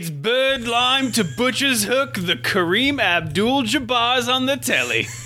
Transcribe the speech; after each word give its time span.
It's 0.00 0.10
Bird 0.10 0.68
Lime 0.68 1.10
to 1.10 1.24
Butcher's 1.24 1.82
Hook. 1.82 2.14
The 2.14 2.36
Kareem 2.36 3.00
Abdul 3.00 3.64
Jabbar's 3.64 4.28
on 4.28 4.46
the 4.46 4.56
telly. 4.56 5.08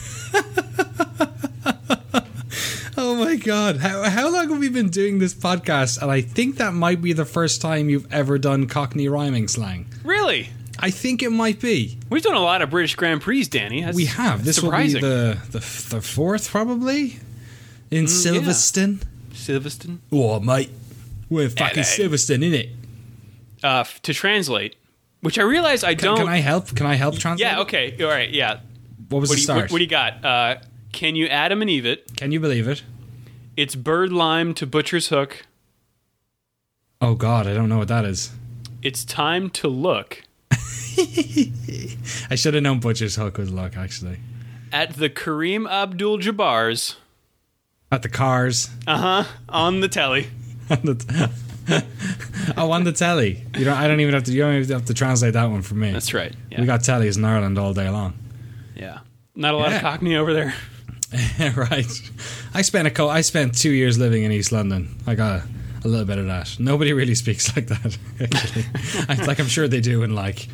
Oh 2.96 3.16
my 3.16 3.36
god. 3.36 3.76
How, 3.78 4.08
how 4.08 4.32
long 4.32 4.48
have 4.48 4.58
we 4.58 4.70
been 4.70 4.88
doing 4.88 5.18
this 5.18 5.34
podcast? 5.34 6.00
And 6.00 6.10
I 6.10 6.22
think 6.22 6.56
that 6.56 6.72
might 6.72 7.02
be 7.02 7.12
the 7.12 7.26
first 7.26 7.60
time 7.60 7.90
you've 7.90 8.10
ever 8.10 8.38
done 8.38 8.66
Cockney 8.66 9.08
rhyming 9.08 9.48
slang. 9.48 9.86
Really? 10.04 10.48
I 10.78 10.90
think 10.90 11.22
it 11.22 11.30
might 11.30 11.60
be. 11.60 11.98
We've 12.08 12.22
done 12.22 12.36
a 12.36 12.40
lot 12.40 12.62
of 12.62 12.70
British 12.70 12.94
Grand 12.94 13.20
Prix, 13.20 13.44
Danny. 13.44 13.82
That's 13.82 13.94
We 13.94 14.06
have. 14.06 14.44
This 14.44 14.56
surprising. 14.56 15.02
will 15.02 15.34
be 15.34 15.40
the, 15.40 15.58
the 15.58 15.96
the 15.96 16.00
fourth 16.00 16.48
probably 16.48 17.18
in 17.90 18.06
mm, 18.06 18.08
Silverstone. 18.08 19.02
Silverstone. 19.32 19.98
Oh 20.10 20.40
mate, 20.40 20.70
we're 21.28 21.50
fucking 21.50 21.82
Silverstone, 21.82 22.38
innit? 22.38 22.70
Uh, 23.62 23.84
to 24.02 24.12
translate, 24.14 24.76
which 25.20 25.38
I 25.38 25.42
realize 25.42 25.84
I 25.84 25.94
Can, 25.94 26.06
don't. 26.08 26.16
can 26.18 26.28
I 26.28 26.38
help? 26.38 26.74
Can 26.74 26.86
I 26.86 26.94
help 26.94 27.18
translate? 27.18 27.48
yeah. 27.48 27.60
Okay. 27.60 27.96
All 28.02 28.08
right. 28.08 28.30
Yeah. 28.30 28.60
What 29.08 29.20
was 29.20 29.30
What 29.30 29.34
the 29.34 29.36
do, 29.36 29.40
you, 29.40 29.44
start? 29.44 29.60
what, 29.62 29.70
what 29.72 29.78
do 29.78 29.84
you 29.84 29.90
got? 29.90 30.24
Uh, 30.24 30.56
can 30.92 31.16
you 31.16 31.26
Adam 31.26 31.60
and 31.62 31.70
Eve 31.70 31.86
it? 31.86 32.16
Can 32.16 32.32
you 32.32 32.40
believe 32.40 32.66
it? 32.68 32.82
It's 33.56 33.74
Bird 33.74 34.12
Lime 34.12 34.54
to 34.54 34.66
Butcher's 34.66 35.08
Hook. 35.08 35.46
Oh 37.00 37.14
god, 37.14 37.46
I 37.46 37.54
don't 37.54 37.68
know 37.68 37.78
what 37.78 37.88
that 37.88 38.04
is. 38.04 38.30
It's 38.82 39.04
time 39.04 39.48
to 39.50 39.68
look 39.68 40.22
I 42.30 42.34
should 42.34 42.54
have 42.54 42.62
known 42.62 42.80
Butcher's 42.80 43.16
Hook 43.16 43.38
was 43.38 43.50
luck 43.50 43.76
actually. 43.76 44.18
at 44.72 44.94
the 44.94 45.08
Kareem 45.10 45.68
Abdul 45.70 46.18
Jabbar's. 46.18 46.96
At 47.90 48.02
the 48.02 48.08
cars. 48.08 48.70
Uh 48.86 49.22
huh. 49.22 49.24
On 49.48 49.80
the 49.80 49.88
telly. 49.88 50.28
on 50.70 50.80
the 50.82 51.30
oh, 52.56 52.70
on 52.72 52.84
the 52.84 52.92
telly. 52.92 53.44
You 53.56 53.64
don't. 53.64 53.76
I 53.76 53.86
don't 53.88 54.00
even 54.00 54.14
have 54.14 54.24
to. 54.24 54.32
You 54.32 54.42
don't 54.42 54.54
even 54.56 54.70
have 54.72 54.84
to 54.86 54.94
translate 54.94 55.32
that 55.34 55.50
one 55.50 55.62
for 55.62 55.74
me. 55.74 55.92
That's 55.92 56.12
right. 56.14 56.34
Yeah. 56.50 56.60
We 56.60 56.66
got 56.66 56.80
tellies 56.80 57.16
in 57.16 57.24
Ireland 57.24 57.58
all 57.58 57.72
day 57.74 57.88
long. 57.88 58.14
yeah. 58.76 58.98
Not 59.34 59.54
a 59.54 59.56
lot 59.56 59.70
Yeah. 59.70 59.76
of 59.76 59.82
Cockney 59.82 60.16
over 60.16 60.34
there. 60.34 60.54
right. 61.56 61.86
I 62.54 62.62
spent 62.62 62.86
a 62.86 62.90
co- 62.90 63.08
I 63.08 63.20
spent 63.22 63.56
two 63.56 63.70
years 63.70 63.98
living 63.98 64.24
in 64.24 64.32
East 64.32 64.52
London. 64.52 64.94
I 65.06 65.14
got 65.14 65.40
a, 65.40 65.48
a 65.84 65.88
little 65.88 66.04
bit 66.06 66.18
of 66.18 66.26
that. 66.26 66.56
Nobody 66.58 66.92
really 66.92 67.14
speaks 67.24 67.54
like 67.56 67.68
that. 67.68 67.96
Actually, 68.20 68.64
I, 69.08 69.24
like 69.26 69.40
I'm 69.40 69.46
sure 69.46 69.68
they 69.68 69.80
do 69.80 70.02
in 70.02 70.14
like 70.14 70.48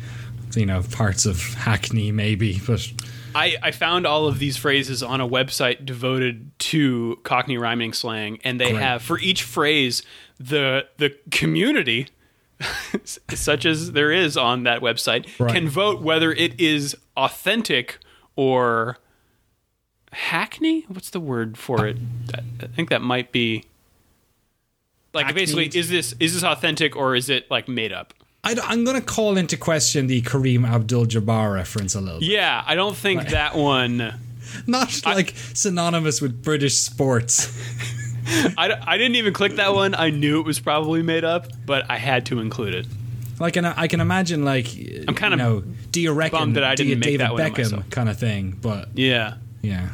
you 0.55 0.65
know 0.65 0.81
parts 0.91 1.25
of 1.25 1.41
Hackney 1.55 2.11
maybe, 2.11 2.59
but 2.65 2.85
I, 3.35 3.57
I 3.61 3.71
found 3.71 4.05
all 4.07 4.27
of 4.27 4.39
these 4.39 4.57
phrases 4.57 5.01
on 5.03 5.21
a 5.21 5.27
website 5.27 5.85
devoted 5.85 6.51
to 6.59 7.19
Cockney 7.23 7.57
rhyming 7.57 7.93
slang, 7.93 8.39
and 8.43 8.59
they 8.59 8.71
Great. 8.71 8.81
have 8.81 9.01
for 9.01 9.19
each 9.19 9.43
phrase 9.43 10.01
the 10.39 10.87
the 10.97 11.15
community, 11.31 12.07
such 13.03 13.65
as 13.65 13.91
there 13.93 14.11
is 14.11 14.37
on 14.37 14.63
that 14.63 14.81
website, 14.81 15.27
Right. 15.39 15.53
can 15.53 15.67
vote 15.69 16.01
whether 16.01 16.31
it 16.31 16.59
is 16.59 16.95
authentic 17.17 17.97
or 18.35 18.97
hackney. 20.11 20.85
What's 20.87 21.09
the 21.09 21.19
word 21.19 21.57
for 21.57 21.85
it? 21.87 21.97
I 22.61 22.67
think 22.67 22.89
that 22.89 23.01
might 23.01 23.31
be 23.31 23.63
like 25.13 25.33
basically 25.33 25.67
is 25.67 25.89
this 25.89 26.13
is 26.19 26.33
this 26.33 26.43
authentic 26.43 26.95
or 26.95 27.15
is 27.15 27.29
it 27.29 27.49
like 27.49 27.67
made 27.67 27.91
up? 27.91 28.13
I, 28.43 28.73
am 28.73 28.83
going 28.85 28.95
to 28.99 29.05
call 29.05 29.37
into 29.37 29.57
question 29.57 30.07
the 30.07 30.21
Kareem 30.21 30.67
Abdul-Jabbar 30.67 31.53
reference 31.53 31.95
a 31.95 32.01
little. 32.01 32.19
bit. 32.19 32.29
Yeah, 32.29 32.63
I 32.65 32.75
don't 32.75 32.95
think 32.95 33.29
that 33.29 33.55
one. 33.55 34.13
Not 34.67 35.05
like 35.05 35.33
synonymous 35.53 36.21
with 36.21 36.41
British 36.41 36.77
sports. 36.77 37.51
I, 38.57 38.79
I 38.85 38.97
didn't 38.97 39.15
even 39.15 39.33
click 39.33 39.55
that 39.55 39.73
one. 39.73 39.95
I 39.95 40.09
knew 40.09 40.39
it 40.39 40.45
was 40.45 40.59
probably 40.59 41.01
made 41.03 41.23
up, 41.23 41.47
but 41.65 41.89
I 41.89 41.97
had 41.97 42.25
to 42.27 42.39
include 42.39 42.75
it. 42.75 42.87
Like, 43.39 43.55
and 43.55 43.65
I 43.65 43.87
can 43.87 44.01
imagine, 44.01 44.43
like, 44.43 44.67
I'm 45.07 45.15
kinda 45.15 45.31
you 45.31 45.35
know, 45.37 45.63
do 45.91 46.01
you 46.01 46.11
reckon 46.11 46.53
that 46.53 46.63
I 46.63 46.75
didn't 46.75 46.99
make 46.99 47.03
David 47.03 47.21
that 47.21 47.33
one 47.33 47.41
Beckham 47.41 47.89
kind 47.89 48.09
of 48.09 48.19
thing? 48.19 48.57
But 48.61 48.89
Yeah. 48.95 49.35
yeah, 49.61 49.89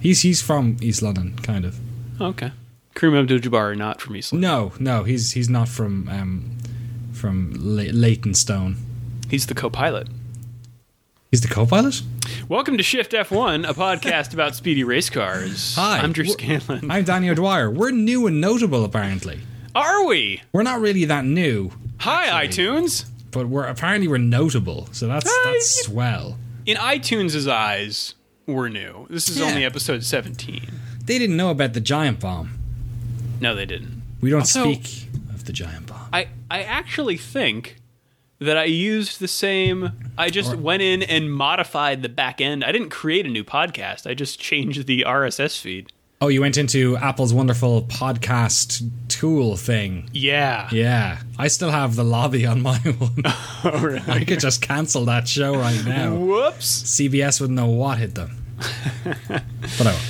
he's 0.00 0.20
he's 0.20 0.42
from 0.42 0.76
East 0.80 1.02
London, 1.02 1.38
kind 1.42 1.64
of. 1.64 1.78
Okay. 2.20 2.52
Kareem 2.94 3.18
Abdul-Jabbar, 3.20 3.76
not 3.76 4.00
from 4.00 4.16
East 4.16 4.32
London. 4.32 4.50
No, 4.50 4.72
no, 4.78 5.04
he's 5.04 5.32
he's 5.32 5.48
not 5.48 5.68
from 5.68 6.08
um, 6.08 6.56
from 7.26 7.50
Le- 7.58 7.90
Leytonstone. 7.92 8.76
He's 9.28 9.46
the 9.48 9.54
co-pilot. 9.54 10.06
He's 11.32 11.40
the 11.40 11.48
co-pilot. 11.48 12.00
Welcome 12.48 12.76
to 12.76 12.84
Shift 12.84 13.10
F1, 13.10 13.68
a 13.68 13.74
podcast 13.74 14.32
about 14.32 14.54
speedy 14.54 14.84
race 14.84 15.10
cars. 15.10 15.74
Hi, 15.74 15.98
I'm 15.98 16.12
Drew 16.12 16.26
Scanlon. 16.26 16.88
I'm 16.88 17.02
Danny 17.02 17.28
O'Dwyer. 17.28 17.68
We're 17.68 17.90
new 17.90 18.28
and 18.28 18.40
notable, 18.40 18.84
apparently. 18.84 19.40
Are 19.74 20.06
we? 20.06 20.40
We're 20.52 20.62
not 20.62 20.78
really 20.78 21.04
that 21.06 21.24
new, 21.24 21.72
Hi, 21.98 22.26
Actually. 22.44 22.64
iTunes. 22.64 23.06
but 23.32 23.48
we're 23.48 23.64
apparently 23.66 24.06
we're 24.06 24.18
notable. 24.18 24.88
So 24.92 25.08
that's 25.08 25.26
Hi. 25.28 25.50
that's 25.52 25.84
swell. 25.84 26.38
In 26.64 26.76
iTunes' 26.76 27.50
eyes, 27.50 28.14
we're 28.46 28.68
new. 28.68 29.08
This 29.10 29.28
is 29.28 29.38
Yeah. 29.40 29.46
only 29.46 29.64
episode 29.64 30.04
17. 30.04 30.70
They 31.04 31.18
didn't 31.18 31.36
know 31.36 31.50
about 31.50 31.72
the 31.72 31.80
giant 31.80 32.20
bomb. 32.20 32.56
No, 33.40 33.56
they 33.56 33.66
didn't. 33.66 34.00
We 34.20 34.30
don't 34.30 34.42
Also- 34.42 34.62
speak 34.72 35.08
of 35.34 35.44
the 35.46 35.52
giant 35.52 35.85
bomb. 35.85 35.85
I, 36.16 36.28
I 36.50 36.62
actually 36.62 37.18
think 37.18 37.76
that 38.38 38.56
I 38.56 38.64
used 38.64 39.20
the 39.20 39.28
same. 39.28 39.92
I 40.16 40.30
just 40.30 40.54
went 40.56 40.80
in 40.80 41.02
and 41.02 41.30
modified 41.30 42.00
the 42.00 42.08
back 42.08 42.40
end. 42.40 42.64
I 42.64 42.72
didn't 42.72 42.88
create 42.88 43.26
a 43.26 43.28
new 43.28 43.44
podcast. 43.44 44.08
I 44.08 44.14
just 44.14 44.40
changed 44.40 44.86
the 44.86 45.04
RSS 45.06 45.60
feed. 45.60 45.92
Oh, 46.22 46.28
you 46.28 46.40
went 46.40 46.56
into 46.56 46.96
Apple's 46.96 47.34
wonderful 47.34 47.82
podcast 47.82 48.88
tool 49.08 49.56
thing. 49.58 50.08
Yeah. 50.14 50.70
Yeah, 50.72 51.18
I 51.38 51.48
still 51.48 51.70
have 51.70 51.96
the 51.96 52.04
lobby 52.04 52.46
on 52.46 52.62
my 52.62 52.78
one. 52.98 53.22
Oh, 53.64 53.78
really? 53.80 54.00
I 54.06 54.24
could 54.24 54.40
just 54.40 54.62
cancel 54.62 55.04
that 55.06 55.28
show 55.28 55.54
right 55.54 55.84
now. 55.84 56.14
Whoops. 56.14 56.84
CBS 56.84 57.40
wouldn't 57.42 57.56
know 57.56 57.66
what 57.66 57.98
hit 57.98 58.14
them. 58.14 58.42
but 59.18 59.42
oh, 59.80 60.00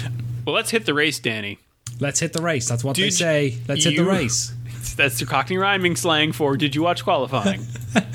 Well, 0.46 0.54
let's 0.54 0.70
hit 0.70 0.84
the 0.86 0.94
race, 0.94 1.18
Danny. 1.18 1.58
let's 1.98 2.20
hit 2.20 2.32
the 2.32 2.42
race. 2.42 2.68
That's 2.68 2.84
what 2.84 2.96
they 2.96 3.10
say. 3.10 3.58
Let's 3.66 3.84
hit 3.84 3.96
the 3.96 4.04
race. 4.04 4.52
That's 4.96 5.18
the 5.18 5.26
Cockney 5.26 5.58
rhyming 5.58 5.94
slang 5.96 6.32
for 6.32 6.56
did 6.56 6.74
you 6.74 6.82
watch 6.82 7.04
qualifying? 7.04 7.66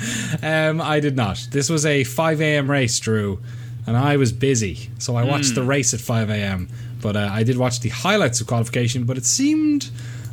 Um, 0.42 0.80
I 0.80 1.00
did 1.00 1.16
not. 1.16 1.46
This 1.50 1.68
was 1.68 1.84
a 1.86 2.04
5 2.04 2.40
a.m. 2.40 2.70
race, 2.70 2.98
Drew, 2.98 3.40
and 3.86 3.96
I 3.96 4.16
was 4.16 4.32
busy, 4.32 4.90
so 4.98 5.16
I 5.16 5.24
watched 5.24 5.50
Hmm. 5.50 5.54
the 5.56 5.62
race 5.64 5.92
at 5.94 6.00
5 6.00 6.30
a.m. 6.30 6.68
But 7.00 7.16
uh, 7.16 7.28
I 7.32 7.42
did 7.42 7.58
watch 7.58 7.80
the 7.80 7.88
highlights 7.90 8.40
of 8.40 8.46
qualification. 8.46 9.04
But 9.04 9.18
it 9.18 9.24
seemed 9.26 9.90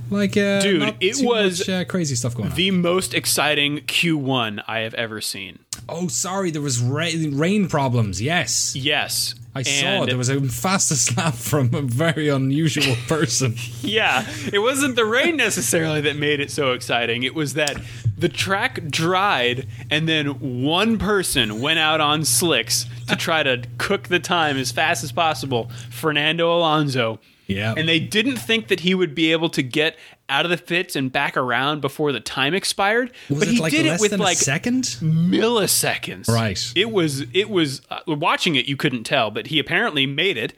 like 0.10 0.38
uh, 0.38 0.62
Dude, 0.62 0.96
it 1.00 1.18
was 1.24 1.60
much, 1.60 1.70
uh, 1.70 1.84
crazy 1.86 2.16
stuff 2.16 2.36
going 2.36 2.50
on. 2.50 2.56
the 2.56 2.72
most 2.72 3.14
exciting 3.14 3.80
Q1 3.80 4.64
I 4.68 4.80
have 4.80 4.94
ever 4.94 5.20
seen. 5.22 5.60
Oh, 5.88 6.08
sorry, 6.08 6.52
there 6.52 6.62
was 6.62 6.80
rain, 6.82 7.38
rain 7.38 7.68
problems. 7.68 8.22
Yes, 8.22 8.76
Yes. 8.76 9.36
I 9.60 9.64
saw 9.64 9.86
And- 9.88 10.04
it. 10.04 10.08
There 10.08 10.18
was 10.18 10.30
a 10.30 10.42
fastest 10.42 11.16
lap 11.18 11.34
from 11.52 11.74
a 11.74 11.82
very 11.82 12.30
unusual 12.30 12.96
person. 13.08 13.56
Yeah, 13.82 14.26
it 14.54 14.60
wasn't 14.60 14.96
the 14.96 15.06
rain 15.06 15.38
necessarily 15.38 16.02
that 16.02 16.16
made 16.16 16.40
it 16.40 16.52
so 16.52 16.72
exciting. 16.74 17.24
It 17.24 17.36
was 17.36 17.54
that 17.56 17.78
the 18.18 18.30
track 18.30 18.84
dried 18.90 19.68
and 19.90 20.08
then 20.08 20.64
one 20.64 20.98
person 20.98 21.62
went 21.62 21.80
out 21.80 22.02
on 22.02 22.26
slicks 22.26 22.86
to 23.08 23.16
try 23.28 23.44
to 23.44 23.64
cook 23.78 24.08
the 24.10 24.20
time 24.20 24.58
as 24.58 24.72
fast 24.72 25.04
as 25.04 25.12
possible, 25.12 25.70
Fernando 25.90 26.56
Alonso. 26.58 27.20
yeah, 27.48 27.74
And 27.78 27.88
they 27.88 28.00
didn't 28.00 28.38
think 28.38 28.68
that 28.68 28.82
he 28.82 28.94
would 28.94 29.16
be 29.16 29.32
able 29.32 29.50
to 29.50 29.64
get 29.64 29.96
out 30.30 30.46
of 30.46 30.52
the 30.52 30.58
pits 30.58 30.96
and 30.96 31.12
back 31.12 31.36
around 31.36 31.82
before 31.82 32.12
the 32.12 32.20
time 32.20 32.54
expired. 32.54 33.12
was 33.30 33.40
but 33.40 33.48
he 33.48 33.60
like 33.60 33.72
did 33.72 33.86
less 33.86 34.00
it 34.00 34.02
with 34.02 34.12
than 34.12 34.20
like 34.20 34.38
a 34.38 34.42
second? 34.42 34.84
milliseconds. 34.84 36.28
Right. 36.28 36.60
It 36.76 36.92
was 36.92 37.22
it 37.34 37.50
was 37.50 37.82
uh, 37.90 38.00
watching 38.08 38.56
it 38.56 38.66
you 38.68 38.78
couldn't 38.78 39.04
tell, 39.04 39.32
but 39.32 39.48
he 39.48 39.60
apparently 39.60 40.06
made 40.06 40.38
it 40.38 40.54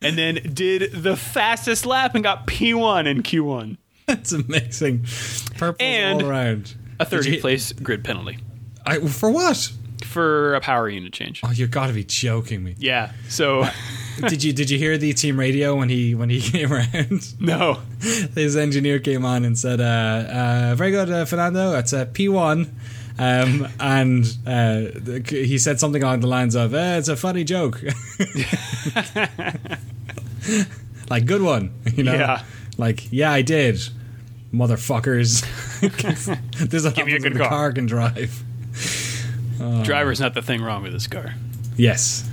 and 0.00 0.18
then 0.18 0.34
did 0.54 0.92
the 0.92 1.16
fastest 1.16 1.86
lap 1.86 2.14
and 2.14 2.24
got 2.24 2.46
P1 2.46 3.06
in 3.06 3.22
Q1. 3.22 3.76
That's 4.06 4.32
amazing. 4.32 5.06
Purple 5.56 5.84
And- 5.86 6.22
all 6.22 6.28
around. 6.28 6.74
A 7.00 7.04
thirty 7.04 7.38
30th 7.38 7.40
place 7.40 7.72
grid 7.72 8.04
penalty 8.04 8.38
I, 8.86 9.00
for 9.00 9.28
what? 9.30 9.72
for 10.04 10.54
a 10.54 10.60
power 10.60 10.88
unit 10.88 11.12
change. 11.12 11.40
Oh, 11.44 11.50
you 11.50 11.66
got 11.66 11.86
to 11.86 11.92
be 11.92 12.04
joking 12.04 12.62
me. 12.62 12.74
Yeah. 12.78 13.12
So 13.28 13.64
did 14.28 14.42
you 14.42 14.52
did 14.52 14.70
you 14.70 14.78
hear 14.78 14.96
the 14.98 15.12
team 15.12 15.38
radio 15.38 15.74
when 15.76 15.88
he 15.88 16.14
when 16.14 16.30
he 16.30 16.40
came 16.52 16.72
around? 16.72 17.40
no. 17.40 17.80
His 18.34 18.56
engineer 18.56 18.98
came 18.98 19.24
on 19.24 19.44
and 19.44 19.58
said, 19.58 19.80
uh, 19.80 19.84
uh, 20.72 20.74
"Very 20.76 20.90
good, 20.90 21.10
uh, 21.10 21.24
Fernando. 21.24 21.74
It's 21.78 21.92
a 21.92 22.06
P 22.06 22.28
one." 22.28 22.74
Um, 23.18 23.68
and 23.78 24.24
uh, 24.46 24.86
he 25.28 25.58
said 25.58 25.78
something 25.78 26.02
along 26.02 26.20
the 26.20 26.26
lines 26.28 26.54
of, 26.54 26.72
eh, 26.74 26.96
"It's 26.96 27.08
a 27.08 27.16
funny 27.16 27.44
joke." 27.44 27.82
like 31.10 31.26
good 31.26 31.42
one, 31.42 31.72
you 31.94 32.04
know. 32.04 32.14
Yeah. 32.14 32.42
Like 32.78 33.12
yeah, 33.12 33.30
I 33.30 33.42
did, 33.42 33.76
motherfuckers. 34.52 35.42
this 36.70 36.84
is 36.84 36.92
Give 36.94 37.06
me 37.06 37.14
a 37.14 37.18
good 37.18 37.34
the 37.34 37.38
car. 37.40 37.48
car 37.48 37.72
can 37.72 37.86
drive. 37.86 38.42
Driver's 39.84 40.20
not 40.20 40.34
the 40.34 40.42
thing 40.42 40.62
wrong 40.62 40.82
with 40.82 40.92
this 40.92 41.06
car. 41.06 41.34
Yes, 41.76 42.28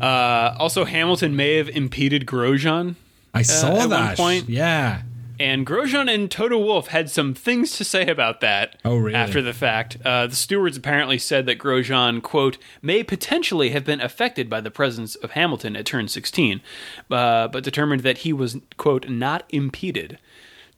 Uh, 0.00 0.54
also, 0.58 0.84
Hamilton 0.84 1.34
may 1.36 1.56
have 1.56 1.68
impeded 1.68 2.26
Grosjean. 2.26 2.96
I 3.34 3.42
saw 3.42 3.68
at 3.72 3.78
one 3.78 3.90
that. 3.90 4.16
point- 4.16 4.48
Yeah, 4.48 5.02
And 5.38 5.66
Grosjean 5.66 6.10
and 6.10 6.30
Toto 6.30 6.58
Wolff 6.58 6.86
had 6.88 7.10
some 7.10 7.34
things 7.34 7.76
to 7.76 7.84
say 7.84 8.06
about 8.06 8.40
that. 8.40 8.76
Oh, 8.86 8.96
really? 8.96 9.14
After 9.14 9.42
the 9.42 9.52
fact, 9.52 9.98
uh, 10.02 10.26
the 10.28 10.34
stewards 10.34 10.78
apparently 10.78 11.18
said 11.18 11.44
that 11.44 11.58
Grosjean, 11.58 12.22
quote, 12.22 12.56
may 12.80 13.02
potentially 13.02 13.68
have 13.70 13.84
been 13.84 14.00
affected 14.00 14.48
by 14.48 14.62
the 14.62 14.70
presence 14.70 15.14
of 15.16 15.32
Hamilton 15.32 15.76
at 15.76 15.84
turn 15.84 16.08
16, 16.08 16.62
uh, 17.10 17.48
but 17.48 17.62
determined 17.62 18.02
that 18.02 18.18
he 18.18 18.32
was, 18.32 18.56
quote, 18.78 19.10
not 19.10 19.44
impeded. 19.50 20.18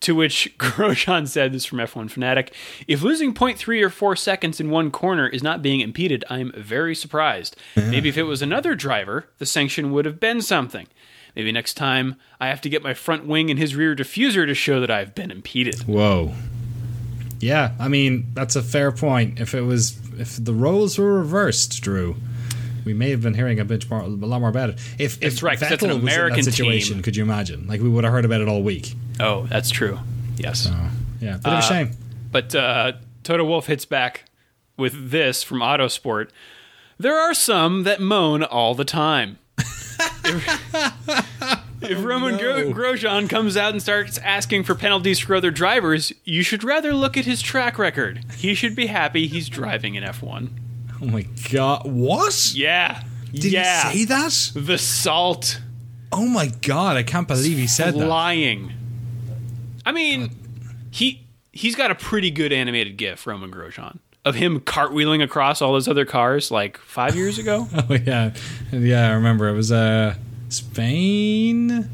To 0.02 0.14
which 0.14 0.54
Grosjean 0.58 1.26
said, 1.26 1.52
this 1.52 1.62
is 1.62 1.66
from 1.66 1.78
F1 1.78 2.10
Fanatic, 2.10 2.54
if 2.86 3.02
losing 3.02 3.34
0.3 3.34 3.82
or 3.82 3.90
4 3.90 4.16
seconds 4.16 4.60
in 4.60 4.70
one 4.70 4.90
corner 4.90 5.26
is 5.26 5.42
not 5.42 5.60
being 5.60 5.80
impeded, 5.80 6.24
I'm 6.30 6.52
very 6.56 6.94
surprised. 6.94 7.56
Maybe 7.76 8.08
if 8.08 8.16
it 8.16 8.22
was 8.22 8.40
another 8.40 8.74
driver, 8.74 9.28
the 9.38 9.46
sanction 9.46 9.92
would 9.92 10.04
have 10.04 10.20
been 10.20 10.40
something. 10.40 10.86
Maybe 11.34 11.52
next 11.52 11.74
time 11.74 12.16
I 12.40 12.48
have 12.48 12.60
to 12.62 12.68
get 12.68 12.82
my 12.82 12.94
front 12.94 13.26
wing 13.26 13.50
and 13.50 13.58
his 13.58 13.74
rear 13.74 13.94
diffuser 13.94 14.46
to 14.46 14.54
show 14.54 14.80
that 14.80 14.90
I've 14.90 15.14
been 15.14 15.30
impeded. 15.30 15.80
Whoa. 15.82 16.32
Yeah, 17.40 17.72
I 17.78 17.88
mean 17.88 18.26
that's 18.34 18.56
a 18.56 18.62
fair 18.62 18.90
point. 18.90 19.38
If 19.40 19.54
it 19.54 19.62
was, 19.62 19.96
if 20.18 20.42
the 20.42 20.52
roles 20.54 20.98
were 20.98 21.18
reversed, 21.18 21.80
Drew, 21.82 22.16
we 22.84 22.92
may 22.94 23.10
have 23.10 23.22
been 23.22 23.34
hearing 23.34 23.60
a 23.60 23.64
bit 23.64 23.88
more, 23.88 24.00
a 24.00 24.06
lot 24.06 24.40
more 24.40 24.48
about 24.48 24.70
it. 24.70 24.78
If 24.98 25.20
That's 25.20 25.36
if 25.36 25.42
right, 25.42 25.58
Vettel 25.58 25.68
that's 25.68 25.82
an 25.84 25.88
was 25.90 25.98
American 25.98 26.40
in 26.40 26.44
that 26.46 26.52
situation, 26.52 26.94
team. 26.94 27.02
could 27.02 27.16
you 27.16 27.22
imagine? 27.22 27.66
Like 27.68 27.80
we 27.80 27.88
would 27.88 28.02
have 28.04 28.12
heard 28.12 28.24
about 28.24 28.40
it 28.40 28.48
all 28.48 28.62
week. 28.62 28.94
Oh, 29.20 29.46
that's 29.46 29.70
true. 29.70 29.98
Yes. 30.36 30.68
Oh, 30.70 30.90
yeah, 31.20 31.36
bit 31.36 31.46
of 31.46 31.52
Uh, 31.54 31.58
a 31.58 31.62
shame. 31.62 31.90
But 32.30 32.54
uh, 32.54 32.92
Toto 33.24 33.44
Wolff 33.44 33.66
hits 33.66 33.84
back 33.84 34.24
with 34.76 35.10
this 35.10 35.42
from 35.42 35.58
Autosport. 35.58 36.30
There 36.98 37.18
are 37.18 37.34
some 37.34 37.84
that 37.84 38.00
moan 38.00 38.42
all 38.42 38.74
the 38.74 38.84
time. 38.84 39.38
if, 40.24 40.74
if 41.82 42.04
Romain 42.04 42.38
Gro- 42.38 42.62
no. 42.64 42.72
Grosjean 42.72 43.28
comes 43.28 43.56
out 43.56 43.72
and 43.72 43.82
starts 43.82 44.18
asking 44.18 44.64
for 44.64 44.74
penalties 44.74 45.18
for 45.18 45.34
other 45.34 45.50
drivers, 45.50 46.12
you 46.24 46.42
should 46.42 46.62
rather 46.64 46.92
look 46.92 47.16
at 47.16 47.24
his 47.24 47.40
track 47.42 47.78
record. 47.78 48.24
He 48.36 48.54
should 48.54 48.76
be 48.76 48.86
happy 48.86 49.26
he's 49.26 49.48
driving 49.48 49.94
in 49.94 50.04
F1. 50.04 50.48
Oh 51.00 51.06
my 51.06 51.22
god, 51.50 51.82
what? 51.86 52.52
Yeah. 52.54 53.02
Did 53.32 53.52
yeah. 53.52 53.90
he 53.90 54.00
say 54.00 54.04
that? 54.06 54.52
the 54.66 54.78
salt 54.78 55.60
Oh 56.10 56.26
my 56.26 56.46
god, 56.62 56.96
I 56.96 57.02
can't 57.02 57.28
believe 57.28 57.58
he 57.58 57.66
said 57.66 57.94
that. 57.94 58.06
flying. 58.06 58.72
I 59.88 59.92
mean, 59.92 60.30
he 60.90 61.26
he's 61.52 61.74
got 61.74 61.90
a 61.90 61.94
pretty 61.94 62.30
good 62.30 62.52
animated 62.52 62.96
GIF, 62.98 63.26
Romain 63.26 63.50
Grosjean, 63.50 63.98
of 64.24 64.34
him 64.34 64.60
cartwheeling 64.60 65.22
across 65.22 65.62
all 65.62 65.72
those 65.72 65.88
other 65.88 66.04
cars 66.04 66.50
like 66.50 66.76
five 66.78 67.16
years 67.16 67.38
ago. 67.38 67.66
Oh 67.74 67.94
yeah, 67.94 68.34
yeah. 68.70 69.08
I 69.08 69.12
remember 69.12 69.48
it 69.48 69.54
was 69.54 69.72
uh 69.72 70.14
Spain, 70.48 71.88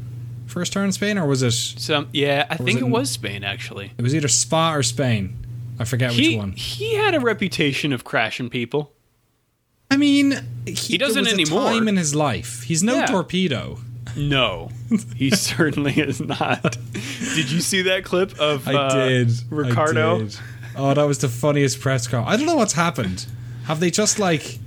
first 0.45 0.73
turn 0.73 0.85
in 0.85 0.91
Spain, 0.91 1.17
or 1.17 1.25
was 1.25 1.41
it? 1.41 1.51
So 1.51 2.07
yeah, 2.11 2.45
I 2.49 2.57
think 2.57 2.79
it 2.79 2.83
it 2.83 2.89
was 2.89 3.09
Spain 3.09 3.43
actually. 3.43 3.91
It 3.97 4.01
was 4.01 4.13
either 4.13 4.27
Spa 4.27 4.73
or 4.75 4.83
Spain. 4.83 5.37
I 5.79 5.83
forget 5.85 6.15
which 6.15 6.35
one. 6.37 6.51
he 6.53 6.95
had 6.95 7.15
a 7.15 7.19
reputation 7.19 7.91
of 7.93 8.03
crashing 8.03 8.49
people. 8.49 8.91
I 9.91 9.97
mean, 9.97 10.33
he, 10.65 10.97
doesn't 10.97 11.23
was 11.25 11.31
a 11.31 11.33
anymore. 11.35 11.69
Time 11.71 11.87
in 11.87 11.95
his 11.97 12.15
life, 12.15 12.63
he's 12.63 12.81
no 12.83 12.95
Yeah. 12.95 13.05
torpedo. 13.07 13.79
No, 14.15 14.69
he 15.15 15.29
certainly 15.35 15.93
is 15.93 16.19
not. 16.21 16.77
Did 16.93 17.51
you 17.51 17.61
see 17.61 17.83
that 17.83 18.03
clip 18.03 18.37
of 18.39 18.67
I 18.67 18.73
uh, 18.75 19.07
did, 19.07 19.31
Ricciardo? 19.49 20.15
I 20.15 20.17
did. 20.19 20.39
Oh, 20.77 20.93
that 20.93 21.03
was 21.03 21.19
the 21.19 21.29
funniest 21.29 21.79
press 21.79 22.07
conference. 22.07 22.33
I 22.33 22.37
don't 22.37 22.45
know 22.45 22.55
what's 22.55 22.73
happened. 22.73 23.25
Have 23.65 23.79
they 23.79 23.91
just 23.91 24.19
like? 24.19 24.59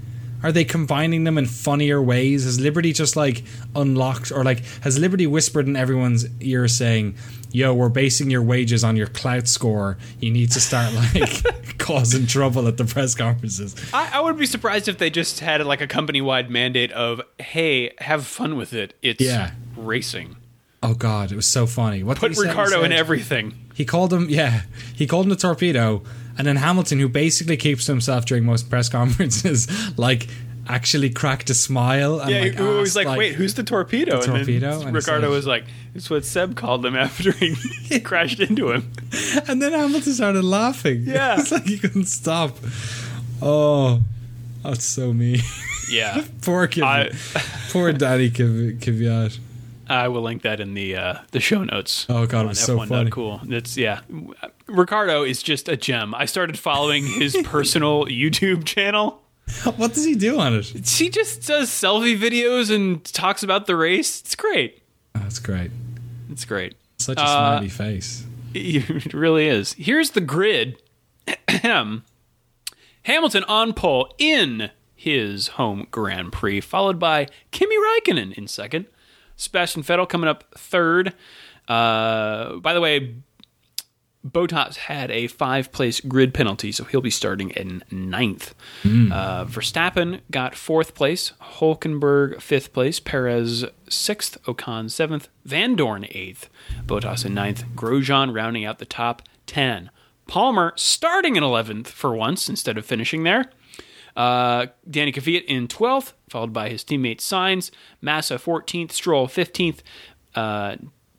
Are 0.43 0.53
they 0.53 0.65
combining 0.65 1.25
them 1.25 1.37
in 1.39 1.47
funnier 1.47 2.01
ways? 2.01 2.45
Has 2.45 2.61
Liberty 2.61 2.93
just 2.93 3.17
like 3.17 3.43
unlocked, 3.75 4.31
or 4.31 4.45
like 4.45 4.63
has 4.83 4.99
Liberty 4.99 5.27
whispered 5.27 5.67
in 5.67 5.75
everyone's 5.77 6.27
ear 6.41 6.69
saying, 6.69 7.17
"Yo, 7.51 7.75
we're 7.75 7.89
basing 7.89 8.31
your 8.31 8.43
wages 8.43 8.85
on 8.85 8.95
your 8.97 9.09
clout 9.09 9.49
score. 9.49 9.99
You 10.21 10.31
need 10.31 10.51
to 10.53 10.61
start 10.61 10.95
like 10.95 11.79
causing 11.79 12.27
trouble 12.27 12.69
at 12.69 12.77
the 12.77 12.85
press 12.85 13.15
conferences." 13.15 13.75
I, 13.93 14.11
I 14.15 14.21
would 14.21 14.39
be 14.39 14.47
surprised 14.47 14.87
if 14.89 14.99
they 14.99 15.11
just 15.11 15.41
had 15.41 15.65
like 15.67 15.81
a 15.81 15.87
company 15.89 16.21
wide 16.21 16.51
mandate 16.51 16.93
of, 16.93 17.21
"Hey, 17.41 17.93
have 17.99 18.25
fun 18.27 18.57
with 18.57 18.73
it. 18.73 18.95
It's 19.03 19.21
Yeah. 19.21 19.53
racing. 19.77 20.37
Oh 20.81 20.95
God, 20.95 21.33
it 21.33 21.37
was 21.37 21.47
so 21.49 21.67
funny. 21.67 22.05
What 22.05 22.19
Put 22.19 22.29
did 22.29 22.37
he 22.37 22.43
say? 22.43 22.43
He 22.43 22.49
Ricciardo 22.57 22.85
in 22.85 22.93
everything." 22.93 23.55
He 23.75 23.85
called 23.85 24.13
him, 24.13 24.29
yeah, 24.29 24.63
he 24.95 25.07
called 25.07 25.27
him 25.27 25.31
the 25.31 25.37
torpedo, 25.37 26.03
and 26.39 26.47
then 26.47 26.57
Hamilton, 26.57 26.99
who 27.01 27.09
basically 27.09 27.57
keeps 27.59 27.85
to 27.87 27.93
himself 27.93 28.25
during 28.25 28.45
most 28.45 28.71
press 28.71 28.89
conferences, 28.89 29.69
like 29.99 30.29
actually 30.71 31.09
cracked 31.11 31.49
a 31.51 31.55
smile. 31.55 32.21
And 32.21 32.31
Yeah, 32.31 32.41
like, 32.43 32.55
he 32.59 32.63
was 32.63 32.97
asked, 32.97 33.07
like, 33.07 33.19
"Wait, 33.19 33.35
who's 33.35 33.55
the 33.55 33.63
torpedo?" 33.63 34.21
The 34.21 34.33
and 34.33 34.45
torpedo? 34.47 34.79
then 34.79 34.87
And 34.89 34.95
Ricciardo 34.97 35.31
was 35.31 35.47
like, 35.47 35.65
"It's 35.95 36.09
what 36.11 36.25
Seb 36.25 36.57
called 36.57 36.85
him 36.87 36.95
after 36.97 37.33
he 37.33 38.01
crashed 38.05 38.41
into 38.41 38.71
him." 38.73 38.91
and 39.49 39.61
then 39.63 39.73
Hamilton 39.73 40.13
started 40.13 40.45
laughing. 40.45 41.05
Yeah. 41.07 41.41
it's 41.41 41.51
like 41.53 41.65
he 41.67 41.79
couldn't 41.79 42.07
stop. 42.07 42.57
Oh, 43.43 44.03
that's 44.63 44.85
so 44.85 45.13
mean. 45.13 45.41
Yeah, 45.91 46.23
poor 46.43 46.69
Kiv- 46.69 46.83
I- 46.83 47.41
poor 47.73 47.93
Danny 47.95 48.31
Kiv- 48.31 48.79
Kvyat. 48.79 49.39
I 49.89 50.09
will 50.09 50.23
link 50.23 50.43
that 50.43 50.61
in 50.61 50.75
the 50.75 50.97
uh, 50.97 51.15
the 51.33 51.41
show 51.41 51.65
notes. 51.65 52.07
Oh, 52.09 52.27
God, 52.27 52.41
it 52.41 52.43
on 52.43 52.47
was 52.49 52.61
so 52.61 52.79
funny. 52.85 53.11
Cool. 53.11 53.41
It's 53.49 53.77
yeah. 53.77 54.01
Ricciardo 54.67 55.23
is 55.25 55.43
just 55.43 55.69
a 55.69 55.77
gem. 55.77 56.15
I 56.15 56.25
started 56.27 56.59
following 56.59 57.07
his 57.07 57.37
personal 57.45 58.05
YouTube 58.07 58.65
channel. 58.65 59.23
What 59.77 59.95
does 59.95 60.05
he 60.05 60.15
do 60.15 60.39
on 60.39 60.55
it? 60.55 60.67
He 60.67 61.09
just 61.09 61.47
does 61.47 61.71
selfie 61.71 62.19
videos 62.19 62.75
and 62.75 63.03
talks 63.05 63.43
about 63.43 63.67
the 63.67 63.77
race. 63.77 64.21
It's 64.21 64.35
great. 64.35 64.83
Oh, 65.15 65.21
that's 65.21 65.39
great. 65.39 65.71
It's 66.31 66.45
great. 66.45 66.75
Such 66.99 67.17
a 67.19 67.23
Uh, 67.23 67.27
smiley 67.59 67.69
face. 67.69 68.25
It 68.55 69.13
really 69.15 69.47
is. 69.47 69.75
Here's 69.75 70.11
the 70.13 70.21
grid. 70.23 70.81
Hamilton 73.03 73.45
on 73.45 73.73
pole 73.75 74.13
in 74.19 74.71
his 74.95 75.49
home 75.49 75.87
Grand 75.91 76.33
Prix, 76.33 76.61
followed 76.61 76.99
by 76.99 77.27
Kimi 77.51 77.77
Raikkonen 77.77 78.33
in 78.37 78.49
second. 78.49 78.87
Sebastian 79.39 79.83
Vettel 79.83 80.07
coming 80.07 80.29
up 80.29 80.45
third. 80.59 81.15
Uh, 81.67 82.57
by 82.57 82.75
the 82.75 82.81
way, 82.81 83.15
Bottas 84.27 84.77
had 84.77 85.11
a 85.11 85.29
five 85.29 85.71
place 85.73 86.01
grid 86.01 86.35
penalty, 86.35 86.73
so 86.73 86.85
he'll 86.85 87.01
be 87.01 87.09
starting 87.09 87.51
in 87.51 87.83
ninth. 87.91 88.55
Uh, 89.13 89.45
Verstappen 89.45 90.21
got 90.31 90.55
fourth 90.55 90.95
place, 90.95 91.33
Hulkenberg 91.41 92.43
fifth 92.43 92.73
place, 92.73 93.01
Perez 93.01 93.65
sixth, 93.89 94.43
Ocon 94.45 94.91
seventh, 94.91 95.29
Vandoorne 95.47 96.09
eighth, 96.15 96.51
Bottas 96.85 97.25
in 97.25 97.33
ninth, 97.33 97.65
Grosjean 97.75 98.35
rounding 98.35 98.65
out 98.65 98.79
the 98.81 98.85
top 98.85 99.23
10. 99.47 99.91
Palmer 100.27 100.73
starting 100.77 101.37
in 101.37 101.43
11th 101.43 101.87
for 101.87 102.15
once 102.15 102.49
instead 102.51 102.77
of 102.77 102.85
finishing 102.85 103.23
there. 103.23 103.51
Uh, 104.19 104.67
Danny 104.91 105.13
Kvyat 105.13 105.45
in 105.45 105.69
12th, 105.69 106.13
followed 106.29 106.53
by 106.53 106.69
his 106.69 106.83
teammate 106.83 107.19
Sainz. 107.19 107.71
Massa 108.03 108.35
14th, 108.35 108.91
Stroll 108.91 109.29
15th. 109.29 109.79
Uh, 110.35 110.75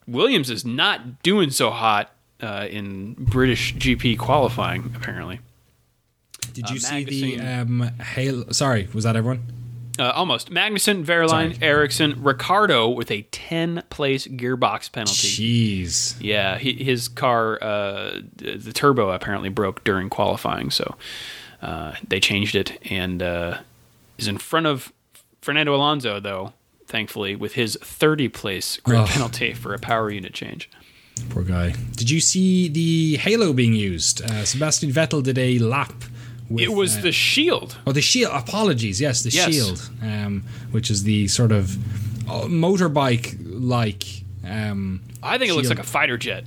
Williams 0.05 0.49
is 0.49 0.65
not 0.65 1.23
doing 1.23 1.49
so 1.49 1.69
hot 1.69 2.11
uh, 2.41 2.67
in 2.69 3.13
British 3.13 3.73
GP 3.75 4.19
qualifying, 4.19 4.91
apparently. 4.97 5.39
Did 6.51 6.69
you 6.69 6.75
uh, 6.75 6.79
see 6.79 7.03
the 7.05 7.37
Magnussen- 7.37 7.61
um, 7.61 7.81
Halo? 8.01 8.51
Sorry, 8.51 8.89
was 8.93 9.05
that 9.05 9.15
everyone? 9.15 9.43
Uh, 9.97 10.11
almost. 10.11 10.49
Magnussen, 10.49 11.05
Wehrlein, 11.05 11.53
Sorry. 11.55 11.57
Ericsson, 11.61 12.21
Ricciardo 12.23 12.89
with 12.89 13.11
a 13.11 13.21
10 13.31 13.83
place 13.89 14.27
gearbox 14.27 14.91
penalty. 14.91 15.27
Jeez. 15.83 16.15
Yeah, 16.21 16.57
he, 16.57 16.73
his 16.83 17.07
car, 17.07 17.61
uh, 17.61 18.19
the 18.35 18.57
the 18.57 18.73
turbo 18.73 19.09
apparently 19.11 19.49
broke 19.49 19.83
during 19.83 20.09
qualifying, 20.09 20.69
so 20.71 20.95
uh, 21.61 21.93
they 22.07 22.19
changed 22.19 22.55
it 22.55 22.79
and 22.89 23.21
uh, 23.21 23.57
is 24.17 24.27
in 24.27 24.37
front 24.37 24.65
of 24.65 24.91
Fernando 25.41 25.75
Alonso, 25.75 26.19
though, 26.19 26.53
thankfully, 26.87 27.35
with 27.35 27.53
his 27.53 27.77
30 27.81 28.29
place 28.29 28.77
grid 28.77 28.99
Ugh. 28.99 29.07
penalty 29.07 29.53
for 29.53 29.73
a 29.73 29.79
power 29.79 30.09
unit 30.09 30.33
change. 30.33 30.69
Poor 31.29 31.43
guy. 31.43 31.73
Did 31.95 32.09
you 32.09 32.19
see 32.21 32.69
the 32.69 33.17
Halo 33.17 33.51
being 33.53 33.73
used? 33.73 34.21
Uh, 34.21 34.45
Sebastian 34.45 34.89
Vettel 34.91 35.21
did 35.21 35.37
a 35.37 35.59
lap. 35.59 35.93
With, 36.49 36.63
it 36.63 36.71
was 36.73 36.97
uh, 36.97 37.01
the 37.01 37.11
shield. 37.11 37.77
oh 37.85 37.91
the 37.91 38.01
shield. 38.01 38.31
Apologies, 38.33 38.99
yes, 38.99 39.21
the 39.21 39.29
Yes. 39.29 39.53
shield, 39.53 39.89
um, 40.01 40.43
which 40.71 40.89
is 40.89 41.03
the 41.03 41.27
sort 41.27 41.51
of 41.51 41.75
uh, 42.29 42.45
motorbike 42.47 43.37
like. 43.45 44.03
Um, 44.47 45.01
I 45.21 45.37
think 45.37 45.51
it 45.51 45.55
looks 45.55 45.69
like 45.69 45.77
a 45.79 45.83
fighter 45.83 46.17
jet. 46.17 46.45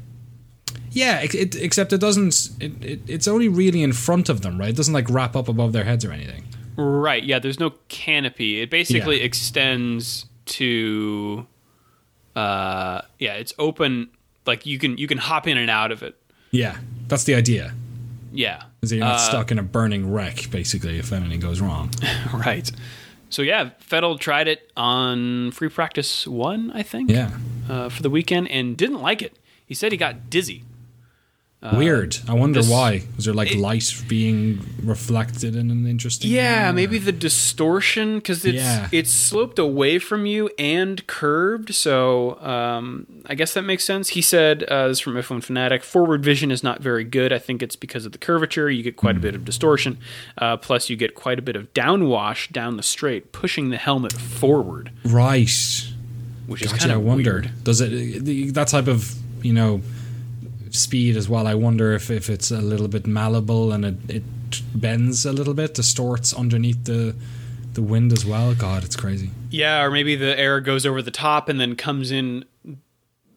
Yeah, 0.92 1.20
it, 1.22 1.54
except 1.56 1.92
it 1.92 1.98
doesn't. 1.98 2.50
It, 2.60 2.84
it, 2.84 3.00
it's 3.06 3.26
only 3.26 3.48
really 3.48 3.82
in 3.82 3.92
front 3.92 4.28
of 4.28 4.42
them, 4.42 4.58
right? 4.58 4.68
It 4.70 4.76
doesn't 4.76 4.92
like 4.94 5.08
wrap 5.08 5.34
up 5.34 5.48
above 5.48 5.72
their 5.72 5.84
heads 5.84 6.04
or 6.04 6.12
anything. 6.12 6.44
Right, 6.76 7.22
yeah, 7.24 7.38
there's 7.38 7.58
no 7.60 7.70
canopy. 7.88 8.60
It 8.60 8.70
basically 8.70 9.18
Yeah. 9.18 9.24
extends 9.26 10.26
to 10.46 11.46
uh 12.34 13.02
yeah, 13.18 13.34
it's 13.34 13.52
open 13.58 14.08
like 14.46 14.64
you 14.66 14.78
can 14.78 14.96
you 14.98 15.06
can 15.06 15.18
hop 15.18 15.46
in 15.46 15.56
and 15.58 15.70
out 15.70 15.92
of 15.92 16.02
it. 16.02 16.14
Yeah, 16.50 16.76
that's 17.08 17.24
the 17.24 17.34
idea. 17.34 17.74
Yeah. 18.32 18.62
That 18.80 18.90
you're 18.90 19.00
not 19.00 19.16
Uh, 19.16 19.18
stuck 19.18 19.50
in 19.50 19.58
a 19.58 19.62
burning 19.62 20.10
wreck, 20.10 20.50
basically, 20.50 20.98
if 20.98 21.12
anything 21.12 21.40
goes 21.40 21.60
wrong. 21.60 21.90
Right. 22.32 22.70
So 23.30 23.40
yeah, 23.42 23.70
Vettel 23.88 24.18
tried 24.18 24.48
it 24.48 24.70
on 24.76 25.52
free 25.52 25.68
practice 25.68 26.26
one, 26.26 26.70
I 26.74 26.82
think, 26.82 27.10
Yeah. 27.10 27.30
uh, 27.68 27.88
for 27.88 28.02
the 28.02 28.10
weekend, 28.10 28.48
and 28.50 28.76
didn't 28.76 29.00
like 29.00 29.22
it. 29.22 29.36
He 29.66 29.74
said 29.74 29.92
he 29.92 29.96
got 29.98 30.28
dizzy. 30.28 30.64
Weird. 31.72 32.18
I 32.26 32.34
wonder 32.34 32.60
this- 32.60 32.68
why. 32.68 33.04
Was 33.14 33.24
there 33.26 33.34
like 33.34 33.52
it- 33.52 33.58
light 33.58 33.94
being 34.08 34.58
reflected 34.82 35.54
in 35.54 35.70
an 35.70 35.86
interesting? 35.86 36.30
Yeah, 36.30 36.62
manner? 36.62 36.72
maybe 36.72 36.98
the 36.98 37.12
distortion 37.12 38.16
because 38.16 38.44
it's 38.44 38.56
Yeah. 38.56 38.88
it's 38.90 39.12
sloped 39.12 39.60
away 39.60 40.00
from 40.00 40.26
you 40.26 40.50
and 40.58 41.06
curved. 41.06 41.72
So 41.74 42.40
um, 42.40 43.06
I 43.26 43.36
guess 43.36 43.54
that 43.54 43.62
makes 43.62 43.84
sense. 43.84 44.08
He 44.08 44.22
said 44.22 44.64
uh, 44.64 44.88
this 44.88 44.96
is 44.96 45.00
from 45.00 45.14
F1 45.14 45.44
Fanatic. 45.44 45.84
Forward 45.84 46.24
vision 46.24 46.50
is 46.50 46.64
not 46.64 46.82
very 46.82 47.04
good. 47.04 47.32
I 47.32 47.38
think 47.38 47.62
it's 47.62 47.76
because 47.76 48.06
of 48.06 48.10
the 48.12 48.18
curvature. 48.18 48.68
You 48.68 48.82
get 48.82 48.96
quite 48.96 49.16
a 49.16 49.20
bit 49.20 49.36
of 49.36 49.44
distortion. 49.44 49.98
Uh, 50.38 50.56
plus, 50.56 50.90
you 50.90 50.96
get 50.96 51.14
quite 51.14 51.38
a 51.38 51.42
bit 51.42 51.54
of 51.54 51.72
downwash 51.74 52.50
down 52.52 52.76
the 52.76 52.82
straight, 52.82 53.30
pushing 53.30 53.70
the 53.70 53.76
helmet 53.76 54.12
forward, 54.14 54.90
Right. 55.04 55.48
which 56.48 56.62
is 56.62 56.72
kind 56.72 56.90
I 56.90 56.96
of 56.96 57.02
wonder. 57.02 57.32
weird. 57.34 57.50
Does 57.62 57.80
it 57.80 58.24
the, 58.24 58.50
that 58.50 58.66
type 58.66 58.88
of 58.88 59.14
you 59.42 59.52
know 59.52 59.80
speed 60.72 61.16
as 61.16 61.28
well? 61.28 61.46
I 61.46 61.54
wonder 61.54 61.92
if, 61.92 62.10
if 62.10 62.28
it's 62.28 62.50
a 62.50 62.60
little 62.60 62.88
bit 62.88 63.06
malleable 63.06 63.72
and 63.72 63.84
it, 63.84 63.96
it 64.08 64.22
bends 64.74 65.24
a 65.24 65.32
little 65.32 65.54
bit, 65.54 65.74
distorts 65.74 66.34
underneath 66.34 66.84
the 66.84 67.14
the 67.74 67.82
wind 67.82 68.12
as 68.12 68.24
well. 68.24 68.54
God, 68.54 68.84
it's 68.84 68.96
crazy. 68.96 69.30
Yeah, 69.50 69.82
or 69.82 69.90
maybe 69.90 70.14
the 70.14 70.38
air 70.38 70.60
goes 70.60 70.84
over 70.84 71.00
the 71.00 71.10
top 71.10 71.48
and 71.48 71.60
then 71.60 71.76
comes 71.76 72.10
in. 72.10 72.44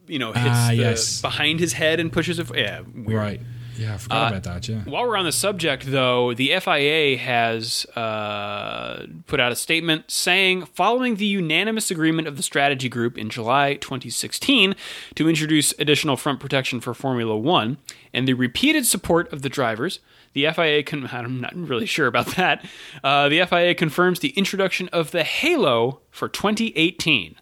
You 0.08 0.20
know, 0.20 0.32
hits 0.32 0.46
ah, 0.46 0.68
the, 0.70 0.76
yes. 0.76 1.20
behind 1.20 1.58
his 1.58 1.72
head 1.72 1.98
and 1.98 2.12
pushes 2.12 2.38
it. 2.38 2.48
Yeah, 2.54 2.82
weird. 2.94 3.18
Right. 3.18 3.40
Yeah, 3.78 3.94
I 3.94 3.98
forgot 3.98 4.24
Uh, 4.32 4.36
about 4.36 4.42
that. 4.44 4.68
Yeah. 4.68 4.80
While 4.84 5.06
we're 5.06 5.16
on 5.16 5.24
the 5.24 5.32
subject, 5.32 5.84
though, 5.90 6.32
the 6.34 6.58
FIA 6.60 7.16
has 7.18 7.84
uh, 7.96 9.06
put 9.26 9.40
out 9.40 9.52
a 9.52 9.56
statement 9.56 10.10
saying, 10.10 10.66
following 10.66 11.16
the 11.16 11.26
unanimous 11.26 11.90
agreement 11.90 12.28
of 12.28 12.36
the 12.36 12.42
strategy 12.42 12.88
group 12.88 13.18
in 13.18 13.28
July 13.30 13.74
2016 13.74 14.74
to 15.14 15.28
introduce 15.28 15.72
additional 15.78 16.16
front 16.16 16.40
protection 16.40 16.80
for 16.80 16.94
Formula 16.94 17.36
One 17.36 17.78
and 18.12 18.26
the 18.26 18.34
repeated 18.34 18.86
support 18.86 19.32
of 19.32 19.42
the 19.42 19.48
drivers, 19.48 20.00
the 20.32 20.46
FIA 20.50 20.82
con- 20.82 21.08
I'm 21.12 21.40
not 21.40 21.54
really 21.54 21.86
sure 21.86 22.06
about 22.06 22.36
that. 22.36 22.64
Uh, 23.04 23.28
the 23.28 23.44
FIA 23.46 23.74
confirms 23.74 24.20
the 24.20 24.30
introduction 24.30 24.88
of 24.92 25.10
the 25.10 25.24
Halo 25.24 26.00
for 26.10 26.28
2018. 26.28 27.36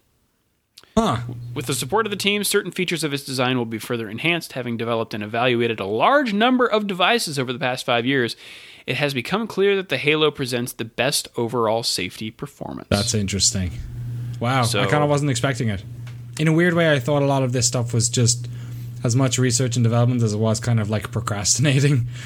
Huh. 0.97 1.17
With 1.53 1.65
the 1.65 1.73
support 1.73 2.05
of 2.05 2.09
the 2.09 2.15
team, 2.17 2.43
certain 2.45 2.71
features 2.71 3.03
of 3.03 3.13
its 3.13 3.23
design 3.25 3.57
will 3.57 3.65
be 3.65 3.79
further 3.79 4.09
enhanced. 4.09 4.53
Having 4.53 4.77
developed 4.77 5.13
and 5.13 5.21
evaluated 5.23 5.79
a 5.81 5.85
large 5.85 6.33
number 6.33 6.65
of 6.65 6.87
devices 6.87 7.37
over 7.37 7.51
the 7.51 7.59
past 7.59 7.85
five 7.85 8.05
years, 8.05 8.37
it 8.87 8.95
has 8.95 9.13
become 9.13 9.45
clear 9.45 9.75
that 9.75 9.89
the 9.89 9.97
Halo 9.97 10.31
presents 10.31 10.71
the 10.71 10.85
best 10.85 11.27
overall 11.35 11.83
safety 11.83 12.31
performance. 12.31 12.87
That's 12.89 13.13
interesting. 13.13 13.71
Wow, 14.39 14.63
So- 14.63 14.81
I 14.81 14.85
kind 14.85 15.03
of 15.03 15.09
wasn't 15.09 15.31
expecting 15.31 15.67
it. 15.69 15.83
In 16.39 16.47
a 16.47 16.53
weird 16.53 16.73
way, 16.73 16.91
I 16.91 16.99
thought 16.99 17.21
a 17.21 17.25
lot 17.25 17.43
of 17.43 17.51
this 17.51 17.67
stuff 17.67 17.93
was 17.93 18.07
just 18.09 18.47
as 19.03 19.15
much 19.15 19.37
research 19.37 19.75
and 19.75 19.83
development 19.83 20.21
as 20.23 20.33
it 20.33 20.37
was 20.39 20.59
kind 20.59 20.79
of 20.79 20.89
like 20.89 21.11
procrastinating. 21.11 22.07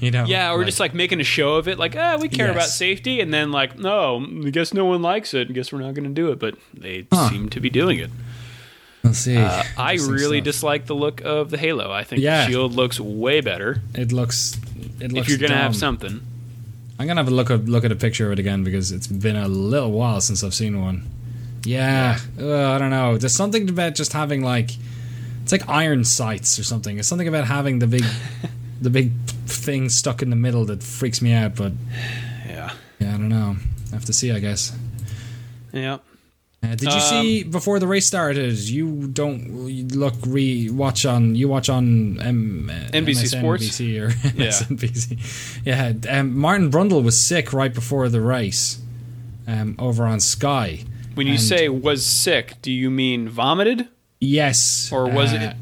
You 0.00 0.10
know? 0.10 0.24
yeah, 0.26 0.52
or 0.52 0.64
just 0.64 0.78
like 0.80 0.92
making 0.94 1.20
a 1.20 1.24
show 1.24 1.54
of 1.54 1.68
it, 1.68 1.78
like, 1.78 1.96
ah, 1.96 2.18
we 2.20 2.28
care 2.28 2.46
Yes. 2.48 2.54
about 2.56 2.68
safety, 2.68 3.20
and 3.20 3.32
then 3.32 3.50
like, 3.52 3.78
no, 3.78 4.24
I 4.44 4.50
guess 4.50 4.74
no 4.74 4.84
one 4.84 5.00
likes 5.02 5.32
it. 5.34 5.48
I 5.50 5.52
guess 5.52 5.72
we're 5.72 5.80
not 5.80 5.94
going 5.94 6.08
to 6.08 6.14
do 6.14 6.30
it, 6.32 6.38
but 6.38 6.54
they 6.74 7.06
Huh. 7.12 7.30
seem 7.30 7.48
to 7.50 7.60
be 7.60 7.70
doing 7.70 7.98
it. 7.98 8.10
Let's 9.02 9.18
see. 9.18 9.36
Uh, 9.36 9.62
I 9.78 9.94
really 9.94 10.38
stuff. 10.38 10.44
dislike 10.44 10.86
the 10.86 10.94
look 10.96 11.20
of 11.24 11.50
the 11.50 11.56
Halo. 11.58 11.90
I 11.92 12.02
think 12.04 12.20
Yeah. 12.22 12.44
the 12.44 12.50
Shield 12.52 12.74
looks 12.74 12.98
way 13.00 13.40
better. 13.40 13.80
It 13.94 14.12
looks. 14.12 14.58
It 15.00 15.12
looks. 15.12 15.26
if 15.26 15.28
you're 15.28 15.38
going 15.38 15.52
to 15.52 15.58
have 15.58 15.76
something, 15.76 16.20
I'm 16.98 17.06
gonna 17.06 17.20
have 17.20 17.28
a 17.28 17.34
look 17.34 17.50
at 17.50 17.66
look 17.66 17.84
at 17.84 17.92
a 17.92 17.96
picture 17.96 18.26
of 18.26 18.32
it 18.32 18.38
again 18.38 18.64
because 18.64 18.90
it's 18.90 19.06
been 19.06 19.36
a 19.36 19.48
little 19.48 19.92
while 19.92 20.20
since 20.22 20.42
I've 20.42 20.54
seen 20.54 20.80
one. 20.80 21.02
Yeah, 21.64 22.18
uh, 22.40 22.70
I 22.72 22.78
don't 22.78 22.88
know. 22.90 23.18
There's 23.18 23.34
something 23.34 23.68
about 23.68 23.94
just 23.94 24.12
having 24.14 24.42
like 24.42 24.70
it's 25.42 25.52
like 25.52 25.68
iron 25.68 26.04
sights 26.04 26.58
or 26.58 26.64
something. 26.64 26.98
It's 26.98 27.06
something 27.06 27.28
about 27.28 27.44
having 27.46 27.78
the 27.80 27.86
big 27.86 28.02
the 28.80 28.90
big 28.90 29.12
thing 29.46 29.88
stuck 29.88 30.22
in 30.22 30.30
the 30.30 30.36
middle 30.36 30.64
that 30.66 30.82
freaks 30.82 31.20
me 31.22 31.32
out. 31.32 31.54
But 31.56 31.72
yeah, 32.46 32.72
yeah, 32.98 33.08
I 33.08 33.12
don't 33.12 33.28
know. 33.28 33.56
I 33.90 33.94
have 33.94 34.04
to 34.06 34.12
see. 34.12 34.30
I 34.32 34.38
guess. 34.40 34.76
yeah. 35.72 35.98
Uh, 36.62 36.68
did 36.74 36.84
you 36.84 36.88
Um, 36.90 37.00
see 37.00 37.42
before 37.44 37.78
the 37.78 37.86
race 37.86 38.06
started? 38.06 38.58
You 38.58 39.06
don't 39.08 39.68
you 39.68 39.86
look 39.88 40.14
re 40.26 40.68
watch 40.70 41.04
on 41.06 41.34
you 41.36 41.48
watch 41.48 41.68
on 41.68 42.18
M- 42.20 42.70
uh, 42.72 42.90
NBC 42.96 43.28
Sports? 43.28 43.64
MSNBC 43.64 44.00
or 44.00 44.08
Yeah. 44.42 44.48
MSNBC. 44.48 45.60
Yeah, 45.64 45.92
um, 46.18 46.36
Martin 46.36 46.70
Brundle 46.70 47.02
was 47.04 47.20
sick 47.20 47.52
right 47.52 47.72
before 47.72 48.08
the 48.08 48.20
race 48.20 48.80
um, 49.46 49.76
over 49.78 50.04
on 50.06 50.18
Sky. 50.18 50.84
When 51.14 51.26
you 51.26 51.34
And- 51.34 51.42
say 51.42 51.68
was 51.68 52.04
sick, 52.04 52.54
do 52.62 52.72
you 52.72 52.90
mean 52.90 53.28
vomited? 53.28 53.88
Yes, 54.18 54.90
or 54.90 55.08
was 55.10 55.32
uh, 55.34 55.36
it 55.36 55.56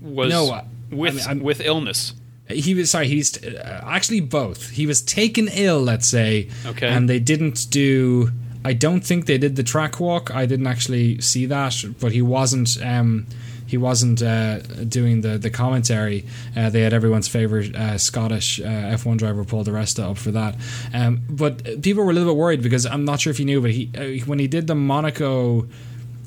was 0.00 0.30
no, 0.30 0.62
with 0.90 1.26
I 1.28 1.34
mean, 1.34 1.42
with 1.42 1.60
illness? 1.60 2.14
He 2.48 2.74
was 2.74 2.90
sorry. 2.90 3.08
He's 3.08 3.42
uh, 3.42 3.84
actually 3.86 4.20
both. 4.20 4.70
He 4.70 4.86
was 4.86 5.02
taken 5.02 5.48
ill, 5.48 5.80
let's 5.80 6.06
say. 6.06 6.48
Okay. 6.66 6.88
And 6.88 7.08
they 7.08 7.18
didn't 7.18 7.66
do. 7.70 8.30
I 8.64 8.72
don't 8.72 9.00
think 9.00 9.26
they 9.26 9.38
did 9.38 9.56
the 9.56 9.62
track 9.62 10.00
walk. 10.00 10.34
I 10.34 10.46
didn't 10.46 10.66
actually 10.66 11.20
see 11.20 11.46
that, 11.46 11.84
but 12.00 12.12
he 12.12 12.22
wasn't. 12.22 12.76
Um, 12.82 13.26
he 13.68 13.76
wasn't 13.76 14.22
uh, 14.22 14.60
doing 14.88 15.20
the 15.20 15.36
the 15.36 15.50
commentary. 15.50 16.24
Uh, 16.56 16.70
they 16.70 16.80
had 16.80 16.94
everyone's 16.94 17.28
favorite 17.28 17.76
uh, 17.76 17.98
Scottish 17.98 18.60
uh, 18.60 18.64
F1 18.64 19.18
driver 19.18 19.44
Paul 19.44 19.64
Di 19.64 19.70
Resta 19.70 20.10
up 20.10 20.16
for 20.16 20.30
that. 20.30 20.56
Um, 20.94 21.20
but 21.28 21.82
people 21.82 22.02
were 22.02 22.10
a 22.10 22.14
little 22.14 22.32
bit 22.32 22.38
worried 22.38 22.62
because 22.62 22.86
I'm 22.86 23.04
not 23.04 23.20
sure 23.20 23.30
if 23.30 23.38
you 23.38 23.44
knew, 23.44 23.60
but 23.60 23.72
he 23.72 23.90
uh, 23.96 24.24
when 24.24 24.38
he 24.38 24.48
did 24.48 24.66
the 24.66 24.74
Monaco 24.74 25.68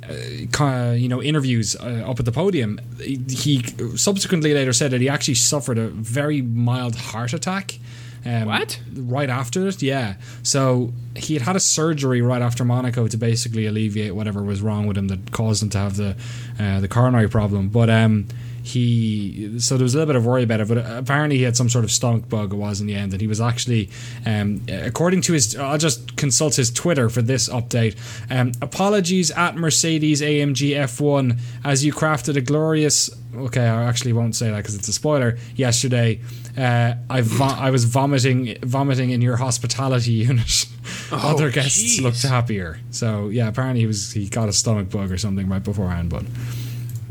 of, 0.10 0.98
you 0.98 1.08
know 1.08 1.22
interviews 1.22 1.76
uh, 1.76 2.04
up 2.08 2.20
at 2.20 2.26
the 2.26 2.32
podium 2.32 2.80
he, 3.00 3.18
he 3.30 3.64
subsequently 3.96 4.54
later 4.54 4.74
said 4.74 4.92
that 4.92 5.02
he 5.02 5.08
actually 5.10 5.36
suffered 5.36 5.78
a 5.78 5.88
very 5.88 6.42
mild 6.42 6.96
heart 6.96 7.34
attack 7.34 7.80
um, 8.26 8.46
What? 8.46 8.80
right 8.96 9.30
after 9.30 9.68
it 9.68 9.82
yeah 9.82 10.16
so 10.44 10.94
he 11.16 11.34
had 11.36 11.44
had 11.44 11.56
a 11.56 11.60
surgery 11.60 12.22
right 12.22 12.42
after 12.42 12.64
Monaco 12.66 13.08
to 13.08 13.18
basically 13.18 13.66
alleviate 13.66 14.16
whatever 14.16 14.42
was 14.42 14.62
wrong 14.62 14.88
with 14.88 14.98
him 14.98 15.08
that 15.10 15.32
caused 15.32 15.62
him 15.64 15.70
to 15.70 15.78
have 15.78 15.98
the 15.98 16.16
uh, 16.60 16.80
the 16.80 16.88
coronary 16.88 17.30
problem 17.30 17.70
but 17.70 17.90
um 17.90 18.28
he 18.64 19.60
so 19.60 19.78
there 19.78 19.84
was 19.84 19.96
a 19.96 19.98
little 19.98 20.14
bit 20.14 20.16
of 20.16 20.26
worry 20.26 20.44
about 20.44 20.60
it 20.60 20.68
but 20.68 20.78
apparently 20.78 21.38
he 21.38 21.44
had 21.44 21.56
some 21.56 21.70
sort 21.70 21.84
of 21.84 21.92
stomach 21.92 22.28
bug 22.30 22.54
it 22.54 22.56
was 22.56 22.80
in 22.82 22.88
the 22.88 22.96
end 22.96 23.12
and 23.12 23.22
he 23.22 23.28
was 23.28 23.42
actually 23.42 23.90
um, 24.26 24.62
according 24.70 25.22
to 25.22 25.34
his 25.34 25.56
I'll 25.56 25.78
just 25.78 26.16
consult 26.18 26.56
his 26.56 26.72
Twitter 26.72 27.10
for 27.10 27.22
this 27.22 27.50
update. 27.50 27.96
Um, 28.30 28.52
apologies 28.62 29.32
at 29.32 29.56
Mercedes 29.56 30.22
AMG 30.22 30.72
F1 30.72 31.40
as 31.64 31.84
you 31.84 31.94
crafted 31.94 32.36
a 32.38 32.42
glorious 32.42 33.10
okay 33.36 33.68
I 33.68 33.84
actually 33.86 34.14
won't 34.14 34.36
say 34.36 34.50
that 34.52 34.58
because 34.58 34.76
it's 34.76 34.88
a 34.88 34.94
spoiler 34.94 35.38
yesterday 35.56 36.20
uh, 36.58 36.96
I 37.10 37.22
vo- 37.22 37.46
I 37.46 37.70
was 37.72 37.86
vomiting 37.86 38.58
vomiting 38.62 39.12
in 39.12 39.22
your 39.22 39.38
hospitality 39.38 40.12
unit. 40.28 40.66
Other 41.12 41.50
guests 41.50 42.00
jeez. 42.00 42.02
looked 42.02 42.22
happier. 42.24 42.80
So 42.92 43.30
yeah 43.30 43.48
apparently 43.48 43.82
he 43.82 43.88
was 43.88 44.12
he 44.12 44.28
got 44.28 44.50
a 44.50 44.54
stomach 44.54 44.90
bug 44.90 45.12
or 45.12 45.18
something 45.18 45.48
right 45.50 45.64
beforehand 45.64 46.10
but 46.10 46.24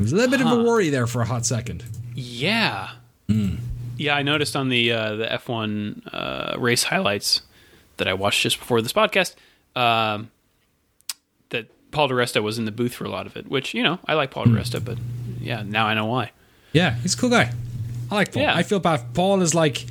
it 0.01 0.03
was 0.03 0.13
a 0.13 0.15
little 0.15 0.31
bit 0.31 0.41
of 0.41 0.51
a 0.59 0.63
worry 0.63 0.89
there 0.89 1.07
for 1.07 1.21
a 1.21 1.25
hot 1.25 1.45
second. 1.45 1.83
Yeah, 2.15 2.89
Hmm. 3.29 3.55
yeah. 3.97 4.15
I 4.15 4.23
noticed 4.23 4.55
on 4.55 4.69
the 4.69 4.91
uh, 4.91 5.15
the 5.15 5.25
F1 5.25 6.01
uh, 6.13 6.59
race 6.59 6.83
highlights 6.83 7.41
that 7.97 8.07
I 8.07 8.13
watched 8.13 8.41
just 8.41 8.59
before 8.59 8.81
this 8.81 8.93
podcast 8.93 9.35
um, 9.75 10.29
that 11.49 11.67
Paul 11.91 12.07
Di 12.09 12.15
Resta 12.15 12.41
was 12.43 12.57
in 12.57 12.65
the 12.65 12.71
booth 12.71 12.93
for 12.93 13.05
a 13.05 13.09
lot 13.09 13.25
of 13.27 13.37
it. 13.37 13.47
Which 13.47 13.73
you 13.73 13.83
know 13.83 13.99
I 14.07 14.13
like 14.15 14.31
Paul 14.31 14.45
Di 14.45 14.51
Hmm. 14.51 14.57
Resta, 14.57 14.83
but 14.83 14.97
yeah, 15.39 15.63
now 15.65 15.85
I 15.87 15.93
know 15.93 16.05
why. 16.05 16.31
Yeah, 16.73 16.95
he's 16.95 17.13
a 17.13 17.17
cool 17.17 17.29
guy. 17.29 17.51
I 18.11 18.15
like 18.15 18.33
Paul. 18.33 18.43
Yeah. 18.43 18.55
I 18.55 18.63
feel 18.63 18.79
bad. 18.79 19.13
Paul 19.13 19.41
is 19.41 19.53
like 19.55 19.85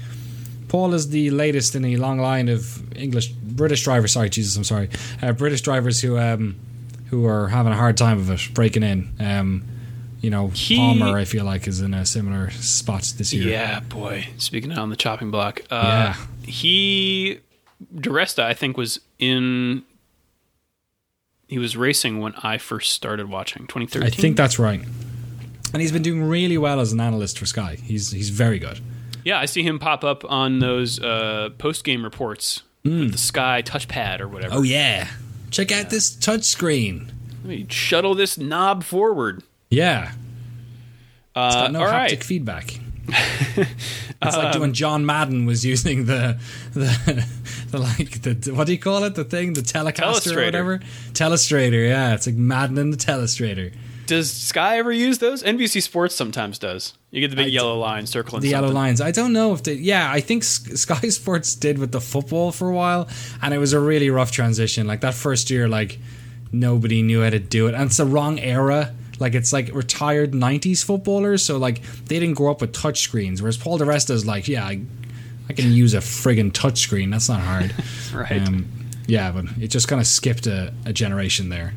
Paul 0.69 0.93
is 0.95 1.09
the 1.09 1.31
latest 1.31 1.75
in 1.75 1.85
a 1.85 1.97
long 1.97 2.19
line 2.19 2.49
of 2.49 2.95
English 2.97 3.29
British 3.29 3.83
drivers. 3.85 4.13
Sorry, 4.13 4.29
Jesus, 4.29 4.57
I'm 4.57 4.65
sorry. 4.65 4.91
Uh, 5.23 5.33
British 5.33 5.63
drivers 5.63 6.01
who 6.01 6.19
um 6.19 6.57
who 7.11 7.27
are 7.27 7.49
having 7.49 7.73
a 7.73 7.77
hard 7.77 7.97
time 7.97 8.19
of 8.19 8.31
it 8.31 8.55
breaking 8.55 8.83
in. 8.83 9.09
Um, 9.19 9.65
you 10.21 10.31
know, 10.31 10.49
He- 10.49 10.77
Palmer, 10.77 11.17
I 11.17 11.25
feel 11.25 11.45
like, 11.45 11.67
is 11.67 11.81
in 11.81 11.95
a 11.95 12.05
similar 12.07 12.51
spot 12.51 13.13
this 13.17 13.33
year. 13.33 13.49
Yeah, 13.49 13.81
boy. 13.81 14.29
Speaking 14.39 14.73
on 14.73 14.91
the 14.91 14.97
chopping 14.97 15.31
block, 15.31 15.63
uh, 15.71 16.15
Yeah. 16.15 16.17
he 16.47 17.41
Di 17.99 18.11
Resta, 18.11 18.43
I 18.45 18.55
think, 18.55 18.77
was 18.77 19.01
in. 19.19 19.83
He 21.49 21.59
was 21.59 21.77
racing 21.77 22.21
when 22.21 22.35
I 22.43 22.59
first 22.59 22.93
started 22.93 23.29
watching, 23.29 23.67
2013. 23.67 24.07
I 24.07 24.11
think 24.11 24.37
that's 24.37 24.59
right. 24.59 24.81
And 25.73 25.81
he's 25.81 25.91
been 25.93 26.03
doing 26.03 26.23
really 26.23 26.59
well 26.59 26.79
as 26.81 26.93
an 26.93 27.01
analyst 27.01 27.39
for 27.39 27.47
Sky. 27.47 27.77
He's 27.83 28.11
he's 28.13 28.31
very 28.31 28.59
good. 28.59 28.81
Yeah, 29.25 29.39
I 29.39 29.47
see 29.47 29.63
him 29.63 29.79
pop 29.79 30.05
up 30.05 30.25
on 30.31 30.59
those 30.61 31.01
uh, 31.01 31.51
post 31.59 31.85
game 31.85 32.03
reports 32.05 32.63
with 32.85 33.13
the 33.13 33.19
Sky 33.19 33.63
touchpad 33.65 34.21
or 34.21 34.29
whatever. 34.29 34.55
Oh 34.55 34.63
yeah. 34.63 35.09
Check 35.51 35.73
out 35.73 35.91
this 35.91 36.11
touch 36.15 36.45
screen. 36.45 37.11
Let 37.43 37.49
me 37.49 37.67
shuttle 37.69 38.15
this 38.15 38.39
knob 38.39 38.85
forward. 38.85 39.43
Yeah. 39.71 40.13
Uh, 41.35 41.47
It's 41.47 41.57
got 41.57 41.73
no 41.73 41.81
all 41.81 41.87
haptic 41.87 41.93
right. 41.93 42.25
feedback. 42.25 42.75
it's 43.11 44.37
like 44.37 44.59
when 44.61 44.73
John 44.73 45.05
Madden 45.05 45.45
was 45.47 45.65
using 45.65 46.07
the 46.07 46.39
the, 46.75 47.27
the 47.71 47.79
like 47.79 48.23
the 48.23 48.53
what 48.53 48.67
do 48.67 48.73
you 48.73 48.79
call 48.79 49.03
it? 49.05 49.15
The 49.15 49.25
thing, 49.25 49.55
the 49.55 49.63
Telecaster 49.63 50.37
or 50.37 50.45
whatever. 50.45 50.79
Telestrator, 51.13 51.89
yeah. 51.89 52.15
It's 52.15 52.27
like 52.27 52.37
Madden 52.37 52.79
and 52.79 52.93
the 52.93 52.97
Telestrator. 52.97 53.73
does 54.07 54.31
Sky 54.33 54.79
ever 54.79 54.93
use 54.93 55.19
those? 55.19 55.43
NBC 55.43 55.83
Sports 55.83 56.15
sometimes 56.15 56.59
does. 56.59 56.95
You 57.11 57.21
get 57.21 57.31
the 57.31 57.37
big 57.37 57.47
I 57.47 57.49
yellow 57.49 57.79
line 57.79 58.07
circling 58.07 58.43
the 58.43 58.49
yellow 58.49 58.71
lines. 58.71 59.01
I 59.01 59.11
don't 59.11 59.33
know 59.33 59.55
if 59.55 59.65
they. 59.65 59.75
Yeah, 59.75 60.09
I 60.11 60.21
think 60.21 60.45
Sky 60.45 61.09
Sports 61.09 61.57
did 61.57 61.79
with 61.79 61.91
the 61.91 62.01
football 62.01 62.53
for 62.53 62.69
a 62.69 62.75
while, 62.75 63.09
and 63.43 63.53
it 63.53 63.59
was 63.59 63.73
a 63.73 63.81
really 63.81 64.11
rough 64.11 64.31
transition. 64.31 64.87
Like 64.87 65.01
that 65.01 65.15
first 65.15 65.51
year, 65.51 65.69
like 65.69 65.99
nobody 66.53 67.03
knew 67.03 67.23
how 67.25 67.31
to 67.31 67.41
do 67.41 67.67
it, 67.67 67.75
and 67.75 67.85
it's 67.85 67.97
the 67.97 68.05
wrong 68.07 68.39
era. 68.39 68.95
Like 69.21 69.35
it's 69.35 69.53
like 69.53 69.73
retired 69.75 70.33
'90s 70.33 70.85
footballers, 70.85 71.45
so 71.45 71.59
like 71.59 71.83
they 72.07 72.19
didn't 72.19 72.35
grow 72.35 72.51
up 72.51 72.61
with 72.61 72.73
touch 72.73 73.01
screens. 73.01 73.43
Whereas 73.43 73.57
Paul 73.57 73.79
Di 73.79 73.85
Resta 73.85 74.11
is 74.11 74.27
like, 74.27 74.49
yeah, 74.49 74.65
I, 74.65 74.81
I 75.49 75.53
can 75.53 75.73
use 75.73 75.95
a 75.95 75.99
friggin' 75.99 76.53
touch 76.53 76.79
screen. 76.79 77.11
That's 77.11 77.29
not 77.29 77.41
hard. 77.41 77.75
Right. 78.15 78.43
Um, 78.47 78.67
yeah, 79.07 79.31
but 79.31 79.45
it 79.61 79.69
just 79.69 79.87
kind 79.87 80.01
of 80.01 80.07
skipped 80.07 80.47
a, 80.49 80.73
a 80.85 80.93
generation 80.93 81.49
there. 81.49 81.75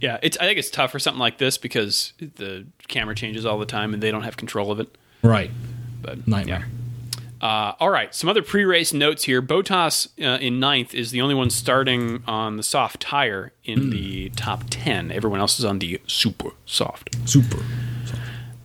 Yeah, 0.00 0.18
it's. 0.22 0.36
I 0.38 0.44
think 0.46 0.58
it's 0.58 0.70
tough 0.70 0.92
for 0.92 0.98
something 0.98 1.18
like 1.18 1.38
this 1.38 1.56
because 1.56 2.12
the 2.18 2.66
camera 2.88 3.14
changes 3.14 3.46
all 3.46 3.58
the 3.58 3.64
time 3.66 3.94
and 3.94 4.02
they 4.02 4.10
don't 4.10 4.22
have 4.22 4.36
control 4.36 4.70
of 4.70 4.80
it. 4.80 4.94
Right. 5.22 5.50
But 6.02 6.28
Nightmare. 6.28 6.66
yeah. 6.68 6.85
Uh, 7.40 7.72
all 7.80 7.90
right, 7.90 8.14
some 8.14 8.30
other 8.30 8.42
pre-race 8.42 8.92
notes 8.94 9.24
here. 9.24 9.42
Bottas 9.42 10.08
uh, 10.24 10.38
in 10.40 10.58
ninth 10.58 10.94
is 10.94 11.10
the 11.10 11.20
only 11.20 11.34
one 11.34 11.50
starting 11.50 12.22
on 12.26 12.56
the 12.56 12.62
soft 12.62 13.00
tire 13.00 13.52
in 13.64 13.90
the 13.90 14.30
top 14.30 14.64
ten. 14.70 15.12
Everyone 15.12 15.38
else 15.40 15.58
is 15.58 15.64
on 15.64 15.78
the 15.78 16.00
super 16.06 16.50
soft. 16.64 17.14
Super. 17.28 17.58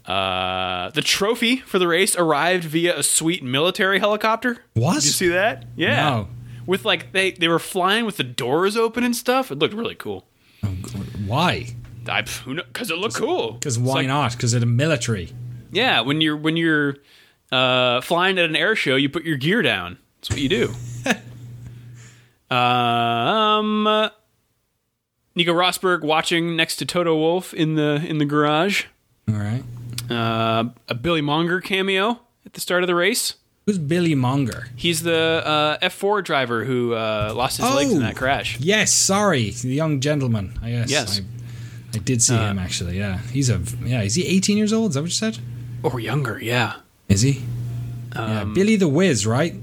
Uh, 0.05 0.89
the 0.91 1.01
trophy 1.01 1.57
for 1.57 1.79
the 1.79 1.87
race 1.87 2.15
arrived 2.15 2.63
via 2.63 2.97
a 2.97 3.03
sweet 3.03 3.43
military 3.43 3.99
helicopter. 3.99 4.57
What? 4.73 4.95
Did 4.95 5.03
you 5.05 5.09
see 5.11 5.27
that? 5.29 5.65
Yeah. 5.75 5.95
No. 6.09 6.27
With 6.65 6.85
like 6.85 7.11
they 7.11 7.31
they 7.31 7.47
were 7.47 7.59
flying 7.59 8.05
with 8.05 8.17
the 8.17 8.23
doors 8.23 8.75
open 8.77 9.03
and 9.03 9.15
stuff. 9.15 9.51
It 9.51 9.59
looked 9.59 9.73
really 9.73 9.95
cool. 9.95 10.25
Why? 11.25 11.67
I 12.07 12.21
because 12.21 12.89
it 12.89 12.97
looked 12.97 13.15
cool. 13.15 13.53
Because 13.53 13.77
It's 13.77 13.85
why 13.85 13.95
like- 13.95 14.07
not? 14.07 14.31
Because 14.31 14.53
of 14.53 14.61
the 14.61 14.65
military. 14.65 15.33
Yeah, 15.71 16.01
when 16.01 16.19
you're 16.21 16.35
when 16.37 16.57
you're 16.57 16.97
uh, 17.51 18.01
flying 18.01 18.37
at 18.39 18.45
an 18.45 18.55
air 18.55 18.75
show, 18.75 18.95
you 18.95 19.09
put 19.09 19.23
your 19.23 19.37
gear 19.37 19.61
down. 19.61 19.97
That's 20.19 20.29
what 20.29 20.39
you 20.39 20.49
do. 20.49 20.73
um, 22.55 23.83
Nico 25.35 25.53
Rosberg 25.53 26.01
watching 26.03 26.55
next 26.55 26.77
to 26.77 26.85
Toto 26.85 27.15
Wolff 27.15 27.53
in 27.53 27.75
the 27.75 28.03
in 28.05 28.17
the 28.17 28.25
garage. 28.25 28.85
All 29.29 29.35
right. 29.35 29.63
Uh, 30.09 30.69
a 30.89 30.95
Billy 30.95 31.21
Monger 31.21 31.61
cameo 31.61 32.19
at 32.45 32.53
the 32.53 32.61
start 32.61 32.83
of 32.83 32.87
the 32.87 32.95
race. 32.95 33.35
Who's 33.65 33.77
Billy 33.77 34.15
Monger? 34.15 34.67
He's 34.75 35.03
the 35.03 35.41
uh, 35.45 35.77
F4 35.87 36.23
driver 36.23 36.65
who 36.65 36.93
uh, 36.93 37.31
lost 37.35 37.57
his 37.57 37.69
legs 37.73 37.91
in 37.91 37.97
Oh. 37.99 38.01
that 38.01 38.15
crash. 38.15 38.59
Yes, 38.59 38.91
sorry, 38.91 39.51
the 39.51 39.69
young 39.69 39.99
gentleman. 40.01 40.57
I 40.61 40.71
guess. 40.71 40.91
Yes. 40.91 41.21
I, 41.21 41.97
I 41.97 41.99
did 41.99 42.21
see 42.21 42.35
him 42.35 42.57
actually. 42.59 42.97
Yeah, 42.97 43.19
he's 43.31 43.49
a 43.49 43.61
yeah. 43.85 44.01
Is 44.01 44.15
he 44.15 44.25
18 44.25 44.57
years 44.57 44.73
old? 44.73 44.89
Is 44.91 44.95
that 44.95 45.01
what 45.01 45.09
you 45.09 45.13
said? 45.13 45.37
Or 45.83 45.99
younger, 45.99 46.39
yeah. 46.41 46.75
Is 47.11 47.21
he? 47.21 47.41
yeah, 48.15 48.43
Billy 48.45 48.75
the 48.77 48.87
Whiz, 48.87 49.25
right? 49.27 49.53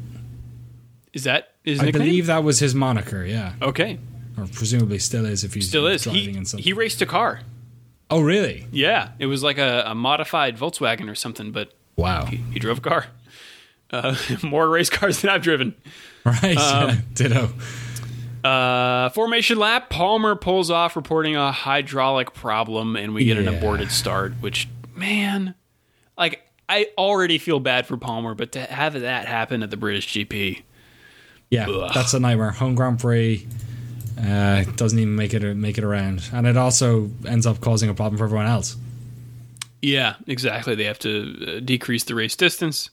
Is 1.13 1.25
that 1.25 1.53
his 1.65 1.81
I 1.81 1.87
nickname? 1.87 2.03
believe 2.07 2.27
that 2.27 2.45
was 2.45 2.59
his 2.59 2.75
moniker. 2.75 3.25
Yeah, 3.25 3.55
Okay, 3.63 3.99
or 4.37 4.47
presumably 4.47 4.99
still 4.99 5.25
is 5.27 5.45
if 5.45 5.55
he's 5.55 5.69
still 5.69 5.87
is. 5.87 6.03
driving 6.05 6.21
He, 6.33 6.37
and 6.37 6.47
something. 6.49 6.63
he 6.65 6.73
raced 6.73 7.01
a 7.03 7.07
car. 7.07 7.41
oh, 8.11 8.21
really? 8.21 8.67
Yeah, 8.73 9.11
it 9.19 9.27
was 9.27 9.43
like 9.43 9.59
a, 9.59 9.85
a 9.87 9.95
modified 9.95 10.57
Volkswagen 10.57 11.11
or 11.11 11.15
something, 11.15 11.51
but 11.53 11.73
Wow. 11.97 12.25
he, 12.27 12.37
he 12.53 12.59
drove 12.59 12.79
a 12.79 12.81
car. 12.83 13.07
Uh, 13.91 14.15
more 14.43 14.69
race 14.69 14.91
cars 14.91 15.23
than 15.23 15.31
I've 15.31 15.41
driven. 15.43 15.75
Right. 16.23 16.59
Um, 16.59 16.89
yeah, 16.91 16.97
ditto. 17.15 17.49
Uh, 18.45 19.09
formation 19.09 19.59
lap, 19.59 19.89
Palmer 19.89 20.37
pulls 20.37 20.71
off, 20.71 20.95
reporting 20.95 21.37
a 21.37 21.51
hydraulic 21.51 22.35
problem, 22.35 22.97
and 22.97 23.15
we 23.15 23.25
get 23.25 23.39
an 23.39 23.49
aborted 23.49 23.91
start. 23.91 24.35
Which, 24.41 24.69
man, 24.95 25.55
like 26.19 26.43
I 26.69 26.87
already 26.99 27.39
feel 27.39 27.61
bad 27.61 27.87
for 27.87 27.97
Palmer, 27.97 28.35
but 28.35 28.53
to 28.53 28.61
have 28.61 28.93
that 29.01 29.27
happen 29.27 29.63
at 29.63 29.71
the 29.71 29.77
British 29.77 30.13
GP, 30.13 30.63
Yeah, 31.51 31.69
Ugh. 31.69 31.91
that's 31.95 32.13
a 32.15 32.21
nightmare. 32.21 32.51
Home 32.53 32.75
Grand 32.75 32.99
Prix 33.01 33.47
uh, 34.21 34.65
doesn't 34.77 34.99
even 34.99 35.15
make 35.17 35.33
it 35.35 35.43
make 35.57 35.79
it 35.79 35.85
around, 35.85 36.29
and 36.33 36.47
it 36.47 36.57
also 36.57 37.11
ends 37.27 37.47
up 37.47 37.61
causing 37.61 37.89
a 37.89 37.95
problem 37.95 38.19
for 38.19 38.25
everyone 38.25 38.47
else. 38.47 38.77
yeah, 39.81 40.17
exactly. 40.27 40.75
They 40.75 40.85
have 40.85 40.99
to 41.01 41.57
uh, 41.57 41.61
decrease 41.61 42.05
the 42.05 42.15
race 42.15 42.37
distance. 42.37 42.91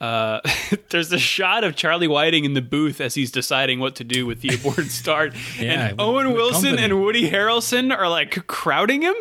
Uh, 0.00 0.40
there's 0.90 1.12
a 1.12 1.18
shot 1.18 1.62
of 1.64 1.76
Charlie 1.76 2.08
Whiting 2.08 2.44
in 2.46 2.54
the 2.54 2.62
booth 2.62 3.00
as 3.02 3.14
he's 3.14 3.30
deciding 3.30 3.80
what 3.80 3.96
to 3.96 4.04
do 4.04 4.24
with 4.26 4.40
the 4.40 4.54
aborted 4.54 4.90
start, 5.02 5.34
Yeah, 5.58 5.88
and 5.88 6.00
Owen 6.00 6.32
Wilson 6.32 6.70
company. 6.70 6.82
and 6.84 7.02
Woody 7.02 7.30
Harrelson 7.30 7.94
are 7.94 8.08
like 8.08 8.46
crowding 8.46 9.02
him. 9.02 9.14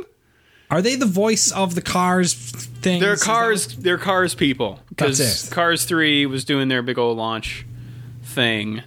Are 0.71 0.81
they 0.81 0.95
the 0.95 1.05
voice 1.07 1.51
of 1.51 1.73
the 1.75 1.81
cars 1.81 2.33
thing? 2.33 2.99
They're 2.99 3.15
cars. 3.15 3.75
They're 3.75 3.97
cars 3.97 4.35
people. 4.35 4.79
Because. 4.89 5.49
Cars 5.49 5.85
Three 5.85 6.25
was 6.25 6.45
doing 6.45 6.67
their 6.67 6.81
big 6.81 6.97
old 6.99 7.17
launch 7.17 7.65
thing. 8.23 8.83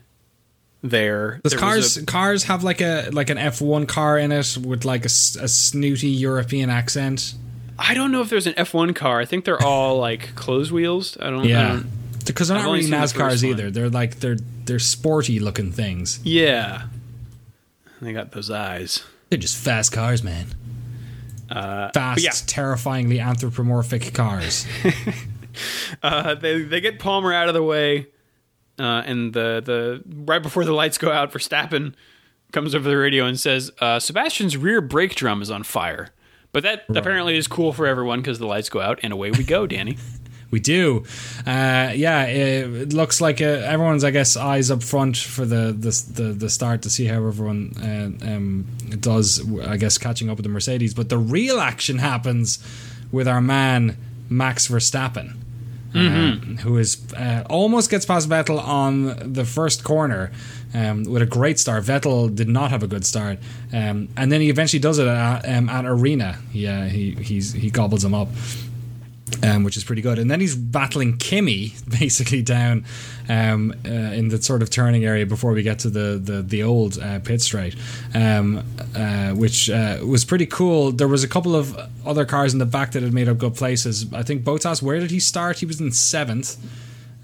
There, 0.85 1.41
Does 1.45 1.53
There 1.53 1.61
cars 1.61 1.97
a- 1.97 2.07
cars 2.07 2.45
have 2.45 2.65
like 2.65 2.81
a 2.81 3.09
like 3.13 3.31
an 3.31 3.39
F 3.39 3.61
one 3.61 3.87
car 3.87 4.19
in 4.19 4.33
it 4.33 4.59
with 4.61 4.85
like 4.85 5.05
a 5.05 5.09
snooty 5.09 6.09
European 6.09 6.71
accent? 6.71 7.35
I 7.79 7.95
don't 7.95 8.11
know 8.11 8.21
if 8.21 8.29
there's 8.31 8.47
an 8.49 8.55
F1 8.55 8.95
car. 8.95 9.21
I 9.21 9.25
think 9.25 9.45
they're 9.45 9.63
all 9.63 9.99
like 9.99 10.35
closed 10.35 10.73
wheels. 10.73 11.17
I 11.21 11.31
don't. 11.31 11.41
I 11.47 11.49
Yeah, 11.49 11.69
don't- 11.69 11.87
because 12.27 12.49
they're 12.49 12.57
I've 12.59 12.65
not 12.65 12.71
really 12.71 12.83
seen 12.83 12.91
the 12.91 12.97
NASCARs 12.97 13.45
either. 13.45 13.71
They're 13.71 13.91
like 13.91 14.19
they're 14.21 14.37
they're 14.65 14.79
sporty 14.81 15.39
looking 15.41 15.71
things. 15.73 16.19
yeah. 16.25 16.83
They 18.01 18.13
got 18.13 18.33
those 18.33 18.51
eyes. 18.51 19.05
They're 19.31 19.39
just 19.39 19.57
fast 19.57 19.93
cars, 19.93 20.25
man. 20.25 20.47
Uh, 21.53 21.91
Fast, 21.93 22.25
yeah, 22.25 22.31
terrifyingly 22.47 23.21
anthropomorphic 23.21 24.15
cars. 24.15 24.67
uh, 26.03 26.35
they 26.35 26.63
they 26.63 26.81
get 26.81 26.99
Palmer 26.99 27.33
out 27.33 27.49
of 27.49 27.55
the 27.55 27.63
way, 27.63 28.07
uh, 28.79 29.03
and 29.05 29.35
the 29.35 29.63
the 29.65 30.03
right 30.25 30.43
before 30.43 30.65
the 30.65 30.73
lights 30.73 30.97
go 30.97 31.13
out, 31.13 31.31
Verstappen 31.31 31.95
comes 32.53 32.75
over 32.75 32.89
the 32.89 32.97
radio 32.97 33.27
and 33.27 33.39
says, 33.39 33.71
uh, 33.81 33.99
"Sebastian's 33.99 34.57
rear 34.57 34.81
brake 34.81 35.15
drum 35.15 35.43
is 35.43 35.51
on 35.51 35.63
fire." 35.63 36.09
But 36.53 36.65
that 36.65 36.85
apparently 36.95 37.37
is 37.37 37.49
cool 37.49 37.73
for 37.73 37.87
everyone 37.87 38.21
because 38.21 38.39
the 38.39 38.47
lights 38.47 38.69
go 38.69 38.81
out, 38.81 39.01
and 39.03 39.13
away 39.13 39.31
we 39.31 39.43
go, 39.43 39.67
Danny. 39.67 39.97
We 40.53 40.61
do. 40.61 41.05
Uh, 41.47 41.93
yeah, 41.95 42.27
it, 42.27 42.93
looks 42.93 43.21
like 43.21 43.41
uh, 43.41 43.47
everyone's, 43.47 44.05
I 44.05 44.11
guess, 44.11 44.37
eyes 44.37 44.71
up 44.71 44.83
front 44.83 45.17
for 45.17 45.45
the 45.47 45.73
the, 45.73 46.23
the, 46.23 46.33
the 46.33 46.51
start 46.51 46.83
to 46.83 46.91
see 46.91 47.07
how 47.07 47.27
everyone 47.27 47.73
uh, 47.83 48.27
um, 48.29 48.67
does, 49.01 49.41
I 49.63 49.79
guess, 49.79 49.99
catching 49.99 50.29
up 50.31 50.37
with 50.37 50.45
the 50.45 50.51
Mercedes. 50.51 50.93
But 50.95 51.09
the 51.09 51.19
real 51.19 51.59
action 51.59 51.99
happens 51.99 52.59
with 53.11 53.27
our 53.27 53.41
man, 53.41 53.97
Max 54.29 54.69
Verstappen. 54.69 55.37
um, 55.95 56.59
who 56.63 56.79
is 56.79 57.13
uh, 57.15 57.45
almost 57.51 57.91
gets 57.91 58.07
past 58.07 58.29
Vettel 58.29 58.59
on 58.63 59.33
the 59.33 59.45
first 59.45 59.85
corner 59.85 60.33
um, 60.75 61.05
with 61.05 61.21
a 61.21 61.27
great 61.27 61.59
start. 61.59 61.85
Vettel 61.85 62.35
did 62.35 62.49
not 62.49 62.71
have 62.71 62.83
a 62.83 62.87
good 62.87 63.05
start, 63.05 63.39
um, 63.73 64.09
and 64.17 64.33
then 64.33 64.41
he 64.41 64.49
eventually 64.49 64.81
does 64.81 64.99
it 64.99 65.07
at, 65.07 65.47
um, 65.49 65.69
at 65.69 65.85
Arena. 65.85 66.39
Yeah, 66.53 66.89
he 66.89 67.15
he's, 67.17 67.53
he 67.53 67.71
gobbles 67.71 68.05
him 68.05 68.15
up. 68.15 68.29
Um, 69.45 69.65
which 69.65 69.77
is 69.77 69.83
pretty 69.83 70.03
good, 70.03 70.19
and 70.21 70.31
then 70.31 70.41
he's 70.41 70.55
battling 70.55 71.17
Kimi 71.17 71.75
basically 72.01 72.43
down 72.43 72.85
um, 73.29 73.73
uh, 73.85 73.89
in 73.89 74.29
the 74.29 74.41
sort 74.41 74.63
of 74.63 74.71
turning 74.71 75.05
area 75.05 75.27
before 75.27 75.53
we 75.53 75.63
get 75.63 75.81
to 75.81 75.91
the 75.91 76.21
the, 76.23 76.43
the 76.43 76.63
old 76.63 76.99
uh, 76.99 77.19
pit 77.19 77.41
straight, 77.41 77.75
um, 78.15 78.63
uh, 78.95 79.31
which 79.31 79.69
uh, 79.71 79.99
was 80.07 80.25
pretty 80.25 80.47
cool. 80.47 80.93
There 80.93 81.09
was 81.09 81.25
a 81.25 81.29
couple 81.29 81.57
of 81.57 81.77
other 82.07 82.25
cars 82.25 82.53
in 82.53 82.59
the 82.61 82.67
back 82.67 82.93
that 82.93 83.03
had 83.03 83.13
made 83.13 83.29
up 83.29 83.39
good 83.39 83.55
places. 83.55 84.13
I 84.13 84.23
think 84.23 84.45
Bottas, 84.45 84.81
where 84.83 85.01
did 85.01 85.11
he 85.11 85.19
start? 85.19 85.59
He 85.59 85.67
was 85.67 85.81
in 85.81 85.91
seventh. 85.93 86.57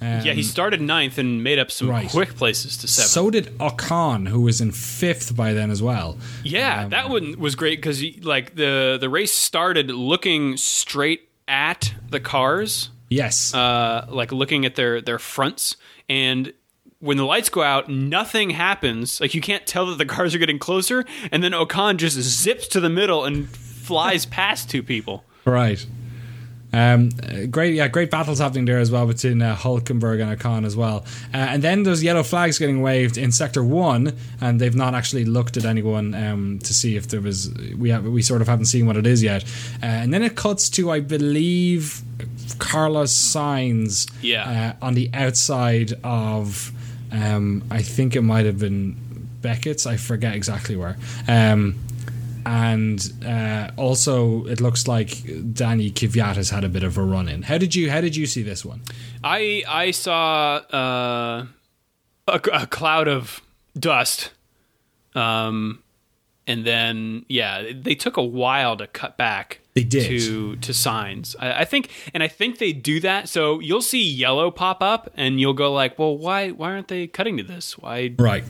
Um, 0.01 0.21
yeah, 0.25 0.33
he 0.33 0.44
started 0.44 0.81
ninth 0.81 1.18
and 1.18 1.42
made 1.42 1.59
up 1.59 1.71
some 1.73 1.88
Right. 1.90 2.09
quick 2.09 2.37
places 2.37 2.77
to 2.79 2.87
seventh. 2.88 3.11
So 3.11 3.31
did 3.31 3.47
Ocon, 3.59 4.29
who 4.29 4.40
was 4.42 4.61
in 4.61 4.71
fifth 4.71 5.35
by 5.37 5.53
then 5.53 5.71
as 5.73 5.83
well. 5.83 6.16
Yeah, 6.44 6.85
Um, 6.85 6.90
that 6.90 7.11
one 7.11 7.38
was 7.38 7.55
great 7.57 7.79
because 7.81 8.03
like 8.23 8.55
the 8.55 8.97
the 9.01 9.09
race 9.09 9.33
started 9.35 9.90
looking 9.90 10.57
straight 10.57 11.27
at 11.48 11.94
the 12.08 12.20
cars, 12.20 12.90
Yes. 13.08 13.52
uh, 13.54 14.06
like 14.11 14.30
looking 14.32 14.64
at 14.66 14.74
their 14.76 15.00
their 15.00 15.18
fronts, 15.18 15.76
and 16.08 16.52
when 17.00 17.16
the 17.16 17.24
lights 17.24 17.48
go 17.48 17.62
out, 17.62 17.88
nothing 17.88 18.50
happens. 18.50 19.20
Like 19.20 19.34
you 19.34 19.40
can't 19.40 19.66
tell 19.66 19.87
that 19.87 19.98
the 19.98 20.06
cars 20.14 20.34
are 20.34 20.38
getting 20.38 20.58
closer, 20.58 21.04
and 21.32 21.42
then 21.42 21.52
Ocon 21.52 21.96
just 21.96 22.16
zips 22.18 22.68
to 22.68 22.80
the 22.80 22.90
middle 22.90 23.24
and 23.24 23.48
flies 23.48 24.26
past 24.26 24.68
two 24.70 24.82
people. 24.82 25.24
Right. 25.44 25.84
Um, 26.72 27.11
great, 27.50 27.74
yeah, 27.74 27.88
great 27.88 28.11
battles 28.11 28.40
happening 28.40 28.66
there 28.66 28.78
as 28.78 28.90
well 28.90 29.07
between 29.07 29.40
uh, 29.40 29.57
Hulkenberg 29.57 30.20
and 30.20 30.38
Ocon 30.38 30.66
as 30.66 30.76
well. 30.76 31.04
Uh, 31.33 31.38
and 31.38 31.62
then 31.62 31.83
there's 31.83 32.02
yellow 32.02 32.22
flags 32.22 32.59
getting 32.59 32.83
waved 32.83 33.16
in 33.16 33.33
sector 33.33 33.64
one, 33.64 34.16
and 34.40 34.61
they've 34.61 34.74
not 34.74 34.94
actually 34.94 35.24
looked 35.24 35.57
at 35.57 35.64
anyone 35.64 36.14
um, 36.14 36.59
to 36.61 36.74
see 36.74 36.96
if 36.96 37.09
there 37.09 37.20
was. 37.20 37.52
We 37.76 37.90
have, 37.90 38.04
we 38.04 38.22
sort 38.22 38.42
of 38.42 38.48
haven't 38.48 38.66
seen 38.66 38.87
what 38.87 38.96
it 38.96 39.07
is 39.07 39.22
yet. 39.22 39.44
Uh, 39.83 39.87
and 39.87 40.12
then 40.12 40.22
it 40.22 40.37
cuts 40.37 40.68
to, 40.70 40.90
I 40.90 41.00
believe, 41.00 42.02
Carlos 42.59 43.14
Sainz. 43.14 44.11
Yeah. 44.20 44.74
Uh, 44.83 44.85
on 44.85 44.94
the 44.94 45.11
outside 45.14 45.94
of, 46.04 46.70
um, 47.11 47.64
I 47.70 47.83
think 47.83 48.14
it 48.14 48.22
might 48.22 48.44
have 48.44 48.59
been 48.59 48.96
Becketts. 49.40 49.87
I 49.87 49.96
forget 49.96 50.35
exactly 50.35 50.76
where. 50.76 50.96
Um, 51.26 51.76
and 52.48 53.12
uh, 53.26 53.70
also 53.76 54.46
it 54.46 54.58
looks 54.58 54.88
like 54.88 55.22
Danny 55.52 55.90
Kvyat 55.90 56.37
has 56.37 56.48
had 56.48 56.64
a 56.64 56.68
bit 56.70 56.82
of 56.82 56.96
a 56.96 57.02
run 57.02 57.28
in. 57.28 57.42
How 57.42 57.58
did 57.58 57.74
you 57.74 57.90
How 57.90 58.00
did 58.00 58.16
you 58.16 58.26
see 58.26 58.42
this 58.42 58.64
one? 58.64 58.80
I 59.22 59.62
I 59.68 59.90
saw 59.90 60.54
uh, 60.72 61.46
a, 62.26 62.40
a 62.52 62.66
cloud 62.66 63.06
of 63.06 63.42
dust, 63.78 64.30
um, 65.14 65.82
and 66.46 66.64
then 66.64 67.26
yeah, 67.28 67.70
they 67.74 67.94
took 67.94 68.16
a 68.16 68.24
while 68.24 68.78
to 68.78 68.87
cut 68.87 69.18
back. 69.18 69.61
They 69.74 69.84
did. 69.84 70.08
to 70.08 70.56
to 70.56 70.72
Sainz. 70.72 71.37
I, 71.38 71.61
I 71.61 71.64
think, 71.66 71.90
and 72.14 72.22
I 72.22 72.28
think 72.28 72.58
they 72.58 72.72
do 72.72 72.98
that. 73.00 73.28
So 73.28 73.61
you'll 73.61 73.82
see 73.82 74.02
yellow 74.02 74.50
pop 74.50 74.82
up, 74.82 75.12
and 75.18 75.38
you'll 75.38 75.52
go 75.52 75.70
like, 75.70 75.98
"Well, 75.98 76.16
why 76.16 76.48
why 76.48 76.70
aren't 76.72 76.88
they 76.88 77.08
cutting 77.08 77.37
to 77.37 77.42
this? 77.42 77.76
Why 77.76 78.14
Right. 78.18 78.44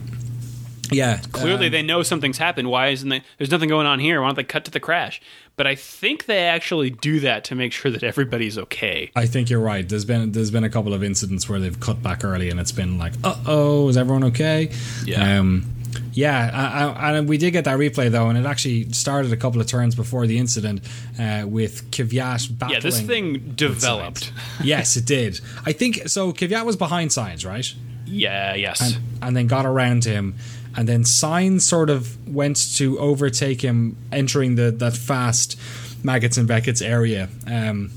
Yeah. 0.91 1.19
Clearly, 1.31 1.67
um, 1.67 1.71
they 1.71 1.83
know 1.83 2.03
something's 2.03 2.37
happened. 2.37 2.69
Why 2.69 2.87
isn't 2.87 3.09
they? 3.09 3.21
There's 3.37 3.51
nothing 3.51 3.69
going 3.69 3.87
on 3.87 3.99
here. 3.99 4.21
Why 4.21 4.27
don't 4.27 4.35
they 4.35 4.43
cut 4.43 4.65
to 4.65 4.71
the 4.71 4.79
crash? 4.79 5.21
But 5.55 5.67
I 5.67 5.75
think 5.75 6.25
they 6.25 6.47
actually 6.47 6.89
do 6.89 7.19
that 7.19 7.43
to 7.45 7.55
make 7.55 7.73
sure 7.73 7.91
that 7.91 8.01
everybody's 8.03 8.57
okay. 8.57 9.11
I 9.15 9.25
think 9.25 9.49
you're 9.49 9.59
right. 9.59 9.87
There's 9.87 10.05
been 10.05 10.31
there's 10.31 10.51
been 10.51 10.63
a 10.63 10.69
couple 10.69 10.93
of 10.93 11.03
incidents 11.03 11.49
where 11.49 11.59
they've 11.59 11.79
cut 11.79 12.01
back 12.01 12.23
early, 12.23 12.49
and 12.49 12.59
it's 12.59 12.71
been 12.71 12.97
like, 12.97 13.13
uh 13.23 13.35
oh, 13.45 13.89
is 13.89 13.97
everyone 13.97 14.23
okay? 14.25 14.71
Yeah. 15.05 15.39
Um, 15.39 15.65
yeah, 16.13 16.93
I, 16.97 17.09
I, 17.09 17.17
and 17.17 17.27
we 17.27 17.37
did 17.37 17.51
get 17.51 17.65
that 17.65 17.77
replay 17.77 18.11
though, 18.11 18.29
and 18.29 18.37
it 18.37 18.45
actually 18.45 18.91
started 18.91 19.33
a 19.33 19.37
couple 19.37 19.59
of 19.61 19.67
turns 19.67 19.95
before 19.95 20.27
the 20.27 20.37
incident 20.37 20.81
uh, 21.19 21.45
with 21.47 21.89
Kvyat 21.91 22.57
battling. 22.57 22.75
Yeah, 22.75 22.79
this 22.79 23.01
thing 23.01 23.53
developed. 23.55 24.31
Yes, 24.63 24.97
it 24.97 25.05
did. 25.05 25.39
I 25.65 25.71
think 25.71 26.07
so. 26.07 26.31
Kvyat 26.31 26.65
was 26.65 26.75
behind 26.75 27.11
Sainz, 27.11 27.45
right? 27.45 27.73
Yeah. 28.05 28.55
Yes. 28.55 28.81
and, 28.81 29.03
and 29.21 29.37
then 29.37 29.47
got 29.47 29.65
around 29.65 30.05
him. 30.05 30.35
And 30.79 30.87
then 30.87 31.03
Sainz 31.03 31.63
sort 31.63 31.89
of 31.89 32.15
went 32.25 32.55
to 32.77 32.97
overtake 32.99 33.59
him, 33.59 33.97
entering 34.13 34.55
the 34.55 34.71
that 34.71 34.95
fast 34.95 35.59
Maggotts 36.03 36.37
and 36.37 36.47
Becketts 36.47 36.81
area. 36.81 37.27
Um, 37.45 37.91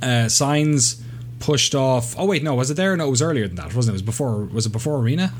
uh, 0.00 0.28
Sainz 0.30 1.00
pushed 1.40 1.74
off. 1.74 2.14
Oh 2.16 2.26
wait, 2.26 2.44
no, 2.44 2.54
was 2.54 2.70
it 2.70 2.74
there? 2.74 2.96
No, 2.96 3.08
it 3.08 3.10
was 3.10 3.22
earlier 3.22 3.48
than 3.48 3.56
that, 3.56 3.74
wasn't 3.74 3.88
it? 3.88 3.90
It 3.90 3.92
was 3.94 4.02
before. 4.02 4.44
Was 4.44 4.66
it 4.66 4.70
before 4.72 4.98
Arena? 5.00 5.32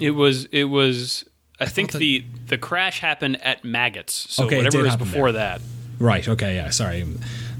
It 0.00 0.12
was. 0.12 0.44
It 0.52 0.66
was. 0.66 1.24
I, 1.58 1.66
think 1.66 1.90
that- 1.90 1.98
the 1.98 2.24
the 2.46 2.56
crash 2.56 3.00
happened 3.00 3.42
at 3.42 3.64
Maggotts. 3.64 4.10
So 4.30 4.44
Okay, 4.44 4.58
whatever 4.58 4.76
did 4.78 4.84
was 4.84 4.96
before 4.96 5.32
there. 5.32 5.58
that. 5.58 5.60
Right. 5.98 6.26
Okay. 6.28 6.54
Yeah. 6.54 6.70
Sorry. 6.70 7.04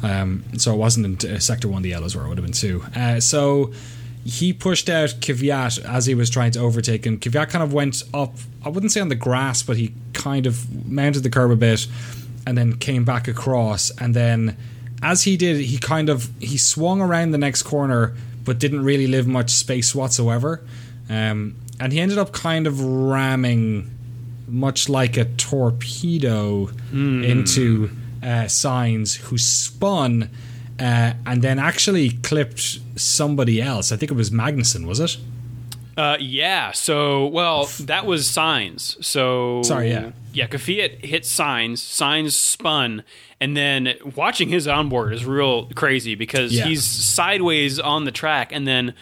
Um, 0.04 0.44
so 0.56 0.72
it 0.72 0.76
wasn't 0.76 1.24
in 1.24 1.32
uh, 1.34 1.38
Sector 1.40 1.66
One. 1.66 1.82
The 1.82 1.88
yellows 1.90 2.14
were. 2.14 2.24
It 2.26 2.28
would 2.28 2.38
have 2.38 2.44
been 2.46 2.54
two. 2.54 2.84
Uh, 2.94 3.18
so 3.18 3.72
he 4.24 4.52
pushed 4.52 4.88
out 4.88 5.08
Kvyat 5.20 5.84
as 5.84 6.06
he 6.06 6.14
was 6.14 6.30
trying 6.30 6.52
to 6.52 6.60
overtake 6.60 7.06
him. 7.06 7.18
Kvyat 7.18 7.50
kind 7.50 7.62
of 7.62 7.72
went 7.72 8.02
up. 8.12 8.34
I 8.64 8.68
wouldn't 8.68 8.92
say 8.92 9.00
on 9.00 9.08
the 9.08 9.14
grass, 9.14 9.62
but 9.62 9.76
he 9.76 9.94
kind 10.12 10.46
of 10.46 10.86
mounted 10.86 11.22
the 11.22 11.30
curb 11.30 11.50
a 11.50 11.56
bit, 11.56 11.86
and 12.46 12.56
then 12.56 12.76
came 12.76 13.04
back 13.04 13.28
across. 13.28 13.90
And 13.98 14.14
then, 14.14 14.56
as 15.02 15.24
he 15.24 15.36
did, 15.36 15.58
he 15.58 15.78
kind 15.78 16.08
of 16.08 16.30
he 16.40 16.58
swung 16.58 17.00
around 17.00 17.30
the 17.30 17.38
next 17.38 17.62
corner, 17.62 18.14
but 18.44 18.58
didn't 18.58 18.84
really 18.84 19.06
leave 19.06 19.26
much 19.26 19.50
space 19.50 19.94
whatsoever. 19.94 20.62
Um, 21.08 21.56
and 21.78 21.92
he 21.92 22.00
ended 22.00 22.18
up 22.18 22.32
kind 22.32 22.66
of 22.66 22.82
ramming 22.82 23.90
much 24.46 24.88
like 24.88 25.16
a 25.16 25.24
torpedo 25.24 26.68
into 27.24 27.90
uh, 28.22 28.44
Sainz, 28.46 29.16
who 29.16 29.38
spun 29.38 30.28
uh, 30.80 31.12
and 31.26 31.42
then 31.42 31.58
actually 31.58 32.10
clipped 32.10 32.78
somebody 32.96 33.60
else. 33.60 33.92
I 33.92 33.96
think 33.96 34.10
it 34.10 34.14
was 34.14 34.30
Magnussen, 34.30 34.86
was 34.86 34.98
it? 35.00 35.16
Uh, 35.96 36.16
yeah. 36.18 36.72
So, 36.72 37.26
well, 37.26 37.66
that 37.80 38.06
was 38.06 38.26
Sainz. 38.26 39.02
So, 39.04 39.62
Sorry, 39.62 39.90
yeah. 39.90 40.12
yeah. 40.32 40.46
Kvyat 40.46 41.04
hit 41.04 41.24
Sainz. 41.24 41.74
Sainz 41.78 42.32
spun, 42.32 43.02
and 43.40 43.54
then 43.56 43.94
watching 44.16 44.48
his 44.48 44.66
onboard 44.66 45.12
is 45.12 45.26
real 45.26 45.66
crazy 45.74 46.14
because 46.14 46.52
Yeah. 46.52 46.64
he's 46.64 46.84
sideways 46.84 47.78
on 47.78 48.04
the 48.04 48.12
track, 48.12 48.50
and 48.52 48.66
then, 48.66 48.94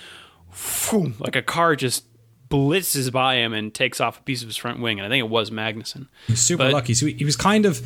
like 1.20 1.36
a 1.36 1.42
car 1.42 1.76
just 1.76 2.04
blitzes 2.50 3.12
by 3.12 3.36
him 3.36 3.52
and 3.52 3.74
takes 3.74 4.00
off 4.00 4.18
a 4.18 4.22
piece 4.22 4.42
of 4.42 4.48
his 4.48 4.56
front 4.56 4.80
wing. 4.80 4.98
And 4.98 5.06
I 5.06 5.10
think 5.10 5.24
it 5.24 5.28
was 5.30 5.50
Magnussen. 5.50 6.08
He's 6.26 6.40
super 6.40 6.64
But- 6.64 6.72
lucky. 6.72 6.94
So 6.94 7.06
he, 7.06 7.12
he 7.14 7.24
was 7.24 7.36
kind 7.36 7.66
of 7.66 7.80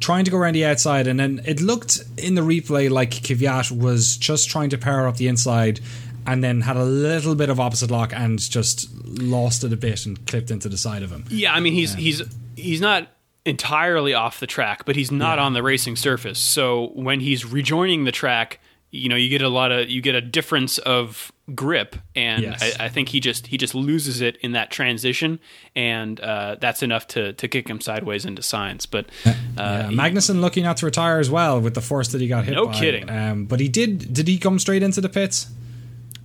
trying 0.00 0.24
to 0.24 0.30
go 0.30 0.36
around 0.38 0.54
the 0.54 0.64
outside, 0.64 1.06
and 1.06 1.18
then 1.20 1.40
it 1.44 1.60
looked 1.60 2.00
in 2.16 2.34
the 2.34 2.42
replay 2.42 2.90
like 2.90 3.10
Kvyat 3.10 3.70
was 3.70 4.16
just 4.16 4.48
trying 4.48 4.70
to 4.70 4.78
power 4.78 5.06
up 5.06 5.16
the 5.16 5.28
inside, 5.28 5.80
and 6.26 6.42
then 6.42 6.62
had 6.62 6.76
a 6.76 6.84
little 6.84 7.34
bit 7.34 7.50
of 7.50 7.60
opposite 7.60 7.90
lock 7.90 8.12
and 8.14 8.38
just 8.38 8.88
lost 9.04 9.62
it 9.64 9.72
a 9.72 9.76
bit 9.76 10.06
and 10.06 10.26
clipped 10.26 10.50
into 10.50 10.68
the 10.68 10.76
side 10.78 11.02
of 11.02 11.10
him. 11.10 11.24
Yeah, 11.28 11.54
I 11.54 11.60
mean 11.60 11.72
he's 11.74 11.94
he's 11.94 12.22
he's 12.56 12.80
not 12.80 13.08
entirely 13.44 14.12
off 14.12 14.40
the 14.40 14.46
track, 14.46 14.84
but 14.84 14.96
he's 14.96 15.12
not 15.12 15.38
on 15.38 15.52
the 15.52 15.62
racing 15.62 15.94
surface. 15.94 16.40
So 16.40 16.88
when 16.94 17.20
he's 17.20 17.44
rejoining 17.44 18.02
the 18.04 18.10
track, 18.12 18.58
you 18.90 19.08
know, 19.08 19.16
you 19.16 19.28
get 19.28 19.42
a 19.42 19.48
lot 19.48 19.72
of 19.72 19.90
you 19.90 20.00
get 20.00 20.14
a 20.14 20.20
difference 20.20 20.78
of 20.78 21.32
grip, 21.54 21.96
and 22.14 22.42
Yes. 22.42 22.76
I, 22.80 22.86
I 22.86 22.88
think 22.88 23.08
he 23.10 23.20
just 23.20 23.48
he 23.48 23.56
just 23.58 23.74
loses 23.74 24.20
it 24.20 24.36
in 24.38 24.52
that 24.52 24.70
transition, 24.70 25.38
and 25.74 26.18
uh, 26.20 26.56
that's 26.60 26.82
enough 26.82 27.06
to 27.08 27.32
to 27.34 27.48
kick 27.48 27.68
him 27.68 27.80
sideways 27.80 28.24
into 28.24 28.42
Sainz. 28.42 28.86
But 28.90 29.06
uh, 29.26 29.32
Yeah, 29.56 29.88
he- 29.90 29.96
Magnussen 29.96 30.40
looking 30.40 30.64
not 30.64 30.76
to 30.78 30.86
retire 30.86 31.18
as 31.18 31.28
well 31.30 31.60
with 31.60 31.74
the 31.74 31.80
force 31.82 32.08
that 32.08 32.20
he 32.20 32.28
got 32.28 32.44
hit 32.44 32.54
No 32.54 32.66
by. 32.66 32.74
kidding. 32.78 33.10
Um, 33.10 33.44
but 33.46 33.60
he 33.60 33.68
did. 33.68 34.12
Did 34.14 34.28
he 34.28 34.38
come 34.38 34.58
straight 34.58 34.82
into 34.82 35.00
the 35.00 35.08
pits? 35.08 35.48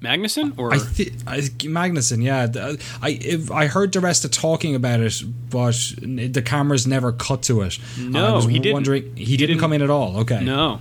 Magnussen 0.01 0.57
or 0.57 0.73
I 0.73 0.79
think 0.79 1.11
Magnussen, 1.19 2.23
yeah. 2.23 2.47
I 3.03 3.09
if, 3.21 3.51
I 3.51 3.67
heard 3.67 3.91
the 3.91 3.99
rest 3.99 4.25
of 4.25 4.31
talking 4.31 4.73
about 4.73 4.99
it, 4.99 5.21
but 5.51 5.75
the 6.01 6.41
cameras 6.43 6.87
never 6.87 7.11
cut 7.11 7.43
to 7.43 7.61
it. 7.61 7.77
No, 7.99 8.25
I 8.27 8.31
was 8.35 8.45
he 8.45 8.57
didn't. 8.57 8.73
wondering 8.73 9.15
he, 9.15 9.37
didn't, 9.37 9.49
didn't- 9.49 9.59
come 9.59 9.73
in 9.73 9.83
at 9.83 9.91
all. 9.91 10.17
Okay, 10.21 10.43
no, 10.43 10.79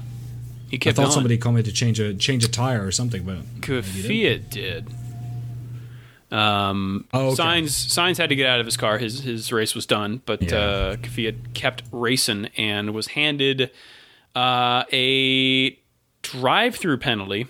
he 0.70 0.78
I 0.88 0.92
thought 0.92 1.12
somebody 1.12 1.36
called 1.38 1.56
me 1.56 1.62
to 1.62 1.72
change 1.72 1.98
a 2.00 2.14
change 2.14 2.44
a 2.44 2.48
tire 2.48 2.84
or 2.86 2.90
something, 2.92 3.24
but 3.24 3.38
Kvyat 3.60 4.50
did. 4.50 4.88
Um, 6.30 7.06
Oh, 7.12 7.28
okay. 7.32 7.42
Sainz 7.42 7.68
Sainz 7.88 8.16
had 8.18 8.28
to 8.28 8.36
get 8.36 8.46
out 8.48 8.60
of 8.60 8.66
his 8.66 8.76
car. 8.76 8.98
His 8.98 9.20
his 9.22 9.52
race 9.52 9.74
was 9.74 9.84
done, 9.86 10.22
but 10.26 10.42
Yeah. 10.42 10.56
uh, 10.58 10.96
kept 11.54 11.82
racing 11.90 12.46
and 12.56 12.94
was 12.94 13.08
handed 13.08 13.70
uh, 14.36 14.84
a 14.92 15.76
drive-through 16.22 16.98
penalty. 16.98 17.46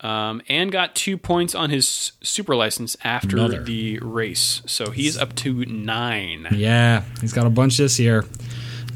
Um, 0.00 0.42
and 0.48 0.70
got 0.70 0.94
two 0.94 1.16
points 1.16 1.54
on 1.54 1.70
his 1.70 2.12
super 2.22 2.54
license 2.54 2.98
after 3.02 3.36
Another. 3.36 3.62
the 3.64 3.98
race, 4.00 4.60
so 4.66 4.90
he's 4.90 5.16
up 5.16 5.34
to 5.36 5.64
nine. 5.64 6.46
yeah, 6.52 7.02
he's 7.22 7.32
got 7.32 7.46
a 7.46 7.50
bunch 7.50 7.78
this 7.78 7.98
year. 7.98 8.24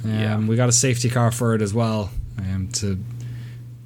Um, 0.04 0.10
Yeah. 0.10 0.38
we 0.38 0.56
got 0.56 0.68
a 0.68 0.72
safety 0.72 1.08
car 1.08 1.30
for 1.32 1.54
it 1.54 1.62
as 1.62 1.72
well 1.72 2.10
um, 2.38 2.68
to 2.74 3.02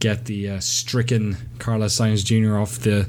get 0.04 0.26
the 0.26 0.50
uh, 0.50 0.60
stricken 0.60 1.34
Carlos 1.58 1.98
Sainz 1.98 2.22
Jr. 2.22 2.58
off 2.58 2.78
the 2.78 3.08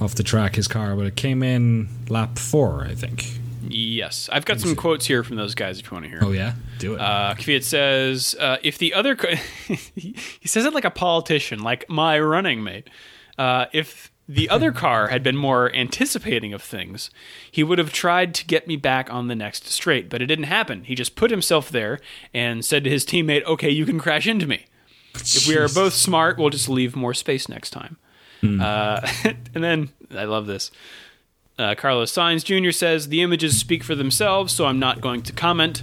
off 0.00 0.14
the 0.14 0.22
track. 0.22 0.56
His 0.56 0.68
car, 0.68 0.94
but 0.94 1.06
it 1.06 1.16
came 1.16 1.42
in 1.42 1.88
lap 2.10 2.38
four, 2.38 2.84
I 2.84 2.94
think. 2.94 3.38
Yes, 3.66 4.28
I've 4.30 4.44
got 4.44 4.60
some 4.60 4.76
quotes 4.76 5.06
here 5.06 5.24
from 5.24 5.36
those 5.36 5.54
guys 5.54 5.78
if 5.78 5.86
you 5.86 5.92
want 5.92 6.04
to 6.04 6.10
hear. 6.10 6.18
Oh 6.22 6.32
yeah, 6.32 6.52
do 6.78 6.94
it. 6.94 7.00
Uh, 7.00 7.34
Kvyat 7.38 7.62
says, 7.62 8.36
uh, 8.38 8.58
if 8.62 8.76
the 8.76 8.92
other, 8.92 9.16
co- 9.16 9.34
he 9.96 10.14
says 10.44 10.66
it 10.66 10.74
like 10.74 10.84
a 10.84 10.90
politician, 10.90 11.62
like 11.62 11.88
my 11.88 12.20
running 12.20 12.62
mate. 12.62 12.90
Uh, 13.38 13.64
if 13.72 14.12
the 14.28 14.48
other 14.50 14.70
car 14.70 15.08
had 15.08 15.22
been 15.22 15.36
more 15.36 15.74
anticipating 15.74 16.52
of 16.52 16.60
things, 16.60 17.08
he 17.50 17.64
would 17.64 17.78
have 17.78 17.90
tried 17.90 18.34
to 18.34 18.44
get 18.44 18.68
me 18.68 18.76
back 18.76 19.10
on 19.10 19.28
the 19.28 19.34
next 19.34 19.66
straight, 19.68 20.10
but 20.10 20.20
it 20.20 20.26
didn't 20.26 20.44
happen. 20.44 20.84
He 20.84 20.94
just 20.94 21.16
put 21.16 21.30
himself 21.30 21.70
there 21.70 22.00
and 22.34 22.62
said 22.62 22.84
to 22.84 22.90
his 22.90 23.06
teammate, 23.06 23.44
okay, 23.44 23.70
you 23.70 23.86
can 23.86 23.98
crash 23.98 24.26
into 24.26 24.46
me. 24.46 24.66
If 25.14 25.46
we 25.48 25.56
are 25.56 25.68
both 25.68 25.94
smart, 25.94 26.38
we'll 26.38 26.50
just 26.50 26.68
leave 26.68 26.96
more 26.96 27.14
space 27.14 27.48
next 27.48 27.70
time. 27.70 27.96
Uh, 28.42 29.00
and 29.54 29.64
then, 29.64 29.88
I 30.14 30.24
love 30.24 30.46
this. 30.46 30.70
Uh, 31.58 31.74
Carlos 31.76 32.12
Sainz 32.12 32.44
Jr. 32.44 32.72
says, 32.72 33.08
The 33.08 33.22
images 33.22 33.58
speak 33.58 33.82
for 33.84 33.94
themselves, 33.94 34.52
so 34.52 34.66
I'm 34.66 34.78
not 34.78 35.00
going 35.00 35.22
to 35.22 35.32
comment. 35.32 35.82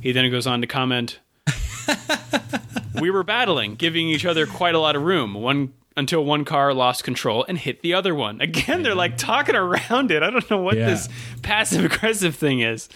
He 0.00 0.12
then 0.12 0.30
goes 0.30 0.46
on 0.46 0.60
to 0.60 0.66
comment, 0.66 1.18
We 3.00 3.10
were 3.10 3.22
battling, 3.22 3.76
giving 3.76 4.08
each 4.08 4.26
other 4.26 4.46
quite 4.46 4.74
a 4.74 4.78
lot 4.78 4.96
of 4.96 5.02
room. 5.02 5.34
One 5.34 5.72
until 5.96 6.24
one 6.24 6.44
car 6.44 6.72
lost 6.72 7.02
control 7.04 7.44
and 7.48 7.58
hit 7.58 7.82
the 7.82 7.92
other 7.92 8.14
one. 8.14 8.40
Again, 8.40 8.82
they're 8.82 8.94
like 8.94 9.16
talking 9.16 9.54
around 9.56 10.10
it. 10.10 10.22
I 10.22 10.30
don't 10.30 10.48
know 10.50 10.60
what 10.62 10.76
Yeah. 10.76 10.86
this 10.86 11.08
passive 11.42 11.84
aggressive 11.84 12.34
thing 12.36 12.60
is. 12.60 12.88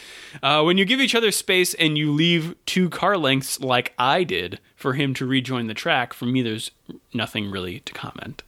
Uh, 0.42 0.62
when 0.62 0.78
you 0.78 0.84
give 0.84 1.00
each 1.00 1.14
other 1.14 1.30
space 1.30 1.74
and 1.74 1.98
you 1.98 2.12
leave 2.12 2.54
two 2.66 2.88
car 2.88 3.18
lengths 3.18 3.60
like 3.60 3.92
I 3.98 4.22
did 4.24 4.58
for 4.76 4.94
him 4.94 5.12
to 5.14 5.26
rejoin 5.26 5.66
the 5.66 5.74
track, 5.74 6.12
for 6.14 6.24
me, 6.26 6.40
there's 6.42 6.70
nothing 7.12 7.50
really 7.50 7.80
to 7.80 7.92
comment. 7.92 8.42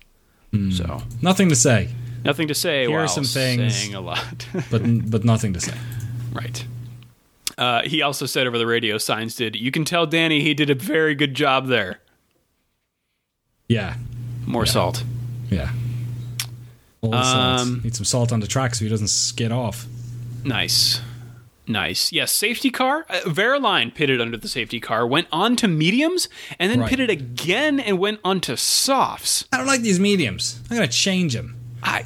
So 0.71 1.03
Nothing 1.21 1.51
to 1.51 1.57
say, 1.57 1.91
nothing 2.25 2.49
to 2.49 2.55
say. 2.55 2.87
Here 2.87 2.99
are 2.99 3.09
some 3.09 3.25
things. 3.25 3.77
saying 3.77 3.95
a 3.95 4.01
lot. 4.01 4.47
but 4.71 5.11
but 5.11 5.23
nothing 5.23 5.53
to 5.53 5.61
say. 5.61 5.75
right. 6.33 6.65
Uh, 7.59 7.83
he 7.83 8.01
also 8.01 8.25
said 8.25 8.47
over 8.47 8.57
the 8.57 8.67
radio, 8.67 8.97
Sainz 8.97 9.37
did. 9.37 9.55
You 9.57 9.71
can 9.71 9.85
tell 9.85 10.07
Danny 10.07 10.41
he 10.41 10.55
did 10.55 10.71
a 10.71 10.75
very 10.75 11.15
good 11.15 11.35
job 11.35 11.67
there. 11.67 12.01
Yeah, 13.69 13.97
More 14.47 14.67
salt. 14.67 15.05
yeah. 15.51 15.71
Salt. 17.03 17.15
Um, 17.15 17.81
Need 17.85 17.95
some 17.95 18.05
salt 18.05 18.33
on 18.33 18.41
the 18.41 18.47
track 18.47 18.75
so 18.75 18.85
he 18.85 18.89
doesn't 18.89 19.09
skid 19.09 19.53
off. 19.53 19.87
Nice. 20.45 21.01
Nice. 21.69 22.13
Yes, 22.13 22.33
safety 22.33 22.71
car. 22.71 23.05
Uh, 23.09 23.21
Wehrlein 23.27 23.95
pitted 23.95 24.21
under 24.21 24.37
the 24.37 24.49
safety 24.49 24.81
car, 24.81 25.07
went 25.07 25.27
on 25.33 25.57
to 25.57 25.69
mediums, 25.69 26.29
and 26.59 26.71
then 26.71 26.81
Right. 26.81 26.89
pitted 26.91 27.11
again 27.11 27.79
and 27.81 27.99
went 27.99 28.21
on 28.25 28.41
to 28.43 28.57
softs. 28.57 29.45
I 29.53 29.57
don't 29.59 29.67
like 29.67 29.83
these 29.83 29.99
mediums. 30.01 30.61
I'm 30.71 30.77
gonna 30.77 30.89
change 30.89 31.35
them. 31.35 31.57
I, 31.83 32.05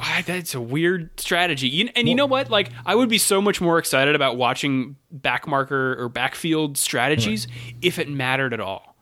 I- 0.00 0.22
that's 0.22 0.54
a 0.54 0.60
weird 0.60 1.18
strategy. 1.18 1.68
You, 1.68 1.88
and 1.96 2.08
you 2.08 2.14
know 2.14 2.26
what? 2.26 2.50
Like, 2.50 2.70
I 2.84 2.94
would 2.94 3.08
be 3.08 3.18
so 3.18 3.40
much 3.40 3.60
more 3.60 3.78
excited 3.78 4.14
about 4.14 4.36
watching 4.36 4.96
backmarker 5.16 5.96
or 5.98 6.08
backfield 6.08 6.76
strategies 6.76 7.48
if 7.82 7.98
it 7.98 8.08
mattered 8.08 8.52
at 8.52 8.60
all. 8.60 8.95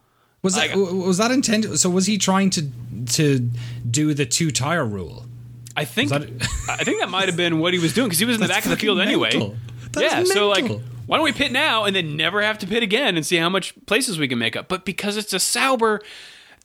Was 0.45 0.55
that 0.55 0.77
was 0.77 1.19
that 1.19 1.31
intended? 1.31 1.79
So 1.79 1.89
was 1.91 2.07
he 2.07 2.19
trying 2.19 2.51
to 2.51 2.71
to 3.15 3.51
do 3.91 4.13
the 4.15 4.27
two 4.27 4.51
tire 4.51 4.85
rule? 4.85 5.25
I 5.77 5.85
think 5.87 6.11
Was 6.11 6.23
I 6.69 6.85
think 6.85 7.01
that 7.01 7.09
might 7.09 7.29
have 7.29 7.37
been 7.37 7.59
what 7.59 7.73
he 7.73 7.81
was 7.81 7.95
doing 7.95 8.09
because 8.09 8.19
he 8.19 8.27
was 8.27 8.37
in 8.37 8.43
the 8.43 8.49
back 8.49 8.65
of 8.65 8.71
the 8.71 8.77
field 8.77 8.99
fucking 8.99 9.09
anyway. 9.09 9.31
mental. 9.31 9.57
That 9.93 10.03
yeah, 10.03 10.21
is 10.21 10.33
so 10.33 10.49
like, 10.49 10.67
why 11.07 11.17
don't 11.17 11.25
we 11.25 11.33
pit 11.33 11.51
now 11.51 11.85
and 11.85 11.97
then 11.97 12.17
never 12.17 12.43
have 12.43 12.59
to 12.59 12.67
pit 12.67 12.83
again 12.83 13.17
and 13.17 13.25
see 13.25 13.37
how 13.37 13.49
much 13.49 13.75
places 13.87 14.19
we 14.19 14.29
can 14.29 14.39
make 14.39 14.55
up? 14.55 14.69
But 14.69 14.85
because 14.85 15.17
it's 15.17 15.33
a 15.33 15.41
Sauber, 15.41 16.03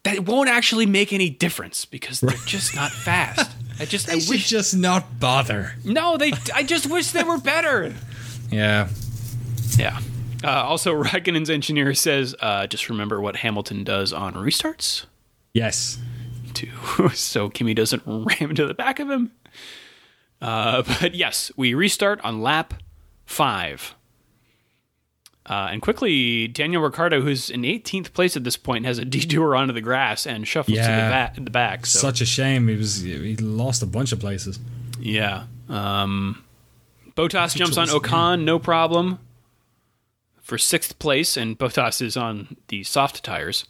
that 0.04 0.22
won't 0.22 0.50
actually 0.50 0.86
make 0.86 1.14
any 1.14 1.30
difference 1.30 1.86
because 1.86 2.20
they're 2.20 2.38
just 2.46 2.76
not 2.76 2.92
fast. 2.92 3.50
I 3.80 3.86
just 3.86 4.08
They 4.08 4.14
I 4.14 4.22
wish 4.30 4.50
just 4.50 4.76
not 4.76 5.20
bother. 5.20 5.74
no, 5.86 6.18
they. 6.18 6.34
I 6.54 6.64
just 6.64 6.90
wish 6.90 7.12
they 7.12 7.24
were 7.24 7.38
better. 7.38 7.94
Yeah. 8.52 8.90
Yeah. 9.78 10.00
Uh, 10.44 10.50
also, 10.64 10.94
Raikkonen's 11.04 11.50
engineer 11.50 11.94
says, 11.94 12.36
uh, 12.40 12.68
just 12.68 12.90
remember 12.90 13.20
what 13.22 13.38
Hamilton 13.38 13.84
does 13.84 14.14
on 14.14 14.34
restarts, 14.36 15.06
Yes. 15.54 15.98
too, 16.54 16.70
so 17.14 17.50
Kimi 17.50 17.74
doesn't 17.74 18.04
ram 18.08 18.50
into 18.52 18.66
the 18.66 18.74
back 18.74 19.00
of 19.00 19.10
him. 19.10 19.32
Uh, 20.42 20.84
but 21.02 21.16
yes, 21.16 21.52
we 21.58 21.74
restart 21.74 22.22
on 22.24 22.42
lap 22.42 22.74
five. 23.26 23.96
Uh, 25.46 25.70
and 25.72 25.82
quickly, 25.82 26.48
Daniel 26.48 26.82
Ricciardo, 26.84 27.22
who's 27.22 27.50
in 27.50 27.64
18th 27.64 28.14
place 28.14 28.38
at 28.38 28.44
this 28.44 28.56
point, 28.56 28.86
has 28.86 29.00
a 29.00 29.06
detour 29.06 29.56
onto 29.56 29.74
the 29.74 29.82
grass 29.82 30.28
and 30.28 30.48
shuffles 30.48 30.78
to 30.78 30.82
the, 30.84 30.88
Yeah. 30.88 31.30
ba- 31.34 31.42
the 31.42 31.50
back. 31.50 31.88
So, 31.88 31.98
Such 32.00 32.22
a 32.22 32.26
shame. 32.26 32.68
He 32.68 32.76
was 32.76 33.02
he 33.02 33.36
lost 33.38 33.82
a 33.82 33.88
bunch 33.88 34.12
of 34.12 34.20
places. 34.20 34.60
yeah. 35.00 35.46
Um, 35.68 36.44
Bottas 37.18 37.56
jumps 37.56 37.78
on 37.78 37.88
Ocon, 37.88 38.44
no 38.44 38.60
problem, 38.60 39.20
for 40.50 40.58
sixth 40.58 41.00
place, 41.00 41.38
and 41.38 41.58
Bottas 41.58 42.02
is 42.02 42.18
on 42.18 42.58
the 42.68 42.84
soft 42.84 43.24
tires. 43.24 43.66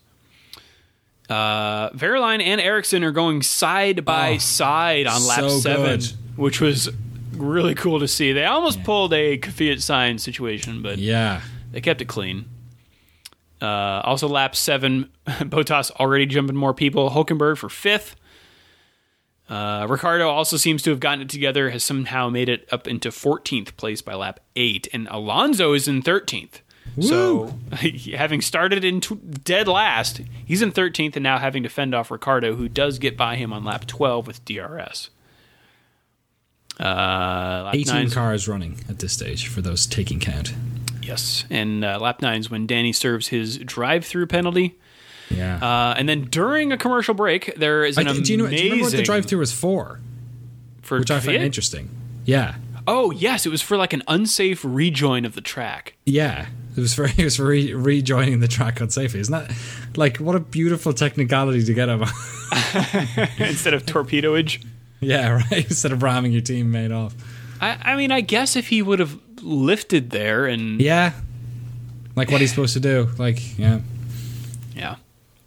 Uh, 1.30 1.92
Wehrlein 1.92 2.42
and 2.42 2.60
Ericsson 2.60 3.04
are 3.04 3.12
going 3.12 3.44
side 3.44 4.04
by 4.04 4.34
Oh, 4.34 4.38
side 4.40 5.06
on 5.06 5.24
lap 5.28 5.40
so 5.42 5.50
seven, 5.60 6.00
good. 6.00 6.14
which 6.38 6.60
was 6.60 6.90
really 7.34 7.76
cool 7.76 8.00
to 8.00 8.08
see. 8.08 8.34
They 8.34 8.46
almost 8.46 8.84
pulled 8.84 9.14
a 9.14 9.38
Kvyat 9.38 9.78
Sainz 9.78 10.22
situation, 10.22 10.82
but 10.82 10.98
Yeah. 10.98 11.42
they 11.72 11.82
kept 11.82 12.02
it 12.02 12.06
clean. 12.08 12.46
Uh, 13.62 14.02
also, 14.06 14.28
lap 14.28 14.56
seven, 14.56 15.10
Bottas 15.28 15.92
already 15.92 16.26
jumping 16.26 16.56
more 16.56 16.74
people. 16.74 17.12
Hulkenberg 17.12 17.58
for 17.58 17.70
fifth. 17.70 18.16
Uh, 19.48 19.86
Ricciardo 19.90 20.30
also 20.30 20.58
seems 20.58 20.82
to 20.84 20.92
have 20.92 21.00
gotten 21.00 21.22
it 21.22 21.30
together, 21.30 21.70
has 21.72 21.84
somehow 21.84 22.30
made 22.30 22.50
it 22.50 22.68
up 22.72 22.88
into 22.88 23.10
14th 23.10 23.76
place 23.78 24.02
by 24.02 24.14
lap 24.16 24.40
eight, 24.56 24.88
and 24.94 25.08
Alonso 25.12 25.74
is 25.74 25.88
in 25.88 26.02
13th. 26.02 26.62
So, 27.00 27.54
having 28.16 28.42
started 28.42 28.84
in 28.84 29.02
tw- 29.02 29.44
dead 29.44 29.68
last, 29.68 30.22
he's 30.46 30.62
in 30.62 30.72
13th 30.72 31.16
and 31.16 31.24
now 31.24 31.38
having 31.38 31.64
to 31.64 31.70
fend 31.70 31.94
off 31.96 32.12
Ricciardo, 32.12 32.56
who 32.56 32.68
does 32.70 33.00
get 33.00 33.16
by 33.18 33.36
him 33.36 33.54
on 33.54 33.64
lap 33.64 33.86
12 33.88 34.28
with 34.28 34.44
DRS. 34.46 35.10
Uh, 36.80 37.64
lap 37.66 37.76
18 37.76 37.94
nine's- 37.94 38.14
cars 38.14 38.48
running 38.48 38.78
at 38.90 39.00
this 39.00 39.14
stage 39.14 39.48
for 39.48 39.62
those 39.62 39.86
taking 39.86 40.20
count. 40.20 40.54
Yes, 41.02 41.44
and 41.50 41.84
uh, 41.84 41.98
lap 42.00 42.22
nine's 42.22 42.50
when 42.52 42.68
Danny 42.68 42.94
serves 42.94 43.28
his 43.28 43.58
drive-through 43.58 44.28
penalty, 44.28 44.76
Yeah. 45.30 45.58
uh, 45.58 45.96
and 45.98 46.08
then 46.08 46.26
during 46.26 46.72
a 46.72 46.78
commercial 46.78 47.14
break, 47.16 47.54
there 47.56 47.84
is 47.84 47.98
an 47.98 48.08
amazing. 48.08 48.24
do, 48.24 48.32
you 48.32 48.38
know, 48.38 48.48
do 48.48 48.56
you 48.56 48.64
remember 48.64 48.84
what 48.84 48.92
the 48.94 49.04
drive 49.04 49.26
through 49.26 49.40
was 49.40 49.52
for? 49.54 50.00
for 50.82 51.00
Which 51.00 51.12
I 51.12 51.20
find 51.20 51.38
Kvyat? 51.38 51.42
interesting. 51.42 51.90
Yeah. 52.26 52.56
Oh 52.88 53.12
yes, 53.12 53.46
it 53.46 53.50
was 53.50 53.62
for 53.62 53.76
like 53.78 53.92
an 53.94 54.04
unsafe 54.08 54.62
rejoin 54.64 55.26
of 55.26 55.34
the 55.36 55.42
track. 55.42 55.96
Yeah. 56.06 56.48
It 56.80 56.84
was 56.84 56.94
for 56.94 57.04
it 57.18 57.24
was 57.24 57.36
for 57.36 57.46
re- 57.46 57.74
rejoining 57.74 58.40
the 58.40 58.48
track 58.48 58.82
on 58.82 58.90
safety. 58.90 59.20
Isn't 59.20 59.34
that 59.34 59.52
like 59.96 60.18
what 60.18 60.36
a 60.36 60.40
beautiful 60.40 60.94
technicality 60.94 61.64
to 61.66 61.74
get 61.74 61.90
him? 61.90 62.02
instead 63.38 63.74
of 63.74 63.86
torpedoage. 63.86 64.66
yeah, 65.02 65.30
right. 65.52 65.66
Instead 65.66 65.92
of 65.92 66.02
ramming 66.02 66.32
your 66.32 66.42
teammate 66.42 66.96
off. 66.96 67.14
I, 67.62 67.78
I 67.92 67.96
mean, 67.96 68.12
I 68.12 68.22
guess 68.22 68.56
if 68.56 68.70
he 68.70 68.82
would 68.82 69.00
have 69.00 69.20
lifted 69.42 70.10
there 70.12 70.46
and 70.46 70.82
Yeah. 70.82 71.12
Like 72.16 72.32
what 72.32 72.42
he's 72.42 72.50
supposed 72.50 72.74
to 72.74 72.80
do. 72.80 73.10
Like, 73.18 73.58
yeah. 73.58 73.80
yeah, 74.76 74.96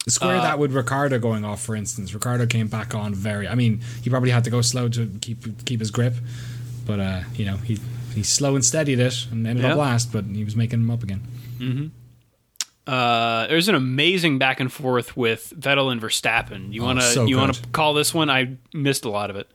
Square 0.09 0.39
Uh, 0.39 0.43
that 0.43 0.59
with 0.59 0.73
Ricciardo 0.73 1.19
going 1.19 1.45
off, 1.45 1.63
for 1.63 1.77
instance. 1.77 2.15
Ricciardo 2.15 2.47
came 2.47 2.69
back 2.69 2.95
on 2.95 3.15
very. 3.15 3.47
I 3.47 3.55
mean, 3.55 3.81
he 4.03 4.11
probably 4.11 4.31
had 4.31 4.45
to 4.45 4.51
go 4.51 4.61
slow 4.63 4.89
to 4.89 5.11
keep 5.21 5.65
keep 5.65 5.81
his 5.81 5.91
grip, 5.91 6.15
but 6.87 6.99
uh, 7.01 7.21
you 7.35 7.45
know 7.45 7.57
he 7.57 7.79
he 8.15 8.23
slow 8.23 8.55
and 8.55 8.65
steadied 8.65 8.99
it 9.01 9.27
and 9.31 9.47
ended 9.47 9.65
Yeah. 9.65 9.73
up 9.73 9.79
last, 9.79 10.13
but 10.13 10.25
he 10.27 10.45
was 10.45 10.55
making 10.57 10.81
him 10.81 10.91
up 10.91 11.03
again. 11.03 11.91
uh, 12.87 13.47
there's 13.47 13.69
an 13.69 13.75
amazing 13.75 14.39
back 14.39 14.59
and 14.61 14.73
forth 14.73 15.17
with 15.17 15.53
Vettel 15.59 15.91
and 15.93 16.01
Verstappen. 16.01 16.73
You 16.73 16.83
wanna 16.83 17.01
Oh, 17.03 17.15
so 17.15 17.27
you 17.27 17.37
wanna 17.37 17.55
call 17.73 17.95
this 17.95 18.13
one? 18.13 18.29
I 18.31 18.57
missed 18.75 19.05
a 19.05 19.09
lot 19.11 19.31
of 19.31 19.37
it. 19.37 19.49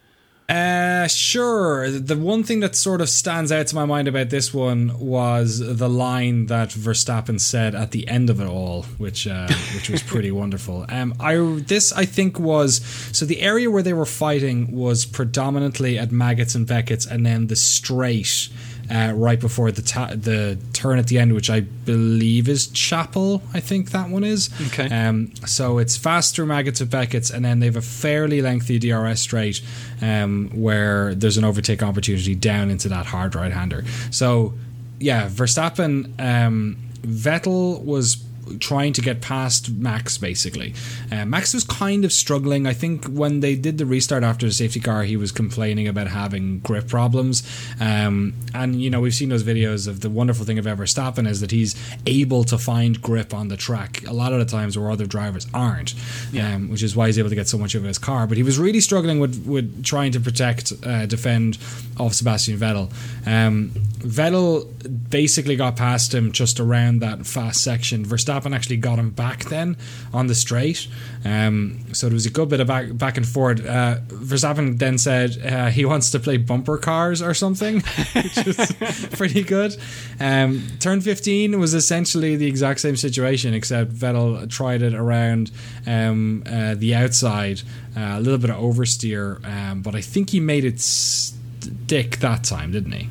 Uh, 0.50 1.08
sure. 1.08 1.92
The 1.92 2.16
one 2.18 2.42
thing 2.42 2.62
that 2.62 2.74
sort 2.74 3.02
of 3.02 3.10
stands 3.10 3.52
out 3.52 3.68
to 3.68 3.76
my 3.76 3.84
mind 3.84 4.08
about 4.08 4.30
this 4.30 4.54
one 4.54 4.98
was 4.98 5.60
the 5.60 5.90
line 5.90 6.46
that 6.46 6.70
Verstappen 6.70 7.38
said 7.38 7.76
at 7.76 7.92
the 7.92 8.08
end 8.08 8.30
of 8.30 8.40
it 8.40 8.48
all, 8.48 8.84
which 8.98 9.28
uh, 9.28 9.48
which 9.76 9.90
was 9.90 10.02
pretty 10.02 10.32
wonderful. 10.32 10.86
Um, 10.88 11.14
I 11.20 11.36
this 11.68 11.92
I 11.92 12.06
think 12.06 12.40
was 12.40 12.82
so 13.12 13.26
the 13.26 13.42
area 13.42 13.70
where 13.70 13.84
they 13.84 13.92
were 13.92 14.06
fighting 14.06 14.72
was 14.72 15.06
predominantly 15.06 16.00
at 16.00 16.12
Maggotts 16.12 16.56
and 16.56 16.66
Becketts, 16.66 17.06
and 17.10 17.26
then 17.26 17.48
the 17.48 17.56
straight. 17.58 18.50
Uh, 18.90 19.12
right 19.14 19.40
before 19.40 19.70
the 19.70 19.82
ta- 19.82 20.14
the 20.16 20.58
turn 20.72 20.98
at 20.98 21.08
the 21.08 21.20
end, 21.20 21.34
which 21.34 21.50
I 21.50 21.60
believe 21.60 22.48
is 22.48 22.68
Chapel, 22.68 23.42
I 23.54 23.60
think 23.60 23.92
that 23.92 24.10
one 24.10 24.24
is. 24.24 24.50
Okay. 24.68 24.88
Um, 24.88 25.36
so 25.46 25.78
it's 25.78 25.98
fast 25.98 26.36
through 26.36 26.46
Maggotts 26.46 26.80
of 26.80 26.88
Becketts, 26.88 27.34
and 27.34 27.44
then 27.44 27.60
they 27.60 27.66
have 27.66 27.76
a 27.76 27.82
fairly 27.82 28.42
lengthy 28.42 28.80
DRS 28.80 29.20
straight 29.20 29.62
um, 30.02 30.50
where 30.54 31.14
there's 31.16 31.38
an 31.38 31.44
overtake 31.44 31.84
opportunity 31.84 32.34
down 32.34 32.70
into 32.70 32.88
that 32.88 33.06
hard 33.08 33.36
right 33.36 33.52
hander. 33.52 33.84
So, 34.10 34.54
yeah, 35.00 35.28
Verstappen, 35.28 36.18
um, 36.20 36.78
Vettel 37.02 37.84
was 37.84 38.16
trying 38.60 38.94
to 38.94 39.02
get 39.02 39.22
past 39.22 39.72
Max 39.72 40.18
basically. 40.18 40.74
Uh, 41.12 41.26
Max 41.26 41.54
was 41.54 41.64
kind 41.64 42.06
of 42.06 42.14
struggling. 42.14 42.68
I 42.68 42.74
think 42.74 43.06
when 43.06 43.40
they 43.40 43.56
did 43.56 43.78
the 43.78 43.86
restart 43.86 44.24
after 44.24 44.46
the 44.46 44.52
safety 44.52 44.80
car, 44.80 45.04
he 45.04 45.18
was 45.18 45.32
complaining 45.32 45.88
about 45.88 46.08
having 46.08 46.60
grip 46.60 46.88
problems. 46.88 47.44
Um, 47.80 48.34
and 48.54 48.82
you 48.82 48.90
know 48.90 49.02
we've 49.02 49.16
seen 49.16 49.30
those 49.30 49.44
videos 49.44 49.88
of 49.88 50.02
the 50.02 50.10
wonderful 50.10 50.46
thing 50.46 50.60
about 50.60 50.78
Verstappen 50.78 51.28
is 51.28 51.42
that 51.42 51.52
he's 51.52 51.76
able 52.06 52.44
to 52.46 52.58
find 52.58 53.02
grip 53.02 53.34
on 53.34 53.48
the 53.48 53.58
track 53.58 54.06
a 54.08 54.14
lot 54.14 54.34
of 54.34 54.40
the 54.40 54.46
times 54.46 54.78
where 54.78 54.92
other 54.92 55.06
drivers 55.06 55.48
aren't. 55.54 55.94
Um, 56.40 56.70
which 56.70 56.84
is 56.84 56.96
why 56.96 57.08
he's 57.08 57.18
able 57.18 57.30
to 57.30 57.36
get 57.36 57.48
so 57.48 57.58
much 57.58 57.76
of 57.76 57.84
his 57.84 57.98
car. 57.98 58.28
But 58.28 58.38
he 58.38 58.44
was 58.44 58.60
really 58.60 58.80
struggling 58.82 59.20
with 59.20 59.46
with 59.48 59.84
trying 59.84 60.12
to 60.12 60.20
protect, 60.20 60.74
uh, 60.86 61.06
defend 61.06 61.58
off 62.00 62.14
Sebastian 62.14 62.58
Vettel. 62.58 62.92
Um, 63.26 63.72
Vettel 64.00 64.68
basically 65.10 65.56
got 65.56 65.76
past 65.76 66.14
him 66.14 66.32
just 66.32 66.60
around 66.60 67.00
that 67.00 67.26
fast 67.26 67.64
section. 67.64 68.06
Verstappen 68.06 68.37
actually 68.46 68.78
got 68.78 69.00
him 69.00 69.10
back 69.10 69.46
then 69.46 69.78
on 70.14 70.28
the 70.28 70.36
straight. 70.36 70.88
Um, 71.26 71.80
so 71.94 72.08
there 72.08 72.14
was 72.14 72.26
a 72.26 72.30
good 72.30 72.50
bit 72.50 72.60
of 72.60 72.68
back 72.68 72.96
back 72.98 73.18
and 73.18 73.28
forth. 73.28 73.66
Uh, 73.66 74.00
Verstappen 74.08 74.78
then 74.78 74.98
said 74.98 75.38
uh, 75.44 75.70
he 75.70 75.86
wants 75.86 76.12
to 76.12 76.20
play 76.20 76.38
bumper 76.38 76.78
cars 76.78 77.22
or 77.22 77.34
something, 77.34 77.76
which 78.14 78.38
is 78.46 78.76
pretty 79.14 79.44
good. 79.44 79.76
Um, 80.20 80.64
turn 80.80 81.02
15 81.02 81.60
was 81.60 81.74
essentially 81.74 82.36
the 82.36 82.48
exact 82.48 82.80
same 82.80 82.96
situation, 82.96 83.54
except 83.54 83.92
Vettel 83.92 84.50
tried 84.50 84.82
it 84.82 84.94
around 84.94 85.52
um, 85.86 86.44
uh, 86.46 86.76
the 86.76 86.96
outside, 86.96 87.62
uh, 87.96 88.16
a 88.18 88.20
little 88.20 88.40
bit 88.40 88.50
of 88.50 88.58
oversteer, 88.58 89.44
um, 89.46 89.82
but 89.82 89.96
I 89.96 90.02
think 90.02 90.32
he 90.32 90.40
made 90.40 90.66
it 90.66 90.80
stick 90.80 92.18
that 92.18 92.44
time, 92.44 92.72
didn't 92.72 92.92
he? 92.92 93.10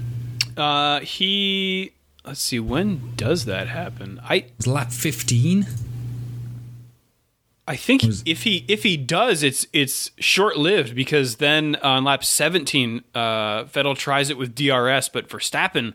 Uh, 0.56 1.00
he 1.00 1.92
let's 2.26 2.40
see 2.40 2.60
when 2.60 3.14
does 3.16 3.44
that 3.44 3.68
happen? 3.68 4.20
I 4.24 4.36
It 4.36 4.52
was 4.58 4.66
lap 4.66 4.92
15. 4.92 5.66
I 7.68 7.74
think 7.74 8.04
if 8.24 8.44
he 8.44 8.64
if 8.68 8.84
he 8.84 8.96
does, 8.96 9.42
it's 9.42 9.66
it's 9.72 10.12
short 10.18 10.56
lived 10.56 10.94
because 10.94 11.36
then 11.36 11.74
on 11.76 12.04
lap 12.04 12.22
seventeen, 12.22 13.02
uh, 13.12 13.64
Vettel 13.64 13.96
tries 13.96 14.30
it 14.30 14.38
with 14.38 14.54
DRS, 14.54 15.08
but 15.08 15.28
Verstappen, 15.28 15.94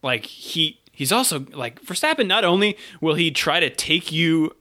like 0.00 0.26
he 0.26 0.78
he's 0.92 1.10
also 1.10 1.44
like 1.52 1.82
Verstappen. 1.82 2.28
Not 2.28 2.44
only 2.44 2.78
will 3.00 3.16
he 3.16 3.32
try 3.32 3.58
to 3.58 3.68
take 3.68 4.12
you 4.12 4.54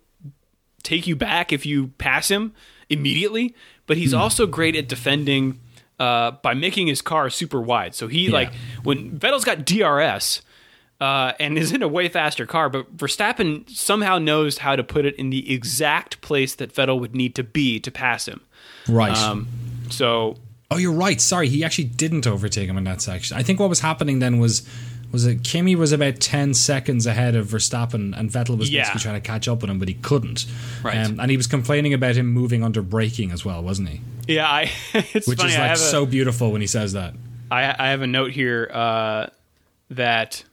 take 0.82 1.06
you 1.06 1.16
back 1.16 1.54
if 1.54 1.64
you 1.64 1.90
pass 2.00 2.30
him 2.30 2.54
immediately, 2.90 3.54
but 3.86 3.98
he's 3.98 4.14
also 4.14 4.48
great 4.48 4.76
at 4.76 4.88
defending 4.88 5.60
uh, 6.00 6.32
by 6.32 6.56
making 6.56 6.88
his 6.88 7.04
car 7.04 7.30
super 7.30 7.62
wide. 7.62 7.94
So 7.94 8.08
he 8.08 8.30
like 8.30 8.52
when 8.82 9.20
Vettel's 9.20 9.46
got 9.46 9.64
DRS 9.64 10.42
uh, 11.00 11.34
and 11.40 11.58
is 11.58 11.72
in 11.72 11.84
a 11.84 11.88
way 11.88 12.10
faster 12.10 12.46
car, 12.46 12.70
but 12.70 12.96
Verstappen 12.98 13.70
somehow 13.70 14.18
knows 14.18 14.60
how 14.60 14.76
to 14.76 14.84
put 14.84 15.06
it 15.06 15.16
in 15.16 15.30
the 15.30 15.54
exact 15.54 16.22
place 16.22 16.56
that 16.56 16.74
Vettel 16.74 17.00
would 17.00 17.16
need 17.16 17.36
to 17.36 17.44
be 17.44 17.80
to 17.80 17.92
pass 17.92 18.28
him. 18.28 18.42
Right. 18.88 19.16
Um, 19.18 19.48
so 19.90 20.38
oh, 20.72 20.78
you're 20.78 20.92
right. 20.94 21.20
Sorry, 21.22 21.50
he 21.50 21.64
actually 21.64 21.86
didn't 21.86 22.26
overtake 22.26 22.68
him 22.70 22.78
in 22.78 22.84
that 22.86 23.02
section. 23.02 23.38
I 23.38 23.44
think 23.44 23.60
what 23.60 23.70
was 23.70 23.82
happening 23.82 24.20
then 24.20 24.40
was 24.40 24.68
was 25.12 25.26
it 25.26 25.42
Kimi 25.44 25.74
was 25.76 25.92
about 25.94 26.20
ten 26.20 26.54
seconds 26.54 27.06
ahead 27.06 27.36
of 27.36 27.48
Verstappen, 27.48 28.18
and 28.18 28.30
Vettel 28.30 28.58
was 28.58 28.70
Yeah. 28.70 28.82
basically 28.82 29.02
trying 29.02 29.22
to 29.22 29.26
catch 29.26 29.48
up 29.48 29.62
with 29.62 29.70
him, 29.72 29.80
but 29.80 29.88
he 29.88 29.94
couldn't. 29.94 30.46
Right. 30.84 30.98
Um, 30.98 31.20
and 31.20 31.32
he 31.32 31.38
was 31.38 31.48
complaining 31.48 31.94
about 31.94 32.16
him 32.16 32.28
moving 32.28 32.64
under 32.64 32.82
braking 32.82 33.32
as 33.32 33.46
well, 33.46 33.62
wasn't 33.64 33.90
he? 33.90 34.02
yeah, 34.28 34.46
I 34.50 34.72
it's 34.94 35.28
Which 35.28 35.38
funny. 35.40 35.52
is 35.52 35.58
like 35.58 35.68
have 35.70 35.78
a, 35.78 35.80
so 35.80 36.06
beautiful 36.06 36.52
when 36.52 36.60
he 36.62 36.68
says 36.68 36.92
that. 36.94 37.14
I, 37.50 37.74
I 37.80 37.90
have 37.92 38.02
a 38.02 38.08
note 38.08 38.32
here 38.32 38.70
uh, 38.74 39.28
that 39.92 40.44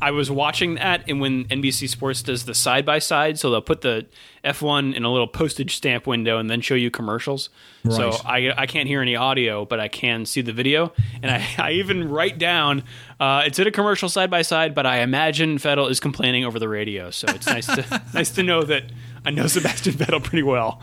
I 0.00 0.10
was 0.10 0.30
watching 0.30 0.76
that, 0.76 1.04
and 1.08 1.20
when 1.20 1.44
NBC 1.44 1.88
Sports 1.88 2.22
does 2.22 2.44
the 2.44 2.54
side 2.54 2.86
by 2.86 2.98
side, 2.98 3.38
so 3.38 3.50
they'll 3.50 3.60
put 3.60 3.82
the 3.82 4.06
F1 4.44 4.94
in 4.94 5.04
a 5.04 5.12
little 5.12 5.26
postage 5.26 5.76
stamp 5.76 6.06
window 6.06 6.38
and 6.38 6.48
then 6.48 6.60
show 6.60 6.74
you 6.74 6.90
commercials. 6.90 7.50
So 7.88 8.10
I, 8.24 8.52
I 8.56 8.66
can't 8.66 8.88
hear 8.88 9.00
any 9.00 9.14
audio, 9.14 9.64
but 9.64 9.78
I 9.78 9.86
can 9.86 10.26
see 10.26 10.40
the 10.40 10.52
video, 10.52 10.92
and 11.22 11.30
I, 11.30 11.46
I 11.58 11.72
even 11.72 12.08
write 12.08 12.38
down 12.38 12.82
uh, 13.18 13.44
it's 13.46 13.58
in 13.58 13.66
a 13.66 13.70
commercial 13.70 14.08
side 14.08 14.30
by 14.30 14.42
side, 14.42 14.74
but 14.74 14.84
I 14.84 14.98
imagine 14.98 15.56
Vettel 15.56 15.90
is 15.90 16.00
complaining 16.00 16.44
over 16.44 16.58
the 16.58 16.68
radio. 16.68 17.10
So 17.10 17.26
it's 17.28 17.46
nice 17.46 17.66
to 17.66 18.02
nice 18.14 18.30
to 18.32 18.42
know 18.42 18.62
that 18.62 18.84
I 19.24 19.30
know 19.30 19.46
Sebastian 19.46 19.94
Vettel 19.94 20.22
pretty 20.22 20.42
well. 20.42 20.82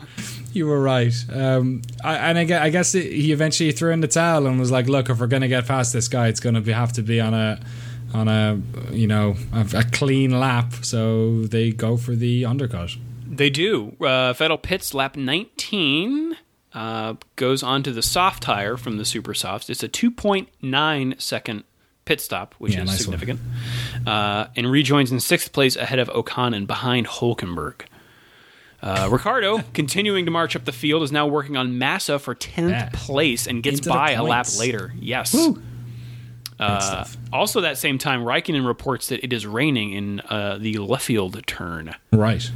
You 0.52 0.66
were 0.66 0.80
right. 0.80 1.14
Um, 1.32 1.82
I, 2.02 2.16
and 2.16 2.38
I, 2.38 2.44
gue- 2.44 2.56
I 2.56 2.70
guess 2.70 2.92
he 2.92 3.32
eventually 3.32 3.72
threw 3.72 3.92
in 3.92 4.00
the 4.00 4.08
towel 4.08 4.46
and 4.46 4.58
was 4.58 4.70
like, 4.70 4.86
"Look, 4.86 5.10
if 5.10 5.20
we're 5.20 5.26
going 5.26 5.42
to 5.42 5.48
get 5.48 5.66
past 5.66 5.92
this 5.92 6.08
guy, 6.08 6.28
it's 6.28 6.40
going 6.40 6.54
to 6.54 6.60
be, 6.60 6.72
have 6.72 6.92
to 6.94 7.02
be 7.02 7.20
on 7.20 7.34
a, 7.34 7.60
on 8.14 8.28
a, 8.28 8.60
you 8.92 9.06
know, 9.06 9.36
a, 9.52 9.66
a 9.74 9.84
clean 9.84 10.38
lap." 10.38 10.72
So 10.82 11.42
they 11.42 11.70
go 11.72 11.96
for 11.96 12.14
the 12.14 12.44
undercut. 12.46 12.96
They 13.28 13.50
do. 13.50 13.96
Uh, 14.00 14.32
Vettel 14.32 14.62
pits 14.62 14.94
lap 14.94 15.16
19, 15.16 16.36
uh, 16.72 17.14
goes 17.36 17.62
onto 17.62 17.90
the 17.92 18.02
soft 18.02 18.42
tire 18.42 18.76
from 18.76 18.96
the 18.96 19.04
super 19.04 19.34
softs. 19.34 19.68
It's 19.68 19.82
a 19.82 19.88
2.9 19.88 21.20
second 21.20 21.64
pit 22.04 22.20
stop, 22.20 22.54
which 22.58 22.74
Yeah, 22.74 22.82
is 22.82 22.90
nice 22.90 23.00
significant, 23.00 23.40
uh, 24.06 24.46
and 24.56 24.70
rejoins 24.70 25.10
in 25.10 25.18
sixth 25.20 25.52
place 25.52 25.74
ahead 25.74 25.98
of 25.98 26.08
Ocon 26.10 26.54
and 26.54 26.66
behind 26.66 27.06
Hulkenberg. 27.06 27.82
Uh, 28.82 29.08
Ricciardo, 29.10 29.62
continuing 29.72 30.26
to 30.26 30.30
march 30.30 30.54
up 30.54 30.64
the 30.66 30.72
field, 30.72 31.02
is 31.02 31.10
now 31.10 31.26
working 31.26 31.56
on 31.56 31.78
Massa 31.78 32.18
for 32.18 32.34
10th 32.34 32.68
Yeah. 32.70 32.90
place 32.92 33.46
and 33.46 33.62
gets 33.62 33.78
Into 33.78 33.88
by 33.88 34.10
a 34.12 34.22
lap 34.22 34.46
later. 34.58 34.92
Yes. 35.00 35.32
Good 35.32 35.56
Uh, 36.60 37.04
also, 37.32 37.60
that 37.60 37.78
same 37.78 37.98
time, 37.98 38.22
Raikkonen 38.22 38.66
reports 38.66 39.08
that 39.08 39.24
it 39.24 39.32
is 39.32 39.46
raining 39.46 39.92
in 39.92 40.20
uh, 40.20 40.56
the 40.60 40.74
Luffield 40.74 41.44
turn. 41.46 41.94
Right. 42.12 42.48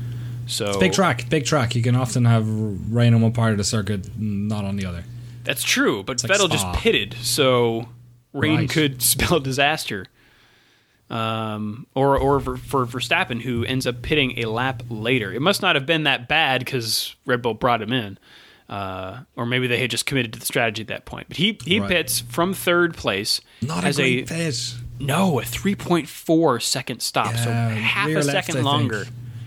So 0.46 0.78
Big 0.78 0.92
track, 0.92 1.28
big 1.28 1.44
track. 1.44 1.74
You 1.74 1.82
can 1.82 1.94
often 1.96 2.24
have 2.24 2.46
rain 2.48 3.12
on 3.12 3.20
one 3.20 3.32
part 3.32 3.52
of 3.52 3.58
the 3.58 3.64
circuit, 3.64 4.08
not 4.18 4.64
on 4.64 4.76
the 4.76 4.86
other. 4.86 5.04
That's 5.44 5.62
true, 5.62 6.02
but 6.02 6.22
like 6.22 6.30
Vettel 6.32 6.50
just 6.50 6.70
pitted, 6.74 7.14
so 7.20 7.88
rain 8.32 8.56
Right. 8.60 8.70
could 8.70 9.02
spell 9.14 9.40
disaster. 9.40 10.06
Um, 11.10 11.86
or 11.94 12.18
or 12.18 12.38
for, 12.38 12.56
for 12.58 12.86
Verstappen, 12.86 13.40
who 13.40 13.64
ends 13.64 13.86
up 13.86 14.02
pitting 14.02 14.38
a 14.38 14.44
lap 14.44 14.82
later. 14.90 15.32
It 15.32 15.40
must 15.40 15.62
not 15.62 15.74
have 15.74 15.86
been 15.86 16.02
that 16.04 16.28
bad 16.28 16.60
because 16.60 17.14
Red 17.24 17.40
Bull 17.40 17.54
brought 17.54 17.80
him 17.80 17.92
in, 17.94 18.18
uh, 18.68 19.20
or 19.36 19.46
maybe 19.46 19.66
they 19.66 19.78
had 19.80 19.90
just 19.90 20.06
committed 20.06 20.32
to 20.34 20.38
the 20.38 20.46
strategy 20.46 20.82
at 20.82 20.88
that 20.88 21.04
point. 21.04 21.28
But 21.28 21.36
he 21.38 21.58
he 21.64 21.80
Right. 21.80 21.88
pits 21.88 22.20
from 22.20 22.54
third 22.54 22.94
place, 22.96 23.40
Not 23.62 23.84
has 23.84 23.98
a 23.98 24.24
a 24.30 24.52
no 25.00 25.40
a 25.40 25.44
three 25.44 25.74
point 25.74 26.08
four 26.08 26.60
second 26.60 27.00
stop, 27.00 27.34
so 27.36 27.50
half 27.50 28.08
a 28.08 28.12
left, 28.12 28.26
second 28.26 28.52
I 28.52 28.58
think. 28.58 28.64
longer. 28.64 29.06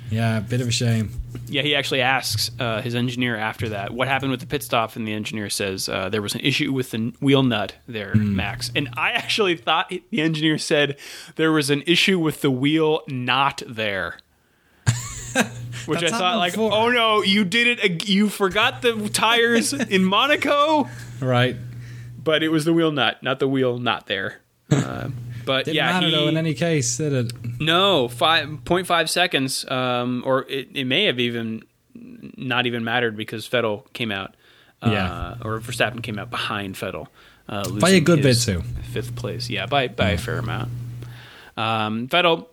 Yeah, 0.10 0.40
a 0.40 0.42
bit 0.42 0.60
of 0.60 0.68
a 0.68 0.72
shame. 0.72 1.12
Yeah, 1.48 1.62
he 1.62 1.74
actually 1.74 2.02
asks 2.02 2.52
uh, 2.60 2.82
his 2.82 2.96
engineer 2.96 3.38
after 3.38 3.70
that 3.70 3.94
what 3.94 4.10
happened 4.10 4.32
with 4.32 4.42
the 4.42 4.46
pit 4.46 4.62
stop, 4.62 4.98
and 4.98 5.08
the 5.08 5.14
engineer 5.14 5.50
says 5.50 5.88
uh, 5.88 6.10
there 6.10 6.22
was 6.22 6.36
an 6.36 6.42
issue 6.42 6.74
with 6.74 6.92
the 6.92 7.14
wheel 7.22 7.44
nut 7.44 7.76
there, 7.88 8.12
Hmm. 8.12 8.36
Max. 8.36 8.72
And 8.76 8.90
I 8.98 9.12
actually 9.12 9.56
thought 9.56 9.90
the 10.10 10.22
engineer 10.22 10.58
said 10.58 10.98
there 11.38 11.52
was 11.54 11.70
an 11.70 11.84
issue 11.86 12.20
with 12.20 12.42
the 12.42 12.52
wheel 12.52 13.04
not 13.08 13.64
there. 13.68 14.18
Which 15.88 16.04
I 16.04 16.10
thought, 16.10 16.38
like, 16.38 16.54
before. 16.54 16.72
oh 16.74 16.90
no, 16.90 17.22
you 17.24 17.44
did 17.44 17.80
it. 17.80 18.08
You 18.08 18.30
forgot 18.30 18.82
the 18.82 19.10
tires 19.12 19.74
in 19.96 20.04
Monaco, 20.04 20.88
Right. 21.20 21.56
but 22.24 22.44
it 22.44 22.50
was 22.50 22.66
the 22.66 22.74
wheel 22.74 22.92
nut, 22.92 23.22
not 23.24 23.40
the 23.40 23.48
wheel 23.48 23.78
not 23.80 24.08
there. 24.08 24.42
Uh, 24.72 25.10
but 25.44 25.66
Didn't 25.66 25.76
yeah, 25.76 25.92
matter 25.92 26.06
he, 26.06 26.12
though. 26.14 26.28
In 26.30 26.38
any 26.38 26.54
case, 26.54 26.96
did 26.98 27.12
it? 27.12 27.34
no, 27.60 28.08
five 28.08 28.64
point 28.64 28.88
five 28.88 29.10
seconds, 29.10 29.70
um, 29.70 30.24
or 30.26 30.44
it, 30.48 30.70
it 30.74 30.86
may 30.86 31.06
have 31.06 31.20
even 31.20 31.64
not 31.94 32.68
even 32.68 32.84
mattered 32.86 33.18
because 33.18 33.50
Vettel 33.50 33.92
came 33.92 34.12
out, 34.14 34.36
uh, 34.82 34.90
Yeah. 34.92 35.36
or 35.44 35.60
Verstappen 35.60 36.02
came 36.02 36.18
out 36.18 36.30
behind 36.30 36.76
Vettel 36.76 37.08
uh, 37.50 37.70
By 37.70 37.90
a 37.90 38.00
good 38.00 38.22
bit 38.22 38.38
too. 38.40 38.62
fifth 38.94 39.14
place. 39.18 39.50
Yeah, 39.50 39.66
by 39.66 39.90
by 39.90 40.12
a 40.12 40.18
fair 40.18 40.38
amount. 40.38 40.70
Um, 41.58 42.08
Vettel 42.08 42.48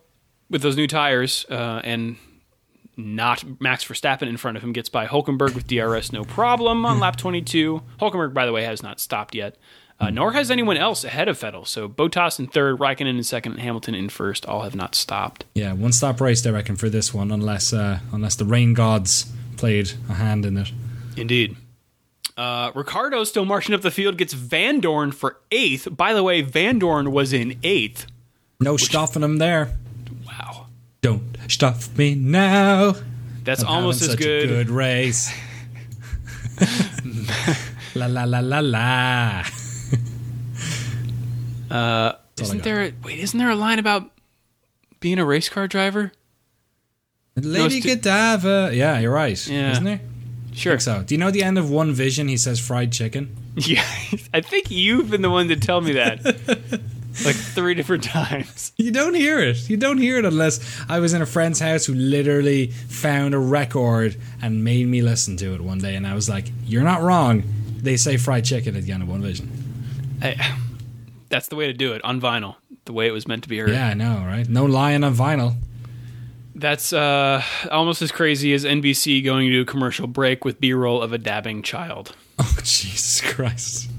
with 0.51 0.63
those 0.63 0.77
new 0.77 0.89
tires 0.89 1.47
uh, 1.51 1.81
and 1.85 2.17
not 2.99 3.61
Max 3.61 3.85
Verstappen 3.85 4.29
in 4.29 4.37
front 4.37 4.57
of 4.57 4.63
him 4.63 4.73
gets 4.73 4.89
by 4.89 5.07
Hulkenberg 5.07 5.55
with 5.55 5.67
DRS 5.67 6.13
no 6.13 6.25
problem 6.25 6.85
on 6.85 6.99
lap 6.99 7.17
22. 7.17 7.81
Hulkenberg, 8.01 8.35
by 8.35 8.45
the 8.45 8.53
way, 8.53 8.65
has 8.65 8.83
not 8.83 9.01
stopped 9.01 9.35
yet. 9.35 9.57
Uh, 10.01 10.11
nor 10.11 10.33
has 10.33 10.49
anyone 10.51 10.77
else 10.77 11.03
ahead 11.03 11.27
of 11.27 11.39
Vettel. 11.39 11.67
So 11.67 11.89
Bottas 11.89 12.39
in 12.39 12.47
third, 12.47 12.79
Raikkonen 12.79 13.17
in 13.17 13.23
second, 13.25 13.53
and 13.53 13.61
Hamilton 13.61 13.97
in 13.97 14.09
first. 14.09 14.47
All 14.47 14.63
have 14.63 14.77
not 14.77 14.95
stopped. 14.95 15.45
Yeah, 15.55 15.73
one 15.73 15.93
stop 15.93 16.21
race, 16.21 16.47
I 16.47 16.51
reckon, 16.51 16.77
for 16.77 16.89
this 16.89 17.13
one, 17.13 17.33
unless 17.33 17.73
uh, 17.73 17.99
unless 18.13 18.37
the 18.37 18.45
rain 18.45 18.75
gods 18.75 19.33
played 19.57 19.93
a 20.09 20.15
hand 20.15 20.45
in 20.47 20.57
it. 20.57 20.71
Indeed. 21.17 21.57
Uh, 22.37 22.71
Ricciardo 22.77 23.25
still 23.25 23.45
marching 23.45 23.75
up 23.75 23.81
the 23.81 23.91
field 23.91 24.17
gets 24.17 24.33
Vandoorne 24.33 25.13
for 25.13 25.41
eighth. 25.51 25.89
By 25.91 26.15
the 26.15 26.23
way, 26.23 26.45
Vandoorne 26.45 27.11
was 27.11 27.33
in 27.33 27.59
eighth. 27.65 28.07
No 28.61 28.77
stopping 28.77 29.25
him 29.25 29.39
there. 29.39 29.77
Wow, 31.05 31.11
Don't 31.13 31.37
stop 31.49 31.77
me 31.97 32.15
now. 32.15 32.95
that's 33.45 33.63
I'm 33.63 33.69
almost 33.69 34.03
as 34.03 34.11
such 34.11 34.19
good. 34.19 34.45
A 34.45 34.47
good 34.49 34.71
race. 34.71 35.33
la 37.95 38.07
la 38.07 38.25
la 38.25 38.41
la 38.41 38.61
la. 38.61 39.45
Uh, 41.71 42.13
isn't 42.41 42.63
there? 42.63 42.83
A, 42.83 42.93
wait, 43.05 43.19
isn't 43.19 43.39
there 43.39 43.51
a 43.51 43.55
line 43.55 43.79
about 43.79 44.11
being 45.01 45.19
a 45.19 45.25
race 45.25 45.49
car 45.49 45.69
driver? 45.69 46.13
Lady 47.37 47.77
it's 47.77 47.87
too- 47.87 47.95
Godiva. 47.97 48.71
Yeah, 48.75 48.99
you're 48.99 49.13
right. 49.13 49.47
Yeah. 49.47 49.73
Isn't 49.73 49.85
there? 49.85 50.01
Sure. 50.55 50.73
think 50.73 50.81
so. 50.81 51.03
Do 51.03 51.15
you 51.15 51.19
know 51.19 51.31
the 51.31 51.43
end 51.45 51.59
of 51.59 51.71
One 51.71 51.93
Vision? 51.93 52.27
He 52.27 52.37
says 52.37 52.59
fried 52.59 52.93
chicken. 52.93 53.37
Yeah, 53.59 53.83
I 54.33 54.41
think 54.41 54.71
you've 54.71 55.11
been 55.11 55.21
the 55.21 55.31
one 55.31 55.49
to 55.49 55.57
tell 55.57 55.81
me 55.81 55.95
that 55.95 56.21
like 57.25 57.37
three 57.37 57.75
different 57.75 58.05
times. 58.05 58.73
You 58.81 58.93
don't 58.93 59.15
hear 59.15 59.41
it. 59.41 59.69
You 59.69 59.77
don't 59.77 59.99
hear 59.99 60.19
it 60.19 60.25
unless 60.25 60.61
I 60.89 61.01
was 61.01 61.13
in 61.13 61.21
a 61.21 61.27
friend's 61.27 61.59
house 61.61 61.85
who 61.85 61.95
literally 61.95 62.69
found 62.71 63.35
a 63.35 63.39
record 63.39 64.17
and 64.41 64.63
made 64.65 64.87
me 64.87 65.03
listen 65.03 65.37
to 65.39 65.55
it 65.55 65.61
one 65.61 65.79
day, 65.79 65.95
and 65.97 66.07
I 66.07 66.15
was 66.15 66.29
like, 66.29 66.47
"You're 66.65 66.85
not 66.85 67.03
wrong." 67.03 67.43
They 67.83 67.97
say 67.97 68.17
fried 68.17 68.45
chicken 68.45 68.77
at 68.77 68.85
the 68.85 68.93
end 68.93 69.03
of 69.03 69.09
One 69.09 69.21
Vision. 69.21 69.51
I, 70.23 70.59
that's 71.29 71.49
the 71.49 71.57
way 71.57 71.67
to 71.67 71.73
do 71.73 71.93
it 71.93 72.03
on 72.05 72.21
vinyl, 72.21 72.57
the 72.85 72.93
way 72.93 73.07
it 73.07 73.13
was 73.13 73.27
meant 73.27 73.43
to 73.43 73.49
be 73.49 73.59
heard. 73.59 73.71
Yeah, 73.71 73.89
I 73.89 73.95
know, 73.95 74.25
right? 74.25 74.49
No 74.49 74.65
lying 74.65 75.05
on 75.05 75.15
vinyl. 75.15 75.57
That's 76.55 76.93
uh, 76.93 77.43
almost 77.71 78.03
as 78.03 78.11
crazy 78.11 78.53
as 78.53 78.65
NBC 78.65 79.25
going 79.25 79.49
to 79.51 79.61
a 79.61 79.65
commercial 79.65 80.07
break 80.09 80.45
with 80.45 80.61
B-roll 80.61 81.01
of 81.03 81.13
a 81.13 81.19
dabbing 81.19 81.63
child. 81.63 82.17
Oh 82.39 82.57
Jesus 82.63 83.21
Christ! 83.21 83.91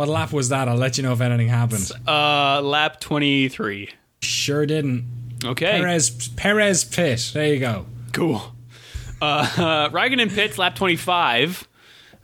What 0.00 0.08
lap 0.08 0.32
was 0.32 0.48
that? 0.48 0.66
I'll 0.66 0.76
let 0.78 0.96
you 0.96 1.02
know 1.02 1.12
if 1.12 1.20
anything 1.20 1.48
happens. 1.48 1.92
Uh, 2.08 2.62
lap 2.62 3.00
twenty-tee. 3.00 3.90
Sure 4.22 4.64
didn't. 4.64 5.04
Okay, 5.44 5.72
Perez 5.78 6.28
Perez 6.36 6.84
pit. 6.84 7.32
There 7.34 7.52
you 7.52 7.60
go. 7.60 7.84
cool. 8.14 8.54
Uh, 9.20 9.44
Raikkonen 9.90 10.34
pits 10.34 10.56
lap 10.56 10.74
twenty-five. 10.74 11.68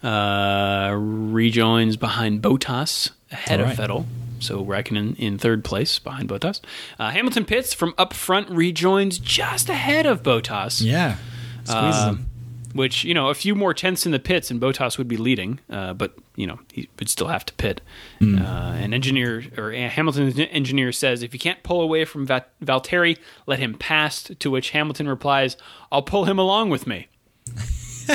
Uh, 0.03 0.95
rejoins 0.97 1.99
behind 1.99 2.41
Bottas 2.41 3.11
ahead 3.31 3.61
All 3.61 3.67
of 3.71 3.79
right. 3.79 3.91
Vettel. 3.91 4.07
So 4.39 4.65
Raikkonen 4.65 5.15
in 5.19 5.37
third 5.37 5.63
place 5.63 5.99
behind 5.99 6.31
Bottas. 6.31 6.63
Uh, 6.99 7.11
Hamilton 7.11 7.45
pits 7.45 7.75
from 7.75 7.93
up 7.99 8.15
front, 8.15 8.49
rejoins 8.49 9.19
just 9.19 9.69
ahead 9.69 10.07
of 10.07 10.23
Bottas. 10.23 10.81
Yeah, 10.83 11.17
squeezes 11.65 12.01
Um, 12.03 12.17
him. 12.17 12.27
which 12.73 13.05
you 13.05 13.13
know 13.13 13.29
a 13.29 13.35
few 13.35 13.55
more 13.55 13.75
tenths 13.75 14.07
in 14.07 14.13
the 14.13 14.19
pits 14.19 14.51
and 14.51 14.59
Bottas 14.61 14.97
would 14.97 15.09
be 15.09 15.19
leading, 15.19 15.61
uh, 15.69 15.93
but 15.93 16.15
you 16.37 16.47
know 16.47 16.59
he 16.73 16.89
would 16.99 17.09
still 17.09 17.27
have 17.29 17.45
to 17.47 17.55
pit. 17.55 17.81
Hmm. 18.21 18.39
Uh, 18.39 18.73
an 18.75 18.95
engineer 18.95 19.43
or 19.59 19.73
Hamilton's 19.73 20.39
engineer 20.39 20.93
says 20.93 21.23
if 21.23 21.33
you 21.35 21.41
can't 21.41 21.63
pull 21.63 21.81
away 21.81 22.05
from 22.05 22.27
Va- 22.27 22.47
Valtteri, 22.63 23.19
let 23.47 23.59
him 23.59 23.75
pass. 23.75 24.23
To 24.39 24.51
which 24.51 24.71
Hamilton 24.71 25.09
replies, 25.09 25.57
"I'll 25.91 26.03
pull 26.03 26.27
him 26.27 26.39
along 26.39 26.71
with 26.71 26.87
me." 26.87 27.09
I, 28.09 28.15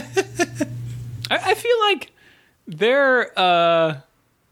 I 1.29 1.53
feel 1.53 1.79
like 1.81 2.11
their 2.67 3.37
uh, 3.39 4.01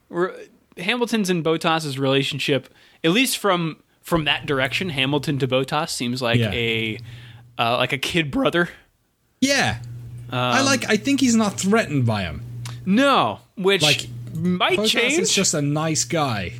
we're, 0.09 0.33
Hamilton's 0.77 1.29
and 1.29 1.43
Bottas's 1.43 1.97
relationship, 1.99 2.73
at 3.03 3.11
least 3.11 3.37
from 3.37 3.77
from 4.01 4.25
that 4.25 4.45
direction, 4.45 4.89
Hamilton 4.89 5.37
to 5.39 5.47
Bottas 5.47 5.89
seems 5.89 6.21
like 6.21 6.39
Yeah. 6.39 6.51
a 6.51 6.99
uh, 7.57 7.77
like 7.77 7.93
a 7.93 7.97
kid 7.97 8.31
brother. 8.31 8.69
Yeah. 9.41 9.79
I 10.31 10.61
like. 10.61 10.87
I 10.87 10.95
think 10.97 11.21
he's 11.21 11.35
not 11.35 11.59
threatened 11.59 12.05
by 12.05 12.21
him. 12.21 12.43
No, 12.89 13.39
which 13.55 13.83
Like, 13.83 14.07
might 14.33 14.79
Bottas 14.79 14.87
change. 14.87 15.19
is 15.19 15.31
just 15.31 15.53
a 15.53 15.61
nice 15.61 16.03
guy. 16.05 16.53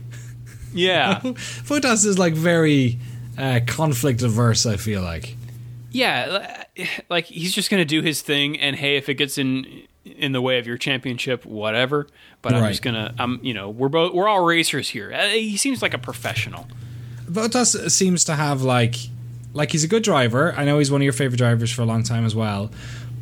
yeah, 0.74 1.20
Bottas 1.24 2.06
is 2.06 2.20
like 2.20 2.34
very 2.36 3.00
uh, 3.38 3.62
conflict 3.66 4.22
averse. 4.22 4.66
I 4.68 4.78
feel 4.78 5.02
like. 5.02 5.36
yeah. 5.92 6.66
Like 7.10 7.26
he's 7.26 7.52
just 7.54 7.70
gonna 7.72 7.84
do 7.84 8.02
his 8.02 8.22
thing, 8.22 8.60
and 8.60 8.76
hey, 8.76 8.96
if 8.98 9.10
it 9.10 9.16
gets 9.16 9.38
in 9.40 9.84
in 10.06 10.32
the 10.32 10.42
way 10.42 10.60
of 10.60 10.68
your 10.68 10.78
championship, 10.78 11.46
whatever. 11.46 12.08
But 12.42 12.54
I'm 12.54 12.68
just 12.70 12.82
gonna, 12.84 13.14
I'm, 13.20 13.40
you 13.44 13.54
know, 13.54 13.70
we're 13.70 13.90
both 13.90 14.14
we're 14.14 14.28
all 14.28 14.44
racers 14.46 14.88
here. 14.90 15.12
Uh, 15.12 15.28
he 15.30 15.58
seems 15.58 15.82
like 15.82 15.94
a 15.94 15.98
professional. 15.98 16.68
Bottas 17.26 17.90
seems 17.92 18.24
to 18.26 18.36
have 18.36 18.62
like, 18.62 18.96
like 19.54 19.72
he's 19.72 19.84
a 19.84 19.88
good 19.88 20.04
driver. 20.04 20.54
I 20.56 20.64
know 20.64 20.78
he's 20.80 20.92
one 20.92 21.02
of 21.02 21.04
your 21.04 21.14
favorite 21.14 21.38
drivers 21.38 21.72
for 21.72 21.82
a 21.82 21.86
long 21.86 22.04
time 22.04 22.24
as 22.26 22.34
well, 22.36 22.72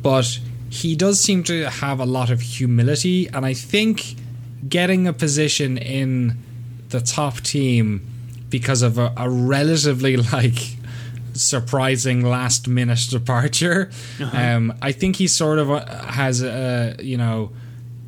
but 0.02 0.38
he 0.70 0.94
does 0.94 1.20
seem 1.20 1.42
to 1.44 1.68
have 1.68 2.00
a 2.00 2.06
lot 2.06 2.30
of 2.30 2.40
humility, 2.40 3.28
and 3.28 3.46
I 3.46 3.54
think 3.54 4.16
getting 4.68 5.06
a 5.06 5.12
position 5.12 5.78
in 5.78 6.36
the 6.88 7.00
top 7.00 7.40
team 7.40 8.06
because 8.50 8.82
of 8.82 8.98
a, 8.98 9.12
a 9.16 9.28
relatively 9.28 10.16
like 10.32 10.76
surprising 11.34 12.22
last 12.22 12.66
minute 12.66 13.06
departure. 13.10 13.90
Um, 14.32 14.74
I 14.82 14.92
think 14.92 15.16
he 15.16 15.26
sort 15.26 15.58
of 15.58 15.70
uh, 15.70 15.86
has 16.06 16.42
a 16.42 16.96
you 17.00 17.16
know 17.16 17.50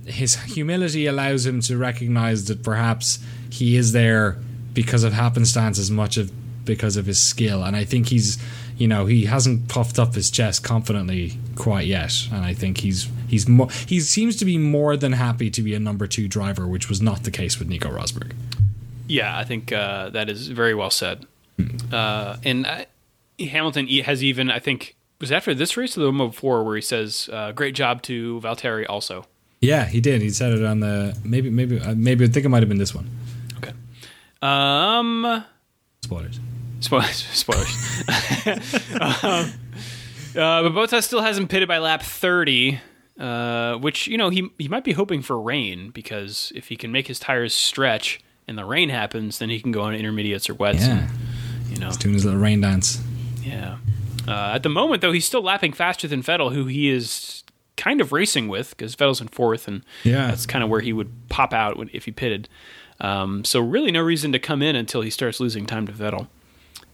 his 0.07 0.35
humility 0.35 1.07
allows 1.07 1.47
him 1.47 1.61
to 1.61 1.77
recognize 1.77 2.47
that 2.47 2.63
perhaps 2.63 3.19
he 3.51 3.77
is 3.77 3.93
there 3.93 4.39
because 4.75 5.05
of 5.05 5.13
happenstance 5.13 5.79
as 5.79 5.91
much 5.91 6.17
of 6.17 6.33
because 6.65 6.97
of 6.97 7.07
his 7.07 7.21
skill 7.21 7.63
and 7.63 7.77
I 7.77 7.85
think 7.85 8.09
he's 8.09 8.39
you 8.81 8.89
know 8.89 9.05
he 9.07 9.26
hasn't 9.26 9.68
puffed 9.68 9.99
up 9.99 10.14
his 10.14 10.31
chest 10.31 10.64
confidently 10.64 11.39
quite 11.55 11.87
yet 11.87 12.12
and 12.33 12.45
I 12.45 12.55
think 12.55 12.78
he's 12.78 13.09
he's 13.28 13.47
more 13.47 13.68
he 13.87 14.01
seems 14.01 14.37
to 14.37 14.45
be 14.47 14.57
more 14.57 14.97
than 14.97 15.12
happy 15.12 15.51
to 15.51 15.62
be 15.62 15.74
a 15.74 15.78
number 15.78 16.07
2 16.07 16.26
driver 16.26 16.66
which 16.66 16.89
was 16.89 17.01
not 17.03 17.24
the 17.24 17.31
case 17.31 17.59
with 17.59 17.68
Nico 17.68 17.91
Rosberg. 17.91 18.33
Yeah, 19.07 19.37
I 19.37 19.45
think 19.45 19.72
uh, 19.72 20.09
that 20.11 20.31
is 20.31 20.49
very 20.49 20.74
well 20.74 20.91
said. 20.91 21.26
Uh, 21.93 22.37
and 22.45 22.64
uh, 22.64 22.85
Hamilton 23.39 23.87
has 23.89 24.22
even, 24.22 24.51
I 24.51 24.61
think, 24.61 24.95
was 25.20 25.33
after 25.33 25.53
this 25.53 25.76
race 25.76 25.99
or 25.99 26.01
the 26.01 26.11
one 26.12 26.28
before 26.31 26.64
where 26.64 26.76
he 26.76 26.81
says, 26.81 27.28
uh, 27.33 27.51
"Great 27.53 27.74
job 27.74 28.03
to 28.03 28.41
Valtteri." 28.41 28.87
Also, 28.89 29.26
Yeah, 29.61 29.85
he 29.87 30.01
did. 30.01 30.22
He 30.22 30.31
said 30.31 30.53
it 30.53 30.64
on 30.64 30.78
the 30.81 31.18
maybe 31.24 31.51
maybe 31.51 31.81
uh, 31.81 31.95
maybe 31.97 32.24
I 32.24 32.28
think 32.28 32.47
it 32.47 32.49
might 32.49 32.62
have 32.62 32.68
been 32.68 32.78
this 32.78 32.95
one. 32.95 33.11
okay. 33.59 33.72
Um, 34.41 35.45
Spoilers. 36.03 36.39
Spoilers. 36.81 37.16
spoilers. 37.33 38.05
um, 39.01 39.53
uh, 40.37 40.62
but 40.62 40.72
Bottas 40.72 41.05
still 41.05 41.22
hasn't 41.22 41.49
pitted 41.51 41.68
by 41.68 41.78
lap 41.78 42.03
thirty. 42.03 42.81
Uh, 43.18 43.76
which 43.76 44.07
you 44.07 44.16
know 44.16 44.31
he 44.31 44.49
he 44.59 44.66
might 44.66 44.83
be 44.85 44.93
hoping 44.93 45.20
for 45.20 45.39
rain 45.39 45.91
because 45.91 46.51
if 46.55 46.68
he 46.68 46.76
can 46.76 46.91
make 46.91 47.07
his 47.07 47.18
tires 47.18 47.53
stretch 47.53 48.18
and 48.49 48.57
the 48.57 48.64
rain 48.64 48.89
happens, 48.89 49.39
then 49.39 49.51
he 49.51 49.61
can 49.61 49.72
go 49.72 49.83
on 49.83 49.95
intermediates 49.95 50.49
or 50.49 50.55
wets. 50.55 50.81
Yeah, 50.81 51.01
And, 51.01 51.11
you 51.70 51.76
know, 51.76 51.91
doing 51.93 52.14
his 52.14 52.24
little 52.24 52.41
rain 52.41 52.62
dance. 52.62 52.99
Yeah. 53.43 53.76
Uh, 54.26 54.53
at 54.55 54.62
the 54.62 54.70
moment, 54.70 55.03
though, 55.03 55.12
he's 55.12 55.26
still 55.26 55.43
lapping 55.43 55.72
faster 55.74 56.09
than 56.09 56.22
Vettel, 56.22 56.55
who 56.55 56.64
he 56.64 56.89
is 56.89 57.45
kind 57.76 58.01
of 58.01 58.11
racing 58.11 58.49
with 58.49 58.70
because 58.70 58.97
Vettel's 58.97 59.20
in 59.20 59.28
fourth, 59.28 59.68
and 59.68 59.85
Yeah. 60.03 60.28
that's 60.28 60.47
kind 60.47 60.64
of 60.64 60.70
where 60.70 60.81
he 60.81 60.93
would 60.95 61.11
pop 61.28 61.53
out 61.53 61.76
when, 61.76 61.91
if 61.93 62.07
he 62.07 62.11
pitted. 62.11 62.49
Um, 63.01 63.45
so 63.45 63.61
really, 63.61 63.91
no 63.93 64.01
reason 64.01 64.33
to 64.33 64.39
come 64.39 64.62
in 64.62 64.76
until 64.76 65.03
he 65.03 65.11
starts 65.11 65.41
losing 65.41 65.66
time 65.66 65.87
to 65.87 65.93
Vettel. 65.93 66.28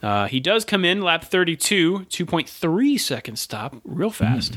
Uh, 0.06 0.28
he 0.28 0.38
does 0.38 0.64
come 0.64 0.84
in 0.84 1.02
lap 1.02 1.24
32, 1.24 2.06
2.3 2.08 3.00
second 3.00 3.36
stop, 3.40 3.74
real 3.82 4.10
fast. 4.10 4.56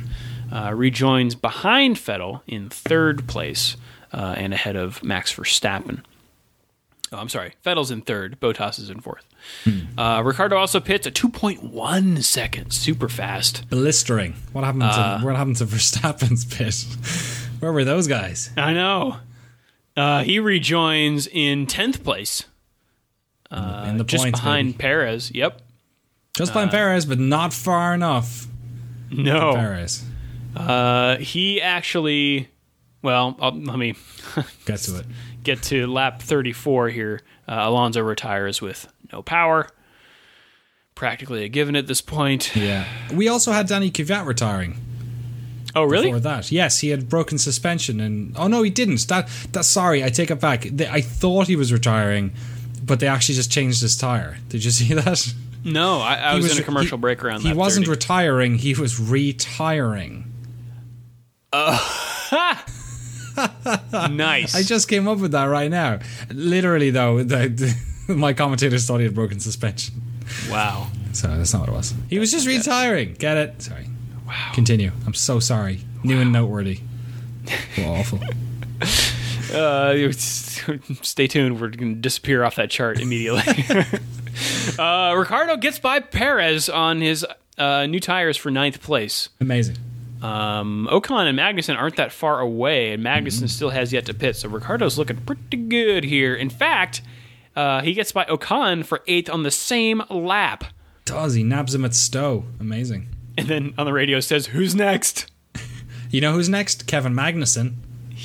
Uh, 0.52 0.72
rejoins 0.76 1.34
behind 1.34 1.96
Vettel 1.96 2.42
in 2.46 2.70
third 2.70 3.28
place 3.28 3.76
uh, 4.14 4.36
and 4.38 4.54
ahead 4.54 4.76
of 4.76 5.04
Max 5.04 5.34
Verstappen. 5.34 6.04
Oh, 7.12 7.18
I'm 7.18 7.30
sorry. 7.30 7.56
Vettel's 7.66 7.90
in 7.90 8.02
third. 8.04 8.40
Bottas 8.40 8.78
is 8.78 8.92
in 8.92 9.00
fourth. 9.00 9.26
Uh, 9.98 10.22
Ricciardo 10.24 10.56
also 10.56 10.80
pits 10.80 11.08
at 11.08 11.16
2.1 11.16 12.24
seconds, 12.24 12.78
super 12.78 13.10
fast. 13.10 13.68
Blistering. 13.72 14.36
What 14.54 14.64
happened 14.64 14.84
to 14.84 15.20
what 15.26 15.36
happened 15.36 15.58
to 15.58 15.66
Verstappen's 15.66 16.46
pit? 16.46 16.86
Where 17.60 17.74
were 17.74 17.84
those 17.84 18.08
guys? 18.08 18.52
I 18.56 18.74
know. 18.74 19.18
Uh, 19.98 20.22
he 20.22 20.40
rejoins 20.40 21.26
in 21.26 21.66
10th 21.66 22.04
place, 22.04 22.44
In 23.52 23.98
the 23.98 24.04
just 24.04 24.24
points, 24.24 24.40
behind 24.40 24.70
baby. 24.74 24.78
Perez. 24.82 25.32
Yep. 25.34 25.62
just 26.36 26.54
behind 26.54 26.72
Perez, 26.72 27.06
but 27.06 27.20
not 27.20 27.54
far 27.54 27.94
enough. 27.94 28.46
No. 29.12 29.54
Perez. 29.56 30.04
Uh, 30.56 31.18
he 31.18 31.62
actually, 31.62 32.50
well, 33.02 33.36
I'll, 33.40 33.56
let 33.56 33.78
me 33.80 33.96
Get 34.66 34.80
to 34.82 35.00
it. 35.00 35.06
get 35.44 35.64
to 35.64 35.88
lap 35.88 36.22
34 36.22 36.90
here. 36.90 37.22
Uh, 37.48 37.56
Alonso 37.62 38.02
retires 38.02 38.62
with 38.62 38.88
no 39.12 39.22
power. 39.24 39.68
Practically 40.96 41.44
a 41.46 41.50
given 41.50 41.76
at 41.76 41.88
this 41.88 42.02
point. 42.02 42.56
Yeah. 42.56 42.86
We 43.14 43.28
also 43.30 43.52
had 43.52 43.68
Danny 43.68 43.90
Kvyat 43.90 44.26
retiring 44.26 44.78
Oh, 45.76 45.84
really? 45.86 46.08
before 46.08 46.20
that. 46.20 46.52
Yes, 46.52 46.80
he 46.80 46.90
had 46.90 47.08
broken 47.08 47.38
suspension, 47.38 48.00
and 48.02 48.36
oh 48.38 48.48
no, 48.48 48.64
he 48.64 48.70
didn't. 48.70 49.08
That 49.08 49.30
that 49.54 49.64
sorry, 49.66 50.04
I 50.04 50.10
take 50.10 50.30
it 50.30 50.40
back. 50.42 50.66
I 50.82 51.00
thought 51.02 51.48
he 51.48 51.56
was 51.56 51.72
retiring, 51.72 52.32
but 52.90 53.00
they 53.00 53.08
actually 53.08 53.36
just 53.36 53.50
changed 53.52 53.82
his 53.82 53.96
tire. 53.96 54.38
Did 54.50 54.66
you 54.66 54.72
see 54.80 54.94
that? 54.96 55.34
No, 55.64 56.00
I, 56.00 56.32
I 56.32 56.36
He 56.36 56.42
was, 56.42 56.58
in 56.58 56.62
a 56.64 56.66
commercial 56.66 56.98
he- 56.98 57.02
break 57.02 57.24
around 57.24 57.42
He 57.42 57.54
wasn't 57.54 57.86
30. 57.86 57.96
retiring. 57.96 58.56
He 58.56 58.74
was 58.74 59.00
retiring. 59.00 60.26
Oh. 61.54 62.16
nice. 64.10 64.56
I 64.56 64.64
just 64.64 64.88
came 64.90 65.08
up 65.08 65.20
with 65.20 65.32
that 65.32 65.46
right 65.46 65.70
now. 65.72 66.00
Literally, 66.32 66.90
though, 66.92 67.24
the, 67.24 67.48
the, 68.08 68.14
my 68.14 68.34
commentators 68.34 68.86
thought 68.86 68.98
he 68.98 69.06
had 69.06 69.16
broken 69.16 69.40
suspension. 69.40 70.02
wow. 70.50 70.88
So 71.14 71.28
that's 71.28 71.54
not 71.54 71.62
what 71.62 71.70
it 71.70 71.74
was. 71.76 71.94
He 72.10 72.20
was 72.20 72.32
just 72.32 72.46
retiring. 72.48 73.14
Get 73.18 73.36
it? 73.38 73.62
Sorry. 73.64 73.88
Wow. 74.28 74.52
Continue. 74.54 74.92
I'm 75.08 75.14
so 75.16 75.40
sorry. 75.40 75.80
New 76.04 76.20
and 76.22 76.32
noteworthy. 76.32 76.80
awful. 77.80 78.20
Uh, 79.54 80.12
stay 81.02 81.28
tuned. 81.28 81.60
We're 81.60 81.70
going 81.70 81.96
to 81.96 82.02
disappear 82.02 82.44
off 82.44 82.56
that 82.56 82.70
chart 82.70 83.00
immediately. 83.00 83.42
uh, 84.80 85.14
Ricciardo 85.18 85.58
gets 85.58 85.80
by 85.80 86.00
Perez 86.00 86.70
on 86.70 87.02
his 87.02 87.26
uh, 87.58 87.86
new 87.86 88.00
tires 88.00 88.38
for 88.38 88.52
ninth 88.52 88.82
place. 88.82 89.30
Amazing. 89.42 89.78
Um, 90.22 90.88
Ocon 90.92 91.28
and 91.28 91.38
Magnussen 91.40 91.78
aren't 91.78 91.96
that 91.96 92.12
far 92.12 92.40
away, 92.40 92.92
and 92.92 93.04
Magnussen 93.04 93.48
still 93.50 93.70
has 93.70 93.94
yet 93.94 94.06
to 94.08 94.14
pit, 94.14 94.36
so 94.36 94.50
Ricciardo's 94.50 94.98
looking 94.98 95.18
pretty 95.18 95.58
good 95.58 96.04
here. 96.04 96.36
In 96.36 96.50
fact, 96.50 97.02
uh, 97.56 97.82
he 97.82 97.94
gets 97.94 98.12
by 98.12 98.26
Ocon 98.26 98.86
for 98.86 99.02
eighth 99.08 99.30
on 99.30 99.44
the 99.44 99.52
same 99.52 100.02
lap. 100.10 100.66
Does 101.06 101.36
he 101.36 101.44
nabs 101.44 101.74
him 101.74 101.86
at 101.86 101.94
Stowe? 101.94 102.46
Amazing. 102.60 103.10
And 103.38 103.48
then 103.48 103.74
on 103.78 103.86
the 103.86 103.94
radio 103.94 104.20
says, 104.20 104.48
"Who's 104.48 104.76
next?" 104.76 105.32
You 106.12 106.22
know 106.22 106.34
who's 106.34 106.50
next? 106.50 106.88
Kevin 106.88 107.14
Magnussen. 107.14 107.76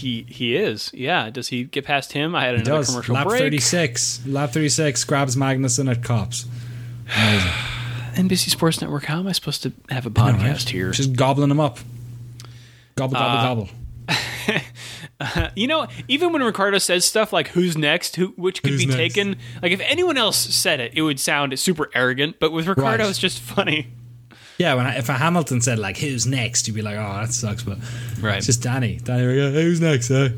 He 0.04 0.26
he 0.28 0.54
is. 0.54 0.90
Yeah. 0.92 1.30
Does 1.30 1.48
he 1.48 1.64
get 1.64 1.86
past 1.86 2.12
him? 2.12 2.34
I 2.34 2.44
had 2.44 2.56
another 2.56 2.70
Does 2.80 2.90
commercial 2.90 3.14
lap 3.14 3.26
break. 3.26 3.40
36. 3.40 4.26
Lap 4.26 4.50
36 4.50 5.02
grabs 5.04 5.34
Magnussen 5.34 5.90
at 5.90 6.02
Copse. 6.04 6.44
NBC 7.08 8.50
Sports 8.50 8.80
Network. 8.82 9.04
How 9.06 9.18
am 9.20 9.26
I 9.26 9.32
supposed 9.32 9.62
to 9.62 9.72
have 9.88 10.04
a 10.06 10.10
All 10.20 10.30
right. 10.30 10.38
podcast 10.38 10.68
here? 10.68 10.90
Just 10.90 11.14
gobbling 11.14 11.50
him 11.50 11.58
up. 11.58 11.78
Gobble 12.96 13.14
gobble 13.14 13.38
Uh, 13.38 13.42
gobble. 13.42 13.68
You 15.56 15.68
know, 15.68 15.86
even 16.08 16.32
when 16.32 16.42
Ricciardo 16.42 16.76
says 16.78 17.04
stuff 17.06 17.32
like 17.32 17.48
"Who's 17.48 17.78
next?" 17.78 18.16
Who, 18.16 18.26
which 18.36 18.62
could 18.62 18.72
Who's 18.72 18.80
be 18.80 18.86
next? 18.86 18.96
taken, 19.14 19.36
like 19.62 19.72
if 19.72 19.80
anyone 19.80 20.18
else 20.18 20.36
said 20.36 20.80
it, 20.80 20.92
it 20.94 21.00
would 21.02 21.18
sound 21.18 21.58
super 21.58 21.88
arrogant. 21.94 22.36
But 22.40 22.52
with 22.52 22.66
Ricciardo, 22.66 23.04
Right. 23.04 23.10
it's 23.10 23.18
just 23.18 23.40
funny. 23.40 23.88
Yeah, 24.58 24.74
when 24.74 24.86
I, 24.86 24.98
if 24.98 25.08
a 25.08 25.14
Hamilton 25.14 25.60
said 25.60 25.78
like 25.78 25.96
"Who's 25.98 26.26
next," 26.26 26.66
you'd 26.68 26.74
be 26.74 26.82
like, 26.82 26.96
"Oh, 26.96 27.20
that 27.20 27.32
sucks." 27.32 27.62
But 27.62 27.78
Right. 28.20 28.36
it's 28.38 28.46
just 28.46 28.62
Danny. 28.62 28.96
Danny, 29.02 29.26
would 29.26 29.34
go, 29.36 29.50
who's 29.52 29.80
next? 29.80 30.10
Eh? 30.10 30.30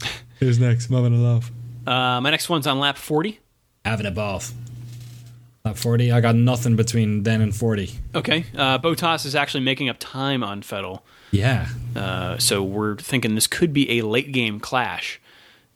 Who's 0.40 0.58
next? 0.60 0.88
I'm 0.90 0.96
having 0.96 1.14
a 1.14 1.32
laugh. 1.34 1.50
Uh, 1.86 2.20
my 2.20 2.30
next 2.30 2.48
one's 2.48 2.66
on 2.66 2.78
lap 2.78 2.96
forty. 2.98 3.40
Having 3.84 4.06
a 4.06 4.10
bath. 4.10 4.54
Lap 5.64 5.76
40. 5.76 6.12
I 6.12 6.20
got 6.20 6.34
nothing 6.36 6.76
between 6.76 7.24
then 7.24 7.40
and 7.40 7.54
40. 7.54 7.90
Okay, 8.14 8.44
uh, 8.56 8.78
Bottas 8.78 9.26
is 9.26 9.34
actually 9.34 9.64
making 9.64 9.88
up 9.88 9.96
time 9.98 10.44
on 10.44 10.62
Vettel, 10.62 11.00
Yeah. 11.32 11.66
uh, 11.96 12.38
so 12.38 12.62
we're 12.62 12.96
thinking 12.96 13.34
this 13.34 13.46
could 13.48 13.72
be 13.72 13.98
a 13.98 14.02
late 14.02 14.30
game 14.32 14.60
clash. 14.60 15.20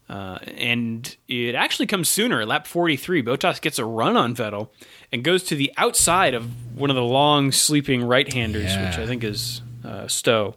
Uh, 0.08 0.38
and 0.56 1.16
it 1.26 1.54
actually 1.56 1.86
comes 1.86 2.08
sooner. 2.08 2.46
Lap 2.46 2.66
43, 2.66 3.22
Bottas 3.22 3.60
gets 3.60 3.78
a 3.78 3.84
run 3.84 4.16
on 4.16 4.36
Vettel 4.36 4.68
and 5.12 5.22
goes 5.22 5.42
to 5.44 5.54
the 5.54 5.72
outside 5.76 6.34
of 6.34 6.50
one 6.78 6.90
of 6.90 6.96
the 6.96 7.02
long 7.04 7.52
sleeping 7.52 8.02
right-handers, 8.04 8.64
Yeah. 8.72 8.88
which 8.88 8.98
I 8.98 9.06
think 9.06 9.22
is 9.24 9.60
uh, 9.84 10.08
Stowe. 10.08 10.56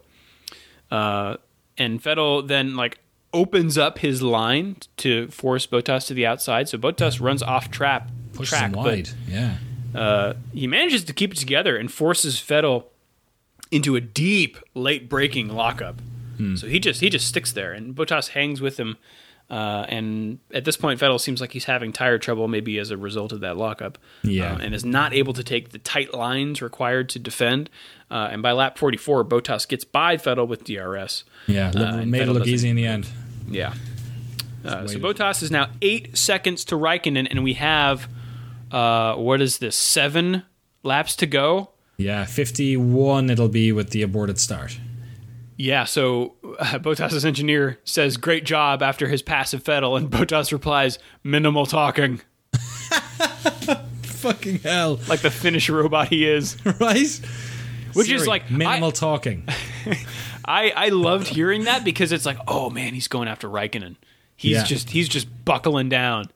Uh, 0.90 1.36
and 1.78 2.02
Vettel 2.02 2.46
then 2.46 2.74
like 2.76 2.98
opens 3.34 3.76
up 3.76 3.98
his 3.98 4.22
line 4.22 4.76
to 4.98 5.28
force 5.28 5.66
Bottas 5.66 6.06
to 6.06 6.14
the 6.14 6.24
outside. 6.26 6.68
So 6.68 6.78
Bottas 6.78 7.20
runs 7.20 7.42
off 7.42 7.70
trap 7.70 8.10
Pushes 8.32 8.50
track, 8.50 8.70
him 8.74 8.82
but 8.82 9.14
yeah. 9.28 9.56
uh, 9.94 10.34
he 10.54 10.66
manages 10.66 11.04
to 11.04 11.12
keep 11.12 11.32
it 11.32 11.36
together 11.38 11.76
and 11.76 11.90
forces 11.92 12.36
Vettel 12.36 12.84
into 13.70 13.96
a 13.96 14.00
deep 14.00 14.56
late 14.74 15.08
breaking 15.08 15.48
lockup. 15.48 16.00
So 16.56 16.66
he 16.66 16.78
just 16.80 17.00
he 17.00 17.08
just 17.08 17.26
sticks 17.26 17.50
there, 17.52 17.72
and 17.72 17.94
Bottas 17.94 18.28
hangs 18.28 18.60
with 18.60 18.78
him. 18.78 18.98
Uh, 19.48 19.86
and 19.88 20.38
at 20.52 20.64
this 20.64 20.76
point, 20.76 20.98
Vettel 20.98 21.20
seems 21.20 21.40
like 21.40 21.52
he's 21.52 21.66
having 21.66 21.92
tire 21.92 22.18
trouble, 22.18 22.48
maybe 22.48 22.78
as 22.78 22.90
a 22.90 22.96
result 22.96 23.32
of 23.32 23.40
that 23.40 23.56
lockup. 23.56 23.98
Yeah. 24.22 24.54
uh, 24.54 24.58
and 24.58 24.74
is 24.74 24.84
not 24.84 25.12
able 25.14 25.32
to 25.34 25.44
take 25.44 25.70
the 25.70 25.78
tight 25.78 26.12
lines 26.12 26.60
required 26.60 27.08
to 27.10 27.18
defend. 27.18 27.70
Uh, 28.10 28.28
and 28.30 28.42
by 28.42 28.52
lap 28.52 28.76
44, 28.78 29.24
Bottas 29.24 29.68
gets 29.68 29.84
by 29.84 30.16
Vettel 30.16 30.48
with 30.48 30.64
DRS. 30.64 31.24
Yeah. 31.46 31.70
Uh, 31.70 32.04
made 32.04 32.22
it 32.22 32.32
look 32.32 32.46
easy 32.46 32.68
in 32.68 32.76
the 32.76 32.86
end. 32.86 33.08
Yeah. 33.48 33.74
Uh, 34.64 34.86
so. 34.86 34.98
Bottas 34.98 35.42
is 35.42 35.50
now 35.50 35.70
eight 35.80 36.16
seconds 36.16 36.64
to 36.66 36.74
Raikkonen, 36.74 37.28
and 37.30 37.44
we 37.44 37.54
have 37.54 38.08
uh, 38.72 39.14
what 39.14 39.40
is 39.40 39.58
this? 39.58 39.76
Seven 39.76 40.42
laps 40.82 41.14
to 41.16 41.26
go. 41.26 41.70
Yeah. 41.96 42.24
51 42.24 43.30
it'll 43.30 43.48
be 43.48 43.72
with 43.72 43.90
the 43.90 44.02
aborted 44.02 44.38
start. 44.38 44.78
Yeah, 45.56 45.84
so 45.84 46.34
uh, 46.60 46.78
Bottas's 46.78 47.24
engineer 47.24 47.78
says, 47.84 48.16
"Great 48.16 48.44
job" 48.44 48.82
after 48.82 49.08
his 49.08 49.22
passive 49.22 49.62
Vettel, 49.64 49.96
and 49.96 50.10
Bottas 50.10 50.52
replies, 50.52 50.98
"Minimal 51.24 51.66
talking," 51.66 52.20
Fucking 54.02 54.58
hell. 54.60 54.98
like 55.08 55.20
the 55.20 55.30
Finnish 55.30 55.68
robot 55.68 56.08
he 56.08 56.26
is. 56.28 56.56
right? 56.80 57.20
Which 57.92 58.10
is 58.10 58.26
like 58.26 58.50
minimal 58.50 58.88
I, 58.88 58.92
talking. 58.92 59.48
I 60.44 60.70
I 60.76 60.88
loved 60.90 61.28
hearing 61.28 61.64
that 61.64 61.84
because 61.84 62.12
it's 62.12 62.26
like, 62.26 62.38
oh 62.48 62.70
man, 62.70 62.94
he's 62.94 63.08
going 63.08 63.28
after 63.28 63.48
Raikkonen. 63.48 63.96
He's 64.36 64.52
Yeah. 64.52 64.64
just 64.64 64.90
he's 64.90 65.08
just 65.08 65.28
buckling 65.44 65.88
down. 65.88 66.26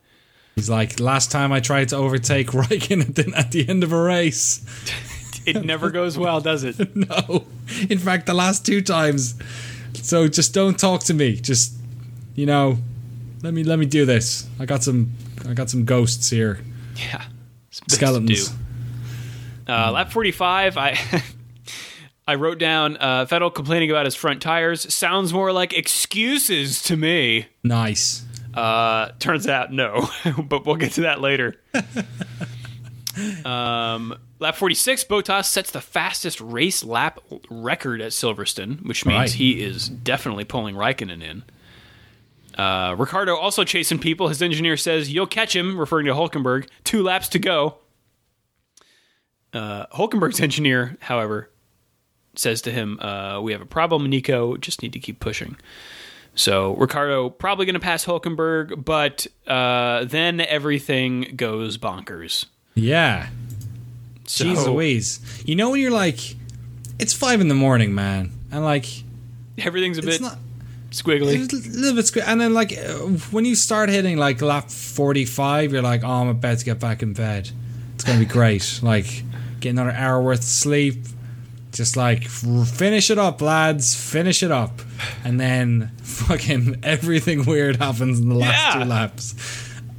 He's 0.56 0.70
like, 0.70 1.00
last 1.00 1.30
time 1.30 1.52
I 1.52 1.60
tried 1.60 1.88
to 1.90 1.96
overtake 1.96 2.48
Raikkonen 2.48 3.36
at 3.36 3.50
the 3.52 3.68
end 3.68 3.82
of 3.84 3.92
a 3.92 4.00
race. 4.02 4.64
It 5.46 5.64
never 5.64 5.90
goes 5.90 6.18
well, 6.18 6.40
does 6.40 6.64
it? 6.64 6.94
No. 6.94 7.46
In 7.88 7.98
fact, 7.98 8.26
the 8.26 8.34
last 8.34 8.66
two 8.66 8.82
times. 8.82 9.34
So 10.02 10.28
just 10.28 10.54
don't 10.54 10.78
talk 10.78 11.04
to 11.04 11.14
me. 11.14 11.36
Just 11.36 11.74
you 12.34 12.46
know, 12.46 12.78
let 13.42 13.54
me 13.54 13.64
let 13.64 13.78
me 13.78 13.86
do 13.86 14.04
this. 14.04 14.48
I 14.58 14.66
got 14.66 14.82
some 14.82 15.12
I 15.48 15.54
got 15.54 15.70
some 15.70 15.84
ghosts 15.84 16.30
here. 16.30 16.60
Yeah, 16.96 17.24
Skeletons. 17.70 18.52
Uh, 19.68 19.92
lap 19.92 20.10
45, 20.10 20.76
I 20.76 20.98
I 22.26 22.34
wrote 22.34 22.58
down 22.58 22.96
uh, 22.96 23.26
Vettel 23.26 23.54
complaining 23.54 23.90
about 23.90 24.04
his 24.04 24.14
front 24.14 24.42
tires. 24.42 24.92
Sounds 24.92 25.32
more 25.32 25.52
like 25.52 25.72
excuses 25.72 26.82
to 26.82 26.96
me. 26.96 27.46
Nice. 27.62 28.24
Uh, 28.54 29.10
turns 29.20 29.46
out 29.46 29.72
no, 29.72 30.08
but 30.44 30.66
we'll 30.66 30.76
get 30.76 30.92
to 30.92 31.02
that 31.02 31.20
later. 31.20 31.54
um, 33.44 34.16
lap 34.40 34.56
46, 34.56 35.04
Bottas 35.04 35.44
sets 35.44 35.70
the 35.70 35.80
fastest 35.80 36.40
race 36.40 36.82
lap 36.82 37.20
record 37.50 38.00
at 38.00 38.10
Silverstone, 38.12 38.84
which 38.86 39.06
means 39.06 39.18
Right. 39.18 39.30
he 39.32 39.62
is 39.62 39.88
definitely 39.88 40.44
pulling 40.44 40.74
Raikkonen 40.74 41.22
in. 41.22 41.44
Uh, 42.58 42.94
Ricciardo 42.98 43.36
also 43.36 43.62
chasing 43.64 43.98
people. 43.98 44.28
His 44.28 44.42
engineer 44.42 44.76
says, 44.76 45.10
You'll 45.10 45.26
catch 45.26 45.54
him, 45.54 45.78
referring 45.78 46.06
to 46.06 46.12
Hulkenberg. 46.12 46.68
Two 46.84 47.02
laps 47.02 47.28
to 47.28 47.38
go. 47.38 47.76
Uh, 49.52 49.86
Hulkenberg's 49.94 50.40
engineer, 50.40 50.96
however, 51.00 51.50
says 52.34 52.60
to 52.62 52.70
him, 52.72 52.98
uh, 53.00 53.40
We 53.40 53.52
have 53.52 53.60
a 53.60 53.66
problem, 53.66 54.06
Nico. 54.08 54.56
Just 54.56 54.82
need 54.82 54.92
to 54.92 54.98
keep 54.98 55.20
pushing. 55.20 55.56
So 56.34 56.74
Ricciardo 56.76 57.28
probably 57.30 57.66
going 57.66 57.74
to 57.74 57.80
pass 57.80 58.04
Hulkenberg, 58.04 58.84
but 58.84 59.26
uh, 59.46 60.04
then 60.04 60.40
everything 60.40 61.32
goes 61.36 61.76
bonkers. 61.78 62.46
Yeah. 62.74 63.28
So, 64.30 64.44
Jeez 64.44 64.64
Louise. 64.66 65.20
You 65.44 65.56
know 65.56 65.70
when 65.70 65.80
you're 65.80 65.90
like, 65.90 66.18
it's 67.00 67.12
five 67.12 67.40
in 67.40 67.48
the 67.48 67.54
morning, 67.54 67.94
man, 67.94 68.30
and 68.52 68.64
like 68.64 68.86
everything's 69.58 69.98
a 69.98 70.02
bit 70.02 70.20
not. 70.20 70.38
squiggly. 70.92 71.34
A 71.52 71.78
little 71.78 71.96
bit 71.96 72.04
squ- 72.04 72.22
and 72.26 72.40
then 72.40 72.54
like 72.54 72.72
when 73.32 73.44
you 73.44 73.56
start 73.56 73.88
hitting 73.88 74.16
like 74.18 74.40
lap 74.40 74.70
45 74.70 75.72
you're 75.72 75.82
like 75.82 76.02
oh 76.04 76.08
i'm 76.08 76.28
about 76.28 76.58
to 76.58 76.64
get 76.64 76.78
back 76.80 77.02
in 77.02 77.12
bed 77.12 77.50
it's 77.94 78.04
gonna 78.04 78.18
be 78.20 78.24
great 78.24 78.80
like 78.82 79.22
get 79.60 79.70
another 79.70 79.90
hour 79.90 80.22
worth 80.22 80.38
of 80.38 80.44
sleep 80.44 80.96
just 81.72 81.96
like 81.96 82.24
finish 82.24 83.10
it 83.10 83.18
up 83.18 83.40
lads 83.42 83.94
finish 83.94 84.42
it 84.42 84.50
up 84.50 84.80
and 85.24 85.38
then 85.38 85.90
fucking 86.02 86.80
everything 86.82 87.44
weird 87.44 87.76
happens 87.76 88.18
in 88.20 88.28
the 88.30 88.34
last 88.34 88.74
Yeah. 88.76 88.82
two 88.82 88.88
laps 88.88 89.34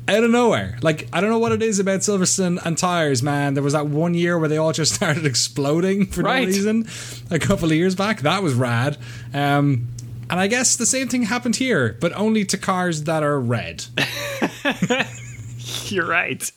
out 0.07 0.23
of 0.23 0.31
nowhere 0.31 0.77
like 0.81 1.07
i 1.13 1.21
don't 1.21 1.29
know 1.29 1.39
what 1.39 1.51
it 1.51 1.61
is 1.61 1.79
about 1.79 1.99
silverstone 2.01 2.59
and 2.65 2.77
tires 2.77 3.21
man 3.23 3.53
there 3.53 3.63
was 3.63 3.73
that 3.73 3.87
one 3.87 4.13
year 4.13 4.37
where 4.39 4.49
they 4.49 4.57
all 4.57 4.71
just 4.73 4.93
started 4.95 5.25
exploding 5.25 6.05
for 6.05 6.21
Right. 6.23 6.41
no 6.41 6.47
reason 6.47 6.87
a 7.29 7.39
couple 7.39 7.65
of 7.65 7.73
years 7.73 7.95
back 7.95 8.21
that 8.21 8.41
was 8.43 8.53
rad 8.53 8.97
um 9.33 9.87
and 10.29 10.39
I 10.39 10.47
guess 10.47 10.77
the 10.77 10.85
same 10.85 11.09
thing 11.09 11.23
happened 11.23 11.57
here, 11.57 11.97
but 11.99 12.13
only 12.13 12.45
to 12.45 12.57
cars 12.57 13.03
that 13.03 13.21
are 13.21 13.37
red. 13.37 13.83
You're 15.87 16.07
right. 16.07 16.49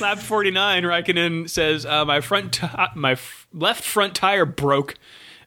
Lap 0.00 0.18
49, 0.20 0.84
Raikkonen 0.84 1.50
says, 1.50 1.84
uh, 1.84 2.04
"My 2.04 2.20
front, 2.20 2.52
ti 2.54 2.68
my 2.94 3.12
f- 3.12 3.48
left 3.52 3.82
front 3.82 4.14
tire 4.14 4.46
broke," 4.46 4.94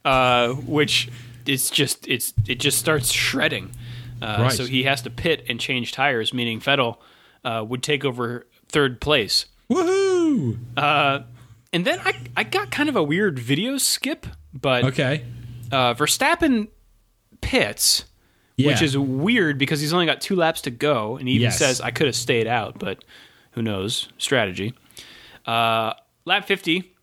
uh, 0.03 0.49
which 0.49 1.09
it's 1.45 1.69
just 1.69 2.05
it's 2.07 2.33
it 2.47 2.55
just 2.59 2.77
starts 2.79 3.11
shredding. 3.11 3.71
Uh, 4.21 4.37
Right. 4.41 4.51
So 4.51 4.65
he 4.65 4.83
has 4.83 5.01
to 5.03 5.09
pit 5.09 5.45
and 5.47 5.57
change 5.59 5.93
tires, 5.93 6.33
meaning 6.33 6.59
Vettel 6.59 6.97
uh, 7.43 7.63
would 7.67 7.83
take 7.83 8.05
over 8.05 8.47
third 8.69 8.99
place. 9.01 9.45
Woohoo! 9.69 10.57
And 10.77 11.85
then 11.85 11.99
I 12.05 12.13
I 12.37 12.43
got 12.43 12.69
kind 12.71 12.89
of 12.89 12.95
a 12.95 13.03
weird 13.03 13.39
video 13.39 13.77
skip, 13.77 14.27
but 14.53 14.83
Okay. 14.83 15.23
uh, 15.71 15.93
Verstappen 15.95 16.67
pits, 17.41 18.05
Yeah. 18.57 18.67
which 18.67 18.81
is 18.81 18.95
weird 18.97 19.57
because 19.57 19.81
he's 19.81 19.91
only 19.93 20.05
got 20.05 20.21
two 20.21 20.35
laps 20.35 20.61
to 20.61 20.71
go, 20.71 21.17
and 21.17 21.27
he 21.27 21.35
even 21.35 21.45
Yes. 21.45 21.57
says 21.57 21.81
I 21.81 21.89
could 21.91 22.05
have 22.05 22.15
stayed 22.15 22.45
out, 22.47 22.77
but 22.79 23.03
who 23.51 23.61
knows? 23.63 24.07
Strategy. 24.19 24.73
Uh, 25.45 25.93
lap 26.25 26.45
fifty, 26.45 26.93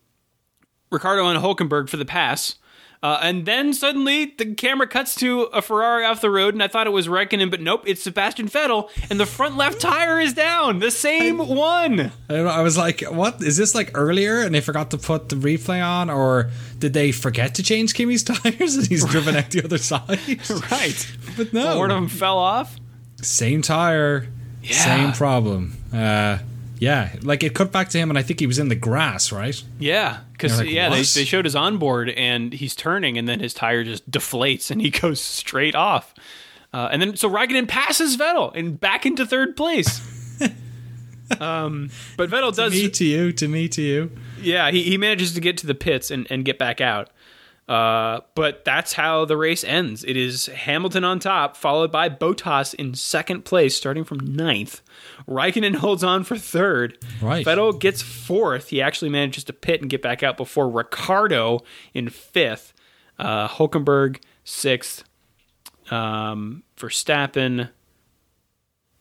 Ricciardo 0.89 1.27
and 1.27 1.39
Hulkenberg 1.43 1.89
for 1.89 1.97
the 1.97 2.05
pass. 2.05 2.55
Uh, 3.03 3.19
and 3.23 3.47
then 3.47 3.73
suddenly 3.73 4.25
the 4.37 4.53
camera 4.53 4.85
cuts 4.87 5.15
to 5.15 5.41
a 5.53 5.61
Ferrari 5.61 6.05
off 6.05 6.21
the 6.21 6.29
road, 6.29 6.53
and 6.53 6.61
I 6.61 6.67
thought 6.67 6.85
it 6.85 6.91
was 6.91 7.07
Raikkonen, 7.07 7.49
but 7.49 7.59
nope, 7.59 7.83
it's 7.87 8.03
Sebastian 8.03 8.47
Vettel, 8.47 8.89
and 9.09 9.19
the 9.19 9.25
front 9.25 9.57
left 9.57 9.81
tire 9.81 10.19
is 10.19 10.33
down, 10.33 10.77
the 10.79 10.91
same 10.91 11.39
one. 11.39 11.99
I, 11.99 12.11
don't 12.29 12.45
know, 12.45 12.51
I 12.51 12.61
was 12.61 12.77
like, 12.77 13.01
what? 13.01 13.41
Is 13.41 13.57
this 13.57 13.73
like 13.73 13.89
earlier 13.95 14.41
and 14.41 14.53
they 14.53 14.61
forgot 14.61 14.91
to 14.91 14.99
put 14.99 15.29
the 15.29 15.35
replay 15.35 15.83
on? 15.83 16.11
Or 16.11 16.51
did 16.77 16.93
they 16.93 17.11
forget 17.11 17.55
to 17.55 17.63
change 17.63 17.95
Kimi's 17.95 18.21
tires 18.23 18.75
and 18.77 18.85
he's 18.87 19.03
driven 19.05 19.35
out 19.35 19.49
the 19.49 19.63
other 19.63 19.79
side? 19.79 20.19
Right, 20.71 21.15
But 21.37 21.53
no. 21.53 21.79
one 21.79 21.89
of 21.89 21.95
them 21.95 22.07
fell 22.07 22.37
off. 22.37 22.77
Same 23.23 23.63
tire, 23.63 24.27
Yeah. 24.61 24.75
same 24.75 25.11
problem. 25.13 25.75
Uh, 25.91 26.37
yeah, 26.81 27.15
like 27.21 27.43
it 27.43 27.53
cut 27.53 27.71
back 27.71 27.89
to 27.89 27.99
him, 27.99 28.09
and 28.09 28.17
I 28.17 28.23
think 28.23 28.39
he 28.39 28.47
was 28.47 28.57
in 28.57 28.67
the 28.67 28.75
grass, 28.75 29.31
right? 29.31 29.63
Yeah, 29.77 30.21
because 30.31 30.57
like, 30.57 30.67
yeah, 30.67 30.89
they, 30.89 31.03
they 31.03 31.25
showed 31.25 31.45
his 31.45 31.55
onboard 31.55 32.09
and 32.09 32.51
he's 32.51 32.75
turning, 32.75 33.19
and 33.19 33.27
then 33.27 33.39
his 33.39 33.53
tire 33.53 33.83
just 33.83 34.09
deflates 34.09 34.71
and 34.71 34.81
he 34.81 34.89
goes 35.01 35.21
straight 35.21 35.75
off. 35.75 36.15
Uh, 36.73 36.89
and 36.91 36.99
then 36.99 37.15
so 37.15 37.29
Raikkonen 37.29 37.67
passes 37.67 38.17
Vettel 38.17 38.55
and 38.55 38.79
back 38.79 39.05
into 39.05 39.27
third 39.27 39.55
place. 39.55 40.01
um, 41.39 41.91
but 42.17 42.31
Vettel 42.31 42.55
does, 42.55 42.73
me 42.73 42.89
to 42.89 43.05
you, 43.05 43.31
to 43.31 43.47
me 43.47 43.67
to 43.69 43.81
you. 43.83 44.11
yeah, 44.41 44.71
he, 44.71 44.81
he 44.81 44.97
manages 44.97 45.35
to 45.35 45.39
get 45.39 45.59
to 45.59 45.67
the 45.67 45.75
pits 45.75 46.09
and, 46.09 46.25
and 46.31 46.45
get 46.45 46.57
back 46.57 46.81
out. 46.81 47.11
Uh, 47.69 48.21
but 48.33 48.65
that's 48.65 48.93
how 48.93 49.23
the 49.25 49.37
race 49.37 49.63
ends. 49.63 50.03
It 50.03 50.17
is 50.17 50.47
Hamilton 50.47 51.03
on 51.03 51.19
top, 51.19 51.55
followed 51.55 51.91
by 51.91 52.09
Bottas 52.09 52.73
in 52.73 52.95
second 52.95 53.45
place, 53.45 53.75
starting 53.75 54.03
from 54.03 54.17
ninth. 54.17 54.81
Raikkonen 55.27 55.75
holds 55.75 56.03
on 56.03 56.23
for 56.23 56.35
third. 56.37 56.97
Right. 57.21 57.45
Vettel 57.45 57.79
gets 57.79 58.01
fourth. 58.01 58.69
He 58.69 58.81
actually 58.81 59.09
manages 59.09 59.43
to 59.45 59.53
pit 59.53 59.81
and 59.81 59.89
get 59.89 60.01
back 60.01 60.23
out 60.23 60.37
before 60.37 60.69
Ricciardo 60.69 61.61
in 61.93 62.09
fifth. 62.09 62.73
Uh, 63.19 63.47
Hulkenberg 63.47 64.17
sixth. 64.43 65.03
Um, 65.89 66.63
Verstappen. 66.77 67.69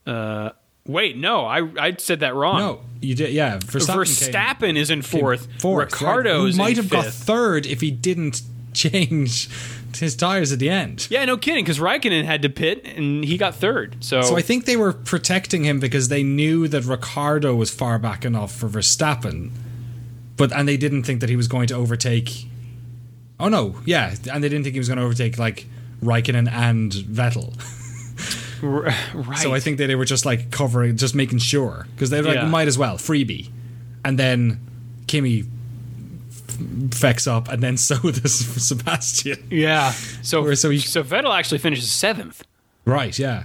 Uh, 0.07 0.51
wait, 0.87 1.17
no, 1.17 1.45
I 1.47 1.61
I 1.79 1.95
said 1.99 2.21
that 2.21 2.35
wrong. 2.35 2.59
No, 2.59 2.81
you 3.01 3.15
did. 3.15 3.31
Yeah, 3.33 3.59
Verstappen, 3.59 4.59
came- 4.61 4.77
is 4.77 4.91
in 4.91 5.03
fourth. 5.03 5.47
fourth. 5.61 5.93
Ricciardo's 5.93 6.59
right? 6.59 6.65
Might 6.65 6.77
have 6.77 6.89
got 6.91 7.07
third 7.07 7.67
if 7.67 7.81
he 7.81 7.91
didn't 7.91 8.43
change 8.73 9.49
his 9.97 10.15
tires 10.17 10.53
at 10.53 10.59
the 10.59 10.69
end. 10.69 11.07
Yeah, 11.11 11.25
no 11.25 11.37
kidding, 11.37 11.65
because 11.65 11.79
Raikkonen 11.79 12.25
had 12.25 12.43
to 12.43 12.49
pit 12.49 12.87
and 12.87 13.25
he 13.25 13.37
got 13.37 13.55
third. 13.55 13.97
So, 14.05 14.23
So 14.23 14.37
I 14.37 14.43
think 14.43 14.65
they 14.65 14.77
were 14.77 14.93
protecting 14.93 15.65
him 15.65 15.81
because 15.81 16.09
they 16.09 16.23
knew 16.23 16.69
that 16.69 16.85
Ricciardo 16.85 17.55
was 17.55 17.71
far 17.71 17.99
back 17.99 18.25
enough 18.25 18.55
for 18.55 18.69
Verstappen, 18.69 19.51
but 20.37 20.53
and 20.53 20.69
they 20.69 20.77
didn't 20.77 21.03
think 21.03 21.21
that 21.21 21.29
he 21.31 21.37
was 21.37 21.49
going 21.49 21.67
to 21.69 21.75
overtake. 21.75 22.47
Oh 23.39 23.49
no, 23.49 23.77
yeah, 23.85 24.15
and 24.33 24.45
they 24.45 24.49
didn't 24.49 24.65
think 24.65 24.75
he 24.75 24.81
was 24.81 24.89
going 24.89 24.99
to 24.99 25.05
overtake 25.05 25.39
like 25.39 25.67
Raikkonen 26.03 26.51
and 26.51 26.93
Vettel. 26.93 27.55
Right. 28.63 29.39
So 29.39 29.55
I 29.55 29.61
think 29.61 29.79
that 29.79 29.87
they 29.87 29.95
were 29.95 30.05
just 30.05 30.27
like 30.27 30.51
covering, 30.51 30.95
just 30.99 31.15
making 31.15 31.39
sure 31.39 31.87
because 31.95 32.11
they 32.11 32.19
were 32.21 32.27
like, 32.29 32.35
Yeah. 32.35 32.47
might 32.49 32.69
as 32.69 32.77
well 32.77 32.97
freebie, 32.99 33.49
and 34.05 34.19
then 34.19 34.61
Kimi 35.07 35.45
fecks 36.91 37.27
up, 37.31 37.49
and 37.49 37.63
then 37.63 37.77
so 37.77 37.97
does 38.11 38.35
Sebastian. 38.65 39.47
yeah. 39.51 39.93
So 40.23 40.53
so 40.55 40.75
so, 40.77 41.03
Vettel 41.03 41.37
actually 41.37 41.59
finishes 41.59 41.91
seventh. 41.91 42.45
Right? 42.85 43.17
Yeah. 43.19 43.45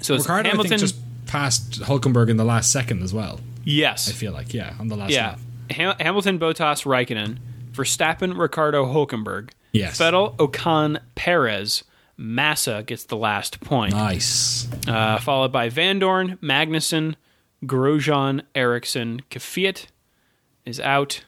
So 0.00 0.14
Ricciardo, 0.16 0.48
Hamilton. 0.50 0.74
I 0.74 0.78
think, 0.78 0.80
just 0.80 0.96
passed 1.26 1.80
Hulkenberg 1.82 2.28
in 2.30 2.36
the 2.36 2.44
last 2.44 2.72
second 2.72 3.02
as 3.02 3.12
well. 3.12 3.40
yes. 3.64 4.08
I 4.08 4.12
feel 4.12 4.32
like, 4.32 4.54
yeah, 4.54 4.74
on 4.78 4.88
the 4.88 4.96
last 4.96 5.10
Yeah. 5.10 5.36
Ham- 5.70 5.96
Hamilton, 6.00 6.38
Bottas, 6.38 6.84
Raikkonen, 6.84 7.38
Verstappen, 7.72 8.38
Ricciardo, 8.38 8.86
Hulkenberg. 8.86 9.50
Yes. 9.72 9.98
Vettel, 9.98 10.36
Ocon, 10.36 10.98
Perez. 11.14 11.84
Massa 12.16 12.82
gets 12.84 13.04
the 13.04 13.16
last 13.16 13.60
point, 13.60 13.92
Nice. 13.94 14.66
uh, 14.88 15.18
followed 15.18 15.52
by 15.52 15.68
Vandoorne, 15.70 16.36
Magnussen, 16.40 17.14
Grosjean, 17.64 18.42
Ericsson. 18.56 19.22
Kvyat 19.30 19.86
is 20.64 20.80
out. 20.80 21.24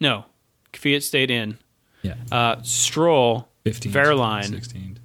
No, 0.00 0.24
Kvyat 0.72 1.02
stayed 1.02 1.30
in. 1.30 1.58
Yeah. 2.02 2.14
Uh, 2.30 2.62
Stroll, 2.62 3.48
15. 3.64 3.92
Wehrlein, 3.92 4.44
16. 4.50 4.98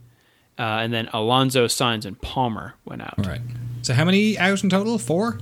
uh, 0.59 0.61
and 0.61 0.93
then 0.93 1.09
Alonso, 1.13 1.65
Sainz, 1.65 2.05
and 2.05 2.19
Palmer 2.21 2.75
went 2.85 3.01
out. 3.01 3.15
All 3.17 3.25
right. 3.25 3.41
So 3.81 3.93
how 3.93 4.05
many 4.05 4.37
out 4.37 4.63
in 4.63 4.69
total? 4.69 4.97
Four? 4.97 5.39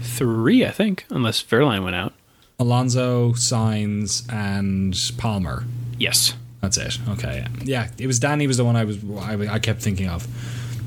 Three, 0.00 0.64
I 0.64 0.70
think, 0.70 1.04
unless 1.10 1.42
Wehrlein 1.42 1.84
went 1.84 1.96
out. 1.96 2.12
Alonso, 2.58 3.32
Sainz, 3.32 4.30
and 4.32 4.96
Palmer. 5.18 5.64
Yes. 5.98 6.34
That's 6.60 6.76
it. 6.76 6.98
Okay. 7.10 7.46
Yeah. 7.64 7.88
it 7.98 8.06
was 8.06 8.18
Danny 8.20 8.46
was 8.46 8.56
the 8.56 8.64
one 8.64 8.76
I 8.76 8.84
was 8.84 8.98
I, 9.20 9.54
I 9.54 9.58
kept 9.58 9.82
thinking 9.82 10.08
of 10.08 10.26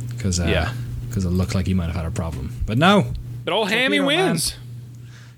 because 0.10 0.40
uh, 0.40 0.46
Yeah. 0.46 0.74
because 1.10 1.26
it 1.26 1.30
looked 1.30 1.54
like 1.54 1.68
he 1.68 1.74
might 1.74 1.88
have 1.88 1.96
had 1.96 2.06
a 2.06 2.12
problem, 2.12 2.56
but 2.66 2.78
no. 2.78 3.12
But 3.44 3.54
old 3.54 3.70
Hammy 3.70 4.00
wins. 4.00 4.56
man. 4.56 4.65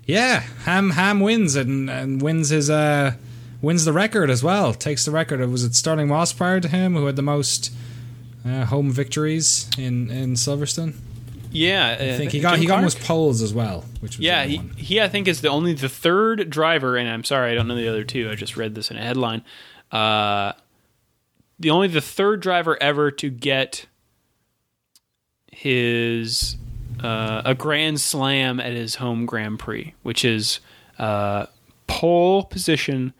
Yeah, 0.08 0.40
Ham 0.64 0.90
Ham 0.90 1.20
wins 1.20 1.54
and, 1.54 1.88
and 1.90 2.20
wins 2.20 2.48
his 2.48 2.70
uh 2.70 3.12
wins 3.60 3.84
the 3.84 3.92
record 3.92 4.30
as 4.30 4.42
well. 4.42 4.72
Takes 4.72 5.04
the 5.04 5.10
record. 5.10 5.46
Was 5.50 5.64
it 5.64 5.74
Stirling 5.74 6.08
Moss 6.08 6.32
prior 6.32 6.60
to 6.60 6.68
him 6.68 6.96
who 6.96 7.06
had 7.06 7.16
the 7.16 7.22
most 7.22 7.72
uh, 8.44 8.64
home 8.64 8.90
victories 8.90 9.68
in 9.76 10.10
in 10.10 10.34
Silverstone? 10.34 10.94
Yeah, 11.50 11.96
I 11.98 12.16
think 12.16 12.32
he 12.32 12.40
got 12.40 12.58
he 12.58 12.66
got 12.66 12.82
most 12.82 13.00
poles 13.00 13.42
as 13.42 13.52
well, 13.52 13.84
which 14.00 14.16
was 14.16 14.24
Yeah, 14.24 14.44
he, 14.44 14.58
he 14.76 15.00
I 15.00 15.08
think 15.08 15.28
is 15.28 15.42
the 15.42 15.48
only 15.48 15.74
the 15.74 15.88
third 15.88 16.50
driver, 16.50 16.96
and 16.96 17.08
I'm 17.08 17.24
sorry 17.24 17.52
I 17.52 17.54
don't 17.54 17.68
know 17.68 17.76
the 17.76 17.88
other 17.88 18.04
two. 18.04 18.30
I 18.30 18.34
just 18.34 18.56
read 18.56 18.74
this 18.74 18.90
in 18.90 18.96
a 18.96 19.02
headline. 19.02 19.44
Uh, 19.92 20.52
the 21.58 21.70
only 21.70 21.88
the 21.88 22.00
third 22.00 22.40
driver 22.40 22.80
ever 22.82 23.10
to 23.10 23.30
get 23.30 23.86
his 25.50 26.56
uh, 27.02 27.42
a 27.44 27.54
grand 27.54 28.00
slam 28.00 28.60
at 28.60 28.72
his 28.72 28.96
home 28.96 29.26
Grand 29.26 29.58
Prix, 29.58 29.94
which 30.02 30.24
is 30.24 30.60
uh, 30.98 31.46
pole 31.86 32.44
position, 32.44 33.12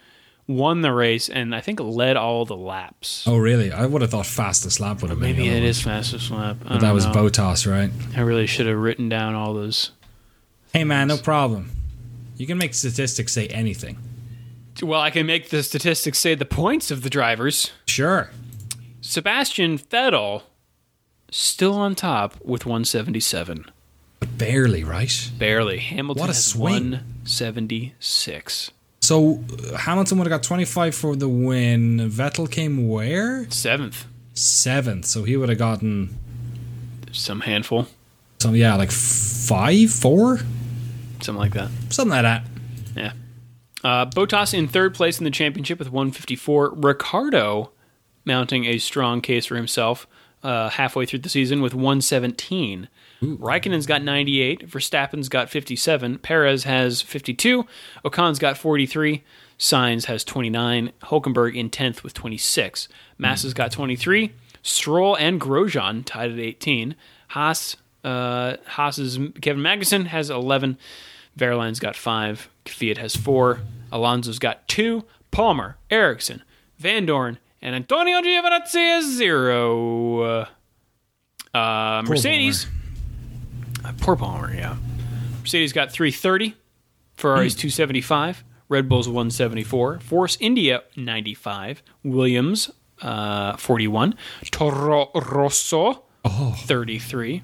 won 0.47 0.81
the 0.81 0.93
race, 0.93 1.29
and 1.29 1.55
I 1.55 1.61
think 1.61 1.81
led 1.81 2.17
all 2.17 2.45
the 2.45 2.57
laps. 2.57 3.25
Oh 3.27 3.37
really? 3.37 3.73
I 3.73 3.87
would 3.87 4.03
have 4.03 4.11
thought 4.11 4.27
fastest 4.27 4.81
lap 4.81 5.03
would 5.03 5.11
have 5.11 5.21
been. 5.21 5.37
Maybe 5.37 5.49
it 5.49 5.63
is 5.63 5.81
fastest 5.81 6.31
lap. 6.31 6.57
But 6.67 6.81
that 6.81 6.93
was 6.93 7.07
know. 7.07 7.13
Bottas, 7.13 7.71
right? 7.71 7.91
I 8.17 8.21
really 8.21 8.47
should 8.47 8.67
have 8.67 8.79
written 8.79 9.09
down 9.09 9.35
all 9.35 9.55
those. 9.55 9.93
Hey 10.73 10.85
man, 10.85 11.09
no 11.09 11.17
problem. 11.17 11.71
You 12.37 12.47
can 12.47 12.59
make 12.59 12.75
statistics 12.75 13.33
say 13.33 13.49
anything. 13.49 13.99
Well, 14.81 15.01
I 15.01 15.11
can 15.11 15.27
make 15.27 15.51
the 15.51 15.63
statistics 15.63 16.19
say 16.19 16.37
the 16.37 16.45
points 16.45 16.91
of 16.93 17.03
the 17.03 17.11
drivers. 17.11 17.73
Sure. 17.87 18.31
Sebastian 19.01 19.79
Vettel 19.79 20.43
still 21.31 21.75
on 21.75 21.95
top 21.95 22.35
with 22.45 22.67
177. 22.67 23.67
But 24.21 24.37
barely, 24.39 24.83
right? 24.85 25.31
Barely. 25.39 25.79
Hamilton 25.79 26.21
What 26.21 26.31
a 26.31 26.33
has 26.33 26.45
swing. 26.45 26.91
176. 26.93 28.71
So 29.01 29.45
uh, 29.73 29.77
Hamilton 29.77 30.19
would 30.19 30.27
have 30.27 30.41
got 30.41 30.43
25 30.43 30.95
for 30.95 31.17
the 31.17 31.29
win. 31.29 31.99
Vettel 32.11 32.51
came 32.51 32.89
where? 32.89 33.49
Seventh. 33.51 34.07
Seventh. 34.35 35.05
So 35.07 35.25
he 35.25 35.37
would 35.37 35.49
have 35.49 35.59
gotten 35.59 36.19
Some 37.13 37.41
handful. 37.43 37.87
some, 38.41 38.55
yeah, 38.57 38.75
like 38.77 38.91
five, 38.91 39.91
four, 39.91 40.39
Something 41.21 41.37
like 41.41 41.55
that. 41.55 41.71
something 41.91 42.11
like 42.11 42.23
that. 42.23 42.45
Yeah. 42.97 43.13
Uh, 43.85 44.07
Bottas 44.07 44.53
in 44.55 44.69
third 44.69 44.95
place 44.95 45.19
in 45.19 45.25
the 45.25 45.31
championship 45.31 45.79
with 45.79 45.91
154. 45.91 46.75
Ricciardo 46.77 47.71
mounting 48.25 48.65
a 48.67 48.79
strong 48.79 49.21
case 49.21 49.47
for 49.47 49.57
himself 49.57 50.07
uh, 50.43 50.71
halfway 50.71 51.07
through 51.07 51.21
the 51.21 51.29
season 51.29 51.61
with 51.63 51.75
117. 51.75 52.89
Raikkonen's 53.23 53.87
got 53.87 54.03
98. 54.03 54.69
Verstappen's 54.69 55.29
got 55.29 55.51
57. 55.51 56.19
Perez 56.19 56.65
has 56.65 57.03
52. 57.03 57.67
Ocon's 58.05 58.39
got 58.39 58.57
43. 58.57 59.25
Sainz 59.59 60.05
has 60.05 60.23
29. 60.23 60.93
Hulkenberg 61.03 61.57
in 61.57 61.69
10th 61.69 62.03
with 62.03 62.15
26. 62.15 62.89
Massa's 63.19 63.55
got 63.55 63.73
23. 63.73 64.33
Stroll 64.63 65.17
and 65.17 65.41
Grosjean 65.41 66.05
tied 66.05 66.31
at 66.31 66.39
18. 66.39 66.95
Haas, 67.29 67.77
uh, 68.05 68.57
Haas's 68.67 69.19
Kevin 69.41 69.63
Magnussen 69.63 70.07
has 70.07 70.31
11. 70.31 70.79
Wehrlein's 71.37 71.81
got 71.81 71.97
5. 71.97 72.49
Kvyat 72.65 72.99
has 72.99 73.17
4. 73.17 73.61
Alonso's 73.91 74.39
got 74.39 74.67
2. 74.69 75.05
Palmer, 75.31 75.77
Ericsson, 75.91 76.43
Vandoorne, 76.81 77.39
and 77.63 77.75
Antonio 77.75 78.21
Giovinazzi 78.21 78.95
has 78.95 79.05
0. 79.05 80.47
Uh, 81.55 82.03
Mercedes. 82.07 82.67
Uh, 83.85 83.93
poor 84.01 84.17
Palmer, 84.17 84.55
yeah. 84.55 84.77
Mercedes 85.41 85.73
got 85.73 85.91
330. 85.91 86.55
Ferrari's 87.15 87.55
275. 87.55 88.45
Red 88.69 88.89
Bull's 88.89 89.09
174. 89.09 90.01
Force 90.01 90.37
India 90.41 90.83
95. 90.97 91.83
Williams 92.05 92.71
uh, 93.03 93.57
41. 93.57 94.15
Toro 94.51 95.11
Rosso 95.15 96.05
33. 96.25 97.43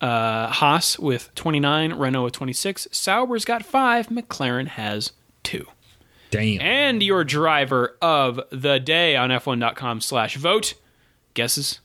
Uh, 0.00 0.48
Haas 0.48 0.98
with 0.98 1.34
29. 1.34 1.94
Renault 1.94 2.24
with 2.24 2.32
26. 2.34 2.88
Sauber's 2.92 3.44
got 3.44 3.64
5. 3.64 4.08
McLaren 4.08 4.68
has 4.68 5.12
2. 5.44 5.66
Damn. 6.32 6.60
And 6.60 7.02
your 7.02 7.22
driver 7.22 7.96
of 8.02 8.40
the 8.50 8.80
day 8.80 9.14
on 9.14 9.30
F1.com 9.30 10.00
slash 10.00 10.36
vote. 10.36 10.74
Guesses? 11.34 11.78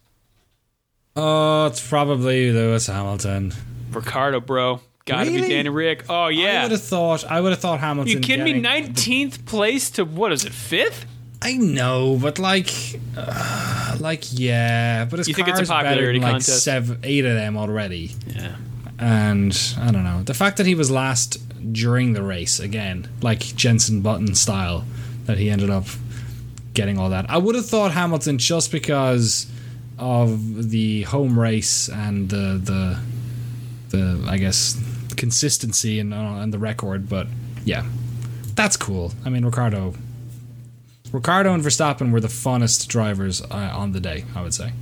Oh, 1.16 1.66
it's 1.68 1.88
probably 1.88 2.52
Lewis 2.52 2.88
Hamilton. 2.88 3.54
Ricciardo, 3.92 4.40
bro. 4.40 4.82
Gotta 5.06 5.30
be 5.32 5.42
Danny 5.48 5.70
Rick. 5.70 6.06
Oh, 6.10 6.28
yeah. 6.28 6.62
I 6.62 6.64
would 6.64 6.72
have 6.72 6.82
thought. 6.84 7.24
I 7.26 7.40
would 7.42 7.52
have 7.52 7.60
thought 7.60 7.80
Hamilton. 7.80 8.14
You 8.14 8.20
kidding 8.20 8.44
me? 8.44 8.62
19th 8.62 9.46
place 9.46 9.90
to 9.92 10.04
what 10.06 10.32
is 10.32 10.44
it? 10.46 10.54
Fifth? 10.54 11.06
I 11.42 11.54
know, 11.54 12.18
but 12.22 12.40
like, 12.40 12.70
uh, 13.16 13.98
like 14.00 14.24
yeah, 14.32 15.06
but 15.06 15.20
his 15.20 15.28
You 15.28 15.34
think 15.36 15.48
it's 15.50 15.60
a 15.62 15.66
popularity 15.66 16.20
like 16.20 16.32
contest? 16.32 16.64
seven, 16.64 17.00
eight 17.04 17.26
of 17.26 17.36
them 17.36 17.56
already, 17.58 18.16
Yeah. 18.36 18.56
and 18.98 19.76
I 19.80 19.92
don't 19.92 20.04
know 20.04 20.24
the 20.24 20.34
fact 20.34 20.58
that 20.58 20.66
he 20.66 20.74
was 20.74 20.90
last 20.90 21.38
during 21.72 22.14
the 22.14 22.22
race 22.24 22.60
again, 22.60 23.08
like 23.22 23.40
Jenson 23.56 24.02
Button 24.02 24.36
style, 24.36 24.86
that 25.26 25.38
he 25.38 25.50
ended 25.50 25.70
up 25.70 25.86
getting 26.74 26.98
all 27.00 27.10
that. 27.10 27.30
I 27.30 27.38
would 27.38 27.56
have 27.56 27.66
thought 27.66 27.92
Hamilton 27.92 28.38
just 28.38 28.72
because 28.72 29.48
of 30.00 30.70
the 30.70 31.04
home 31.04 31.40
race 31.40 31.90
and 31.90 32.30
the 32.30 32.60
the 32.64 33.00
the 33.90 34.26
I 34.30 34.38
guess 34.38 34.80
consistency 35.16 36.00
and 36.00 36.14
uh, 36.14 36.18
and 36.42 36.54
the 36.54 36.60
record, 36.60 37.10
but 37.10 37.28
yeah, 37.66 37.84
that's 38.56 38.78
cool. 38.78 39.14
I 39.26 39.30
mean, 39.30 39.44
Ricciardo. 39.46 39.96
Ricciardo 41.12 41.54
and 41.54 41.64
Verstappen 41.64 42.12
were 42.12 42.20
the 42.20 42.28
funnest 42.28 42.88
drivers 42.90 43.42
uh, 43.42 43.72
on 43.74 43.94
the 43.94 44.00
day, 44.02 44.26
I 44.36 44.42
would 44.42 44.54
say. 44.54 44.74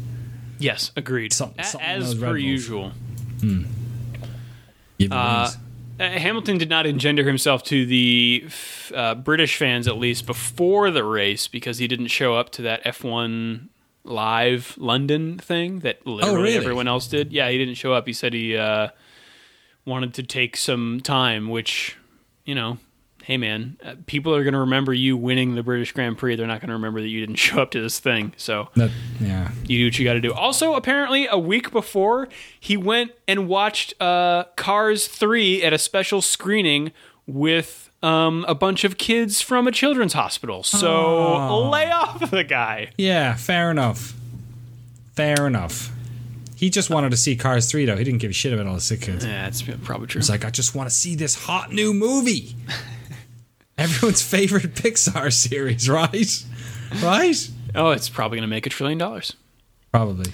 Yes, 0.58 0.92
agreed. 0.96 1.32
Some- 1.34 1.54
As 1.58 2.16
per 2.16 2.36
usual. 2.36 2.92
Give 3.40 3.68
it 5.00 5.12
Uh. 5.12 5.50
Uh, 6.00 6.10
Hamilton 6.10 6.58
did 6.58 6.70
not 6.70 6.86
engender 6.86 7.24
himself 7.26 7.64
to 7.66 7.86
the 7.86 8.48
uh, 8.94 9.16
British 9.16 9.58
fans, 9.58 9.88
at 9.88 9.98
least 9.98 10.26
before 10.26 10.92
the 10.92 11.04
race, 11.04 11.48
because 11.48 11.78
he 11.78 11.88
didn't 11.88 12.08
show 12.08 12.36
up 12.36 12.50
to 12.52 12.62
that 12.64 12.84
F1 12.84 13.68
live 14.04 14.76
London 14.78 15.38
thing 15.40 15.80
that 15.80 16.06
literally 16.06 16.38
Oh, 16.38 16.42
really? 16.42 16.56
everyone 16.58 16.88
else 16.88 17.08
did. 17.08 17.32
Yeah, 17.34 17.50
he 17.50 17.58
didn't 17.58 17.76
show 17.76 17.94
up. 17.94 18.06
He 18.06 18.14
said 18.14 18.34
he 18.34 18.56
uh, 18.56 18.90
wanted 19.86 20.14
to 20.16 20.24
take 20.24 20.58
some 20.58 21.00
time, 21.02 21.50
which, 21.50 21.96
you 22.46 22.54
know, 22.56 22.78
hey 23.26 23.38
man, 23.38 23.76
uh, 23.84 23.96
people 24.06 24.36
are 24.36 24.44
going 24.44 24.54
to 24.54 24.60
remember 24.60 24.94
you 24.94 25.18
winning 25.18 25.56
the 25.56 25.64
British 25.64 25.92
Grand 25.94 26.16
Prix. 26.16 26.36
They're 26.36 26.46
not 26.46 26.62
going 26.62 26.68
to 26.68 26.76
remember 26.76 27.02
that 27.02 27.08
you 27.08 27.20
didn't 27.20 27.38
show 27.38 27.60
up 27.60 27.72
to 27.72 27.82
this 27.82 27.98
thing. 27.98 28.34
So 28.38 28.70
That, 28.76 28.92
yeah. 29.20 29.50
you 29.66 29.80
do 29.80 29.86
what 29.88 29.98
you 29.98 30.06
got 30.06 30.14
to 30.14 30.22
do. 30.22 30.32
Also, 30.32 30.76
apparently, 30.76 31.26
a 31.26 31.38
week 31.40 31.72
before, 31.72 32.30
he 32.60 32.78
went 32.78 33.14
and 33.28 33.48
watched 33.48 34.00
uh, 34.00 34.44
Cars 34.56 35.08
3 35.08 35.64
at 35.64 35.74
a 35.74 35.80
special 35.80 36.22
screening 36.22 36.92
with 37.26 37.90
um, 38.04 38.46
a 38.48 38.54
bunch 38.54 38.84
of 38.84 39.00
kids 39.00 39.42
from 39.42 39.68
a 39.68 39.72
children's 39.72 40.14
hospital. 40.14 40.62
So 40.62 40.88
Aw. 40.88 41.70
lay 41.70 41.90
off 41.90 42.30
the 42.30 42.44
guy. 42.44 42.92
Yeah, 42.96 43.34
fair 43.34 43.72
enough. 43.72 44.14
Fair 45.16 45.48
enough. 45.48 45.92
He 46.56 46.70
just 46.70 46.92
wanted 46.92 47.10
to 47.10 47.18
see 47.18 47.36
Cars 47.36 47.72
3, 47.72 47.86
though. 47.86 47.98
He 47.98 48.04
didn't 48.04 48.20
give 48.20 48.30
a 48.30 48.36
shit 48.36 48.54
about 48.54 48.68
all 48.68 48.76
the 48.76 48.82
sick 48.82 49.02
kids. 49.02 49.26
Yeah, 49.26 49.46
that's 49.46 49.64
probably 49.84 50.06
true. 50.06 50.20
It's 50.20 50.30
like, 50.30 50.46
I 50.46 50.52
just 50.52 50.76
want 50.76 50.88
to 50.88 50.96
see 50.96 51.16
this 51.16 51.34
hot 51.34 51.72
new 51.72 51.92
movie. 51.92 52.56
Everyone's 53.78 54.22
favorite 54.22 54.74
Pixar 54.76 55.32
series, 55.34 55.90
right? 55.90 56.44
Right? 57.04 57.50
oh, 57.76 57.92
it's 57.92 58.08
probably 58.10 58.38
going 58.38 58.48
to 58.48 58.54
make 58.54 58.66
a 58.66 58.70
trillion 58.70 58.98
dollars. 58.98 59.34
Probably. 59.92 60.32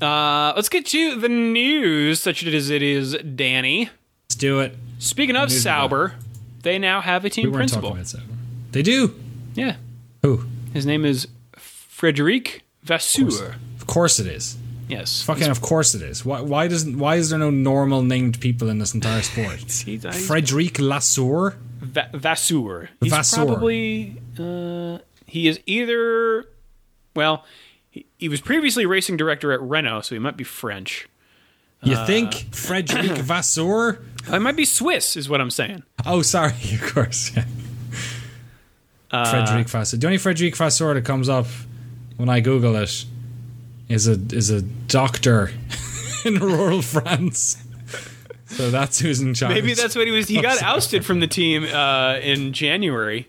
Uh, 0.00 0.52
let's 0.54 0.68
get 0.68 0.86
to 0.86 1.16
the 1.18 1.28
news, 1.28 2.20
such 2.20 2.44
as 2.44 2.70
it 2.70 2.82
is, 2.82 3.16
Danny. 3.34 3.90
Let's 4.26 4.34
do 4.36 4.60
it. 4.60 4.76
Speaking 4.98 5.36
of 5.36 5.50
Sauber, 5.50 6.14
they 6.62 6.78
now 6.78 7.00
have 7.00 7.24
a 7.24 7.30
team 7.30 7.50
We 7.50 7.56
principal. 7.56 7.82
talking 7.90 7.96
about 7.98 8.06
Sauber. 8.08 8.24
They 8.72 8.82
do. 8.82 9.14
Yeah, 9.54 9.76
Who? 10.22 10.44
his 10.74 10.84
name 10.84 11.04
is 11.04 11.26
Frederic 11.56 12.62
Vasseur. 12.82 13.56
Of 13.80 13.86
course 13.86 14.20
it 14.20 14.26
is. 14.26 14.56
Yes, 14.88 15.22
Fucking 15.22 15.48
of 15.48 15.60
course 15.62 15.94
it 15.94 16.02
is. 16.02 16.24
Why, 16.24 16.40
why 16.42 16.68
doesn't 16.68 16.98
why 16.98 17.16
is 17.16 17.30
there 17.30 17.38
no 17.38 17.50
normal 17.50 18.02
named 18.02 18.40
people 18.40 18.68
in 18.68 18.78
this 18.78 18.94
entire 18.94 19.22
sport? 19.22 19.60
Frederic 20.14 20.78
Lassour? 20.78 21.56
Va- 21.96 22.10
Vasseur. 22.14 22.90
He's 23.00 23.10
Vasseur. 23.12 23.46
probably 23.46 24.20
uh, 24.38 24.98
he 25.26 25.48
is 25.48 25.58
either 25.66 26.44
well, 27.14 27.44
he, 27.90 28.06
he 28.18 28.28
was 28.28 28.40
previously 28.40 28.84
racing 28.86 29.16
director 29.16 29.50
at 29.52 29.60
Renault, 29.62 30.02
so 30.02 30.14
he 30.14 30.18
might 30.18 30.36
be 30.36 30.44
French. 30.44 31.08
You 31.82 31.94
Uh, 31.94 32.06
think 32.06 32.54
Frederic 32.54 33.18
Vasseur? 33.18 33.98
It 34.30 34.40
might 34.40 34.56
be 34.56 34.64
Swiss, 34.64 35.16
is 35.16 35.28
what 35.28 35.40
I'm 35.40 35.50
saying. 35.50 35.82
Oh, 36.04 36.20
sorry, 36.22 36.52
of 36.74 36.92
course. 36.92 37.34
Yeah. 37.36 37.44
Uh, 39.10 39.30
Frederic 39.30 39.68
Vasseur. 39.68 39.96
The 39.96 40.06
only 40.06 40.18
Frederic 40.18 40.56
Vasseur 40.56 40.94
that 40.94 41.04
comes 41.04 41.28
up 41.28 41.46
when 42.16 42.28
I 42.28 42.40
Google 42.40 42.76
it 42.76 43.04
is 43.88 44.08
a 44.08 44.18
is 44.32 44.50
a 44.50 44.62
doctor 44.62 45.50
in 46.24 46.34
rural 46.40 46.82
France. 46.82 47.56
So 48.56 48.70
that's 48.70 48.98
who's 48.98 49.20
in 49.20 49.34
charge. 49.34 49.54
Maybe 49.54 49.74
that's 49.74 49.94
what 49.94 50.06
he 50.06 50.12
was. 50.12 50.28
He 50.28 50.40
got 50.40 50.62
ousted 50.62 51.04
from 51.04 51.20
the 51.20 51.26
team 51.26 51.64
uh, 51.64 52.18
in 52.22 52.52
January. 52.52 53.28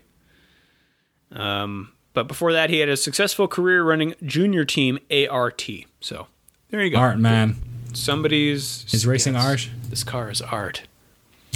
Um, 1.32 1.92
but 2.14 2.28
before 2.28 2.52
that, 2.52 2.70
he 2.70 2.78
had 2.78 2.88
a 2.88 2.96
successful 2.96 3.46
career 3.46 3.84
running 3.84 4.14
junior 4.24 4.64
team 4.64 4.98
ART. 5.30 5.68
So 6.00 6.26
there 6.70 6.82
you 6.82 6.90
go. 6.90 6.98
art 6.98 7.18
man. 7.18 7.56
Somebody's 7.92 8.86
Is 8.92 9.06
racing 9.06 9.34
yes, 9.34 9.44
art? 9.44 9.70
This 9.88 10.04
car 10.04 10.30
is 10.30 10.40
art. 10.40 10.82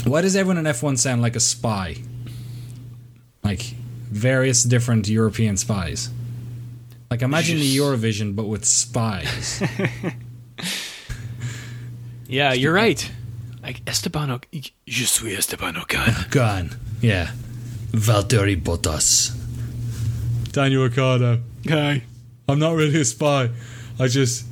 Why 0.05 0.23
does 0.23 0.35
everyone 0.35 0.59
in 0.59 0.65
F1 0.65 0.99
sound 0.99 1.23
like 1.23 1.37
a 1.37 1.41
spy? 1.41 1.97
Like 3.45 3.61
various 3.61 4.63
different 4.65 5.09
European 5.09 5.57
spies. 5.57 6.11
Like 7.11 7.23
imagine 7.23 7.59
the 7.59 7.77
Eurovision 7.77 8.35
but 8.35 8.45
with 8.45 8.65
spies. 8.65 9.63
Yeah, 12.33 12.55
you're 12.55 12.73
right. 12.73 13.11
Like 13.63 13.83
Esteban, 13.87 14.31
o- 14.31 14.41
je 14.87 15.05
suis 15.07 15.35
Esteban 15.37 15.75
Ocon. 15.75 16.31
Gun. 16.31 16.71
Yeah. 17.01 17.31
Valtteri 17.93 18.57
Bottas. 18.61 19.31
Daniel 20.53 20.83
Ricciardo. 20.85 21.41
Hi, 21.69 22.03
I'm 22.49 22.59
not 22.59 22.75
really 22.75 23.01
a 23.01 23.05
spy. 23.05 23.51
I 23.99 24.09
just 24.09 24.45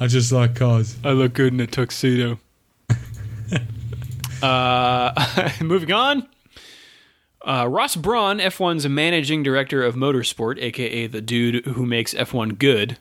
I 0.00 0.06
just 0.06 0.32
like 0.32 0.54
cars. 0.56 0.96
I 1.04 1.10
look 1.10 1.34
good 1.34 1.52
in 1.52 1.60
a 1.60 1.66
tuxedo. 1.66 2.38
uh, 4.42 5.50
moving 5.60 5.92
on. 5.92 6.26
Uh, 7.42 7.66
Ross 7.68 7.94
Brawn, 7.94 8.38
F1's 8.38 8.88
managing 8.88 9.42
director 9.42 9.82
of 9.82 9.94
motorsport, 9.94 10.58
aka 10.62 11.06
the 11.06 11.20
dude 11.20 11.66
who 11.66 11.84
makes 11.84 12.14
F1 12.14 12.58
good, 12.58 12.96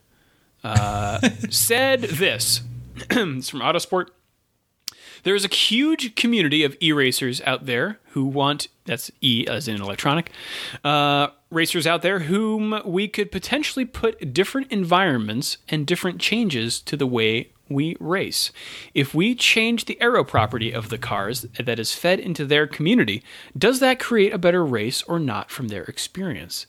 uh, 0.63 1.19
said 1.49 2.01
this. 2.01 2.61
it's 3.09 3.49
from 3.49 3.61
Autosport. 3.61 4.07
There 5.23 5.35
is 5.35 5.45
a 5.45 5.49
huge 5.49 6.15
community 6.15 6.63
of 6.63 6.77
e-racers 6.81 7.41
out 7.41 7.65
there 7.65 7.99
who 8.11 8.25
want 8.25 8.67
that's 8.85 9.11
e 9.21 9.45
as 9.47 9.67
in 9.67 9.81
electronic 9.81 10.31
uh, 10.83 11.27
racers 11.49 11.87
out 11.87 12.01
there 12.01 12.19
whom 12.19 12.81
we 12.85 13.07
could 13.07 13.31
potentially 13.31 13.85
put 13.85 14.33
different 14.33 14.71
environments 14.71 15.57
and 15.69 15.87
different 15.87 16.19
changes 16.19 16.81
to 16.81 16.97
the 16.97 17.07
way 17.07 17.49
we 17.69 17.95
race. 17.99 18.51
If 18.93 19.13
we 19.13 19.35
change 19.35 19.85
the 19.85 19.99
aero 20.01 20.23
property 20.23 20.71
of 20.71 20.89
the 20.89 20.97
cars 20.97 21.43
that 21.57 21.79
is 21.79 21.93
fed 21.93 22.19
into 22.19 22.45
their 22.45 22.67
community, 22.67 23.23
does 23.57 23.79
that 23.79 23.99
create 23.99 24.33
a 24.33 24.37
better 24.37 24.65
race 24.65 25.01
or 25.03 25.17
not 25.19 25.49
from 25.49 25.69
their 25.69 25.83
experience? 25.83 26.67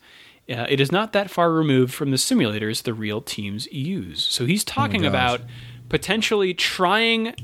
Uh, 0.48 0.66
it 0.68 0.78
is 0.78 0.92
not 0.92 1.12
that 1.12 1.30
far 1.30 1.50
removed 1.52 1.92
from 1.92 2.11
the 2.11 2.16
simulators 2.16 2.82
the 2.82 2.94
real 2.94 3.20
teams 3.20 3.66
use. 3.72 4.22
So 4.22 4.44
he's 4.46 4.62
talking 4.62 5.02
God. 5.02 5.09
about 5.09 5.40
potentially 5.88 6.55
trying 6.55 7.34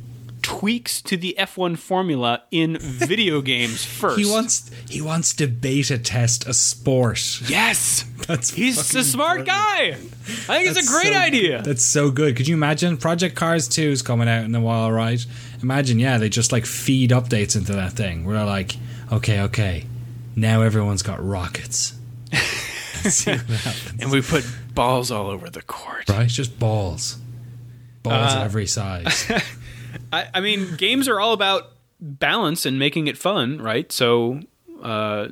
tweaks 0.42 1.00
to 1.02 1.16
the 1.16 1.34
F1 1.38 1.76
formula 1.78 2.42
in 2.50 2.76
video 2.80 3.40
games 3.40 3.84
first. 3.84 4.18
He 4.18 4.24
wants 4.30 4.70
he 4.88 5.00
wants 5.00 5.34
to 5.34 5.46
beta 5.46 5.98
test 5.98 6.46
a 6.46 6.54
sport. 6.54 7.40
Yes. 7.48 8.04
That's 8.26 8.50
He's 8.50 8.78
a 8.94 9.02
smart 9.04 9.44
brilliant. 9.44 9.46
guy. 9.48 9.96
I 10.48 10.58
think 10.64 10.76
it's 10.76 10.88
a 10.88 10.92
great 10.92 11.12
so- 11.12 11.18
idea. 11.18 11.62
That's 11.62 11.82
so 11.82 12.10
good. 12.10 12.36
Could 12.36 12.46
you 12.48 12.54
imagine 12.54 12.96
Project 12.96 13.34
Cars 13.36 13.66
2 13.68 13.82
is 13.82 14.02
coming 14.02 14.28
out 14.28 14.44
in 14.44 14.54
a 14.54 14.60
while, 14.60 14.92
right? 14.92 15.24
Imagine, 15.62 15.98
yeah, 15.98 16.18
they 16.18 16.28
just 16.28 16.52
like 16.52 16.64
feed 16.66 17.10
updates 17.10 17.56
into 17.56 17.72
that 17.72 17.92
thing. 17.92 18.26
They're 18.26 18.44
like, 18.44 18.76
okay, 19.12 19.40
okay, 19.42 19.86
now 20.36 20.62
everyone's 20.62 21.02
got 21.02 21.24
rockets. 21.24 21.94
See. 22.32 23.34
And 24.00 24.10
we 24.12 24.20
put 24.22 24.46
balls 24.74 25.10
all 25.10 25.28
over 25.28 25.50
the 25.50 25.62
court. 25.62 26.08
Right? 26.08 26.28
Just 26.28 26.58
balls. 26.58 27.18
Balls 28.02 28.34
Uh, 28.34 28.38
of 28.38 28.44
every 28.44 28.66
size. 28.66 29.30
I, 30.12 30.28
I 30.34 30.40
mean, 30.40 30.76
games 30.76 31.08
are 31.08 31.20
all 31.20 31.32
about 31.32 31.70
balance 32.00 32.66
and 32.66 32.78
making 32.78 33.06
it 33.06 33.16
fun, 33.18 33.60
right? 33.60 33.90
So, 33.92 34.40
uh, 34.82 35.28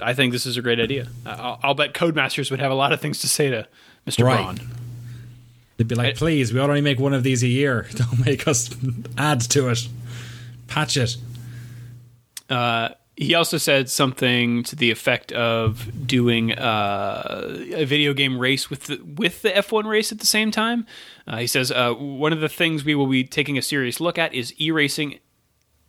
I 0.00 0.14
think 0.14 0.32
this 0.32 0.46
is 0.46 0.56
a 0.56 0.62
great 0.62 0.78
idea. 0.80 1.08
I'll, 1.26 1.58
I'll 1.62 1.74
bet 1.74 1.92
Codemasters 1.94 2.50
would 2.50 2.60
have 2.60 2.70
a 2.70 2.74
lot 2.74 2.92
of 2.92 3.00
things 3.00 3.20
to 3.20 3.28
say 3.28 3.50
to 3.50 3.66
Mr. 4.06 4.24
Right. 4.24 4.36
Brawn. 4.36 4.60
They'd 5.76 5.88
be 5.88 5.94
like, 5.94 6.08
I- 6.08 6.12
please, 6.18 6.52
we 6.52 6.60
only 6.60 6.80
make 6.80 6.98
one 7.00 7.14
of 7.14 7.22
these 7.22 7.42
a 7.42 7.48
year. 7.48 7.86
Don't 7.94 8.24
make 8.24 8.46
us 8.46 8.70
add 9.16 9.40
to 9.42 9.68
it. 9.70 9.88
Patch 10.68 10.96
it. 10.96 11.16
Uh, 12.48 12.90
he 13.18 13.34
also 13.34 13.58
said 13.58 13.90
something 13.90 14.62
to 14.62 14.76
the 14.76 14.92
effect 14.92 15.32
of 15.32 16.06
doing 16.06 16.52
uh, 16.52 17.64
a 17.74 17.84
video 17.84 18.14
game 18.14 18.38
race 18.38 18.70
with 18.70 18.84
the, 18.84 19.02
with 19.02 19.42
the 19.42 19.50
F1 19.50 19.86
race 19.86 20.12
at 20.12 20.20
the 20.20 20.26
same 20.26 20.52
time. 20.52 20.86
Uh, 21.26 21.38
he 21.38 21.48
says 21.48 21.72
uh, 21.72 21.92
one 21.94 22.32
of 22.32 22.38
the 22.38 22.48
things 22.48 22.84
we 22.84 22.94
will 22.94 23.08
be 23.08 23.24
taking 23.24 23.58
a 23.58 23.62
serious 23.62 24.00
look 24.00 24.18
at 24.18 24.32
is 24.34 24.54
e-racing 24.60 25.18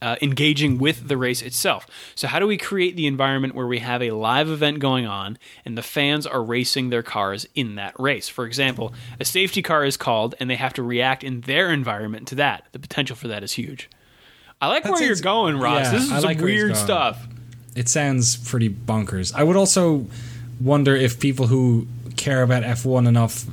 uh, 0.02 0.16
engaging 0.24 0.80
with 0.80 1.08
the 1.08 1.18
race 1.18 1.44
itself. 1.44 1.86
So, 2.16 2.28
how 2.28 2.40
do 2.40 2.48
we 2.48 2.58
create 2.58 2.96
the 2.96 3.06
environment 3.06 3.54
where 3.54 3.68
we 3.68 3.80
have 3.80 4.02
a 4.02 4.12
live 4.12 4.50
event 4.50 4.80
going 4.80 5.06
on 5.06 5.38
and 5.66 5.78
the 5.78 5.84
fans 5.84 6.26
are 6.26 6.42
racing 6.42 6.90
their 6.90 7.04
cars 7.04 7.46
in 7.54 7.76
that 7.76 8.00
race? 8.00 8.28
For 8.28 8.46
example, 8.46 8.94
a 9.20 9.26
safety 9.26 9.62
car 9.62 9.84
is 9.86 9.98
called 9.98 10.36
and 10.40 10.50
they 10.50 10.56
have 10.56 10.74
to 10.76 10.84
react 10.84 11.24
in 11.24 11.42
their 11.42 11.70
environment 11.70 12.28
to 12.30 12.36
that. 12.36 12.64
The 12.72 12.80
potential 12.80 13.16
for 13.16 13.28
that 13.28 13.44
is 13.44 13.52
huge. 13.52 13.90
I 14.62 14.68
like 14.68 14.84
That 14.84 14.92
where 14.94 15.04
you're 15.04 15.16
going, 15.16 15.58
Ross. 15.58 15.86
yeah, 15.86 15.92
this 15.92 16.04
is 16.04 16.12
I 16.12 16.16
some 16.16 16.24
like 16.24 16.38
where 16.38 16.46
weird 16.46 16.76
stuff. 16.76 17.28
It 17.76 17.88
sounds 17.88 18.36
pretty 18.36 18.70
bonkers. 18.70 19.34
I 19.34 19.44
would 19.44 19.56
also 19.56 20.08
wonder 20.60 20.96
if 20.96 21.20
people 21.20 21.48
who 21.48 21.88
care 22.18 22.44
about 22.44 22.64
F1 22.64 23.08
enough 23.08 23.46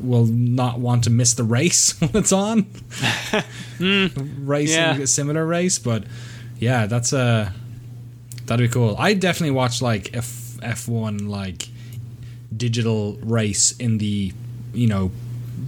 will 0.00 0.26
not 0.26 0.80
want 0.80 1.04
to 1.04 1.10
miss 1.10 1.34
the 1.34 1.44
race 1.44 1.92
when 2.00 2.10
it's 2.14 2.32
on. 2.32 2.66
Hmm. 3.78 4.08
Racing 4.44 4.74
yeah. 4.74 4.98
a 4.98 5.06
similar 5.06 5.46
race, 5.46 5.78
but 5.78 6.02
yeah, 6.58 6.86
that's 6.86 7.12
a 7.12 7.52
that'd 8.46 8.68
be 8.68 8.72
cool. 8.72 8.96
I 8.98 9.14
definitely 9.14 9.52
watch 9.52 9.80
like 9.80 10.16
F 10.16 10.56
F1 10.60 11.28
like 11.28 11.68
digital 12.56 13.12
race 13.22 13.70
in 13.78 13.98
the 13.98 14.32
you 14.74 14.88
know 14.88 15.12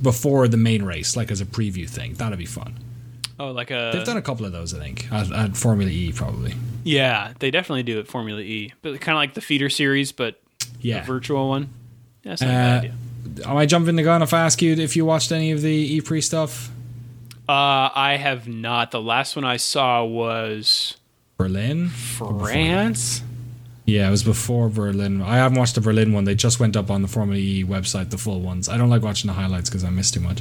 before 0.02 0.48
the 0.48 0.56
main 0.56 0.82
race, 0.82 1.16
like 1.16 1.30
as 1.30 1.40
a 1.40 1.44
preview 1.44 1.88
thing. 1.88 2.14
That'd 2.14 2.36
be 2.36 2.46
fun. 2.46 2.74
Oh, 3.40 3.52
like 3.52 3.70
a 3.70 3.90
They've 3.94 4.04
done 4.04 4.18
a 4.18 4.22
couple 4.22 4.44
of 4.46 4.52
those, 4.52 4.74
I 4.74 4.78
think, 4.78 5.10
at, 5.10 5.32
at 5.32 5.56
Formula 5.56 5.90
E 5.90 6.12
probably. 6.12 6.54
yeah, 6.84 7.32
they 7.38 7.50
definitely 7.50 7.82
do 7.84 7.98
at 7.98 8.06
Formula 8.06 8.40
E, 8.40 8.72
but 8.82 9.00
kind 9.00 9.16
of 9.16 9.20
like 9.20 9.32
the 9.34 9.40
feeder 9.40 9.70
series, 9.70 10.12
but 10.12 10.38
Yeah. 10.80 11.02
a 11.02 11.06
virtual 11.06 11.48
one. 11.48 11.70
Yeah, 12.22 12.32
that's 12.32 12.42
not 12.42 12.48
a 12.48 12.52
bad 12.52 12.74
Uh, 12.74 12.78
idea. 12.78 12.94
Am 13.50 13.56
I 13.56 13.64
jumping 13.66 13.96
the 13.96 14.02
gun 14.02 14.20
if 14.22 14.34
I 14.34 14.40
ask 14.44 14.60
you 14.60 14.74
if 14.74 14.94
you 14.94 15.04
watched 15.06 15.32
any 15.32 15.52
of 15.52 15.62
the 15.62 15.72
E 15.72 16.00
pre 16.02 16.20
stuff? 16.20 16.70
Uh, 17.48 17.88
I 17.94 18.16
have 18.20 18.46
not. 18.46 18.90
The 18.90 19.00
last 19.00 19.34
one 19.36 19.44
I 19.44 19.56
saw 19.56 20.04
was 20.04 20.96
Berlin? 21.38 21.88
France. 21.88 23.22
Yeah, 23.86 24.06
it 24.06 24.10
was 24.10 24.22
before 24.22 24.68
Berlin. 24.68 25.20
I 25.22 25.36
haven't 25.36 25.58
watched 25.58 25.74
the 25.74 25.80
Berlin 25.80 26.12
one. 26.12 26.24
They 26.24 26.34
just 26.34 26.60
went 26.60 26.76
up 26.76 26.90
on 26.90 27.02
the 27.02 27.08
Formula 27.08 27.40
E 27.40 27.64
website, 27.64 28.10
the 28.10 28.18
full 28.18 28.40
ones. 28.40 28.68
I 28.68 28.76
don't 28.76 28.90
like 28.90 29.02
watching 29.02 29.28
the 29.28 29.34
highlights 29.34 29.68
because 29.70 29.82
I 29.82 29.90
miss 29.90 30.10
too 30.10 30.20
much. 30.20 30.40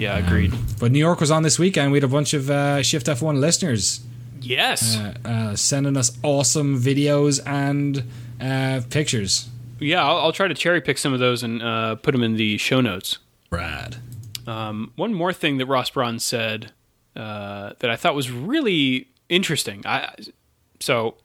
Yeah, 0.00 0.16
agreed. 0.16 0.52
Um, 0.52 0.66
but 0.78 0.92
New 0.92 0.98
York 0.98 1.20
was 1.20 1.30
on 1.30 1.42
this 1.42 1.58
weekend. 1.58 1.92
We 1.92 1.96
had 1.98 2.04
a 2.04 2.08
bunch 2.08 2.32
of 2.32 2.48
uh, 2.48 2.82
Shift 2.82 3.06
F1 3.06 3.38
listeners 3.38 4.00
yes. 4.40 4.96
uh, 4.96 5.14
uh, 5.24 5.56
sending 5.56 5.96
us 5.96 6.16
awesome 6.22 6.80
videos 6.80 7.40
and 7.46 8.04
uh, 8.40 8.80
pictures. 8.88 9.48
yeah, 9.78 10.02
I'll, 10.02 10.18
I'll 10.18 10.32
try 10.32 10.48
to 10.48 10.54
cherry 10.54 10.80
pick 10.80 10.98
some 10.98 11.12
of 11.12 11.20
those 11.20 11.42
and 11.42 11.62
uh, 11.62 11.96
put 11.96 12.12
them 12.12 12.22
in 12.22 12.36
the 12.36 12.58
show 12.58 12.80
notes. 12.80 13.18
Brad. 13.50 13.96
Um, 14.46 14.92
one 14.96 15.14
more 15.14 15.32
thing 15.32 15.58
that 15.58 15.66
Ross 15.66 15.90
Brawn 15.90 16.18
said 16.18 16.72
uh, 17.14 17.74
that 17.80 17.90
I 17.90 17.96
thought 17.96 18.14
was 18.14 18.30
really 18.30 19.08
interesting. 19.28 19.82
I 19.84 20.14
so 20.80 21.16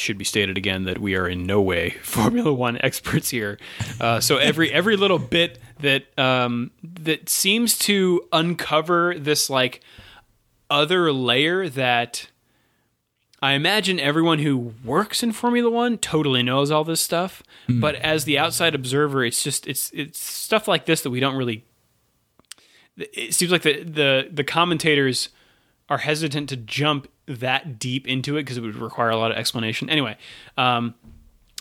should 0.00 0.18
be 0.18 0.24
stated 0.24 0.56
again 0.56 0.84
that 0.84 0.98
we 0.98 1.14
are 1.14 1.28
in 1.28 1.46
no 1.46 1.60
way 1.60 1.90
Formula 2.02 2.52
One 2.52 2.78
experts 2.80 3.30
here. 3.30 3.58
Uh, 4.00 4.20
so 4.20 4.38
every 4.38 4.72
every 4.72 4.96
little 4.96 5.18
bit 5.18 5.58
that 5.80 6.18
um, 6.18 6.70
that 6.82 7.28
seems 7.28 7.78
to 7.78 8.22
uncover 8.32 9.14
this 9.18 9.48
like 9.50 9.80
other 10.68 11.12
layer 11.12 11.68
that 11.68 12.28
I 13.42 13.52
imagine 13.52 13.98
everyone 13.98 14.40
who 14.40 14.74
works 14.84 15.22
in 15.22 15.32
Formula 15.32 15.70
One 15.70 15.96
totally 15.96 16.42
knows 16.42 16.70
all 16.70 16.84
this 16.84 17.00
stuff, 17.00 17.42
but 17.68 17.94
as 17.96 18.24
the 18.24 18.38
outside 18.38 18.74
observer, 18.74 19.24
it's 19.24 19.42
just 19.42 19.66
it's 19.66 19.90
it's 19.94 20.18
stuff 20.18 20.68
like 20.68 20.84
this 20.86 21.02
that 21.02 21.10
we 21.10 21.20
don't 21.20 21.36
really. 21.36 21.64
It 22.98 23.34
seems 23.34 23.50
like 23.50 23.62
the 23.62 23.82
the 23.82 24.28
the 24.30 24.44
commentators 24.44 25.30
are 25.90 25.98
hesitant 25.98 26.48
to 26.48 26.56
jump 26.56 27.08
that 27.26 27.78
deep 27.78 28.06
into 28.06 28.36
it 28.36 28.42
because 28.44 28.56
it 28.56 28.60
would 28.62 28.76
require 28.76 29.10
a 29.10 29.16
lot 29.16 29.32
of 29.32 29.36
explanation. 29.36 29.90
Anyway, 29.90 30.16
um, 30.56 30.94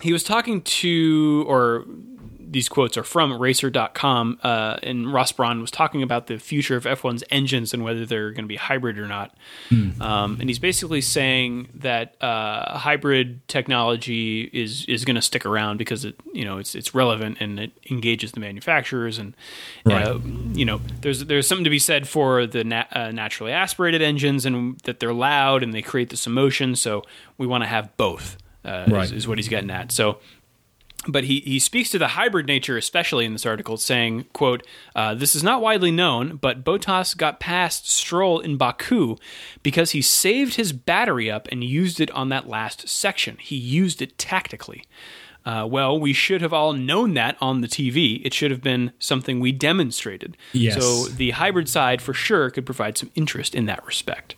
he 0.02 0.14
was 0.14 0.24
talking 0.24 0.62
to, 0.62 1.44
or 1.48 1.86
these 2.52 2.68
quotes 2.68 2.98
are 2.98 3.04
from 3.04 3.40
racer.com, 3.40 4.40
uh, 4.44 4.78
and 4.82 5.12
Ross 5.14 5.32
Brawn 5.32 5.62
was 5.62 5.70
talking 5.72 6.02
about 6.02 6.28
the 6.28 6.40
future 6.40 6.76
of 6.76 6.86
F1's 6.86 7.24
engines 7.30 7.74
and 7.74 7.84
whether 7.84 8.06
they're 8.06 8.32
going 8.32 8.46
to 8.46 8.48
be 8.50 8.56
hybrid 8.56 8.98
or 8.98 9.08
not. 9.08 9.36
Um, 9.72 10.38
and 10.40 10.50
he's 10.50 10.58
basically 10.60 11.02
saying 11.02 11.70
that 11.76 12.16
uh, 12.24 12.78
hybrid 12.80 13.48
technology 13.48 14.50
is 14.54 14.86
is 14.86 15.06
going 15.06 15.16
to 15.16 15.22
stick 15.22 15.46
around 15.46 15.78
because 15.78 16.06
it 16.06 16.16
you 16.34 16.44
know 16.44 16.58
it's 16.58 16.76
it's 16.76 16.96
relevant 16.96 17.38
and 17.40 17.60
it 17.60 17.72
engages 17.90 18.32
the 18.32 18.40
manufacturers 18.40 19.18
and 19.20 19.36
Right. 19.86 20.06
uh, 20.08 20.20
you 20.54 20.66
know 20.66 20.82
there's 21.02 21.26
there's 21.26 21.48
something 21.48 21.64
to 21.64 21.70
be 21.70 21.80
said 21.80 22.08
for 22.08 22.46
the 22.48 22.64
na- 22.64 22.86
uh, 22.92 23.12
naturally 23.12 23.52
aspirated 23.52 24.02
engines 24.02 24.46
and 24.46 24.80
that 24.86 25.00
they're 25.00 25.14
loud 25.14 25.64
and 25.64 25.74
they 25.74 25.82
create 25.82 26.10
this 26.10 26.26
emotion. 26.28 26.76
So 26.76 27.04
we 27.38 27.46
want 27.48 27.64
to 27.64 27.68
have 27.68 27.96
both. 27.98 28.38
Uh, 28.66 28.86
Right. 28.90 29.06
is, 29.06 29.12
is 29.14 29.28
what 29.28 29.38
he's 29.38 29.48
getting 29.48 29.72
at. 29.72 29.90
So 29.92 30.18
but 31.08 31.24
he, 31.24 31.40
he 31.42 31.60
speaks 31.60 31.90
to 31.90 31.98
the 31.98 32.10
hybrid 32.10 32.46
nature 32.46 32.78
especially 32.78 33.26
in 33.26 33.34
this 33.34 33.46
article 33.46 33.78
saying 33.78 34.26
quote 34.34 34.66
uh, 34.96 35.14
this 35.16 35.36
is 35.36 35.44
not 35.44 35.62
widely 35.62 35.92
known 35.92 36.36
but 36.36 36.64
Bottas 36.64 37.16
got 37.16 37.40
past 37.40 37.90
stroll 37.90 38.40
in 38.40 38.58
baku 38.58 39.16
because 39.64 39.92
he 39.92 40.02
saved 40.02 40.56
his 40.56 40.74
battery 40.74 41.32
up 41.32 41.48
and 41.52 41.64
used 41.64 42.00
it 42.00 42.12
on 42.12 42.30
that 42.30 42.48
last 42.48 42.88
section. 42.90 43.38
He 43.40 43.56
used 43.56 44.02
it 44.02 44.18
tactically. 44.18 44.84
Uh, 45.46 45.66
well 45.70 45.98
we 45.98 46.12
should 46.12 46.42
have 46.42 46.52
all 46.54 46.74
known 46.74 47.14
that 47.14 47.38
on 47.40 47.62
the 47.62 47.68
tv 47.68 48.22
it 48.26 48.34
should 48.34 48.52
have 48.52 48.62
been 48.62 48.92
something 49.00 49.40
we 49.40 49.52
demonstrated. 49.54 50.36
Yes. 50.52 50.76
so 50.76 51.06
the 51.06 51.32
hybrid 51.32 51.70
side 51.70 52.02
for 52.02 52.14
sure 52.14 52.50
could 52.50 52.66
provide 52.66 52.98
some 52.98 53.10
interest 53.16 53.56
in 53.56 53.66
that 53.68 53.86
respect. 53.86 54.36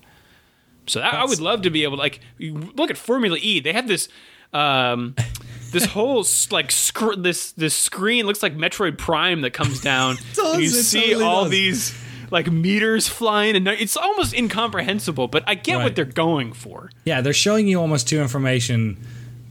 So 0.85 0.99
that, 0.99 1.13
I 1.13 1.25
would 1.25 1.39
love 1.39 1.63
to 1.63 1.69
be 1.69 1.83
able 1.83 1.97
to 1.97 2.01
like 2.01 2.19
look 2.39 2.91
at 2.91 2.97
Formula 2.97 3.37
E. 3.41 3.59
They 3.59 3.73
had 3.73 3.87
this 3.87 4.09
um 4.53 5.15
this 5.71 5.85
whole 5.85 6.25
like 6.51 6.71
scr- 6.71 7.15
this 7.17 7.51
this 7.53 7.73
screen 7.75 8.25
looks 8.25 8.43
like 8.43 8.55
Metroid 8.55 8.97
Prime 8.97 9.41
that 9.41 9.51
comes 9.51 9.81
down. 9.91 10.17
does, 10.35 10.53
and 10.53 10.61
you 10.63 10.69
it 10.69 10.83
see 10.83 11.01
totally 11.07 11.23
all 11.23 11.43
does. 11.43 11.51
these 11.51 11.95
like 12.29 12.49
meters 12.49 13.07
flying 13.09 13.55
and 13.57 13.67
it's 13.67 13.97
almost 13.97 14.33
incomprehensible, 14.33 15.27
but 15.27 15.43
I 15.47 15.55
get 15.55 15.75
Right. 15.77 15.83
what 15.83 15.95
they're 15.95 16.05
going 16.05 16.53
for. 16.53 16.89
Yeah, 17.03 17.19
they're 17.21 17.33
showing 17.33 17.67
you 17.67 17.79
almost 17.81 18.07
too 18.07 18.21
information, 18.21 18.97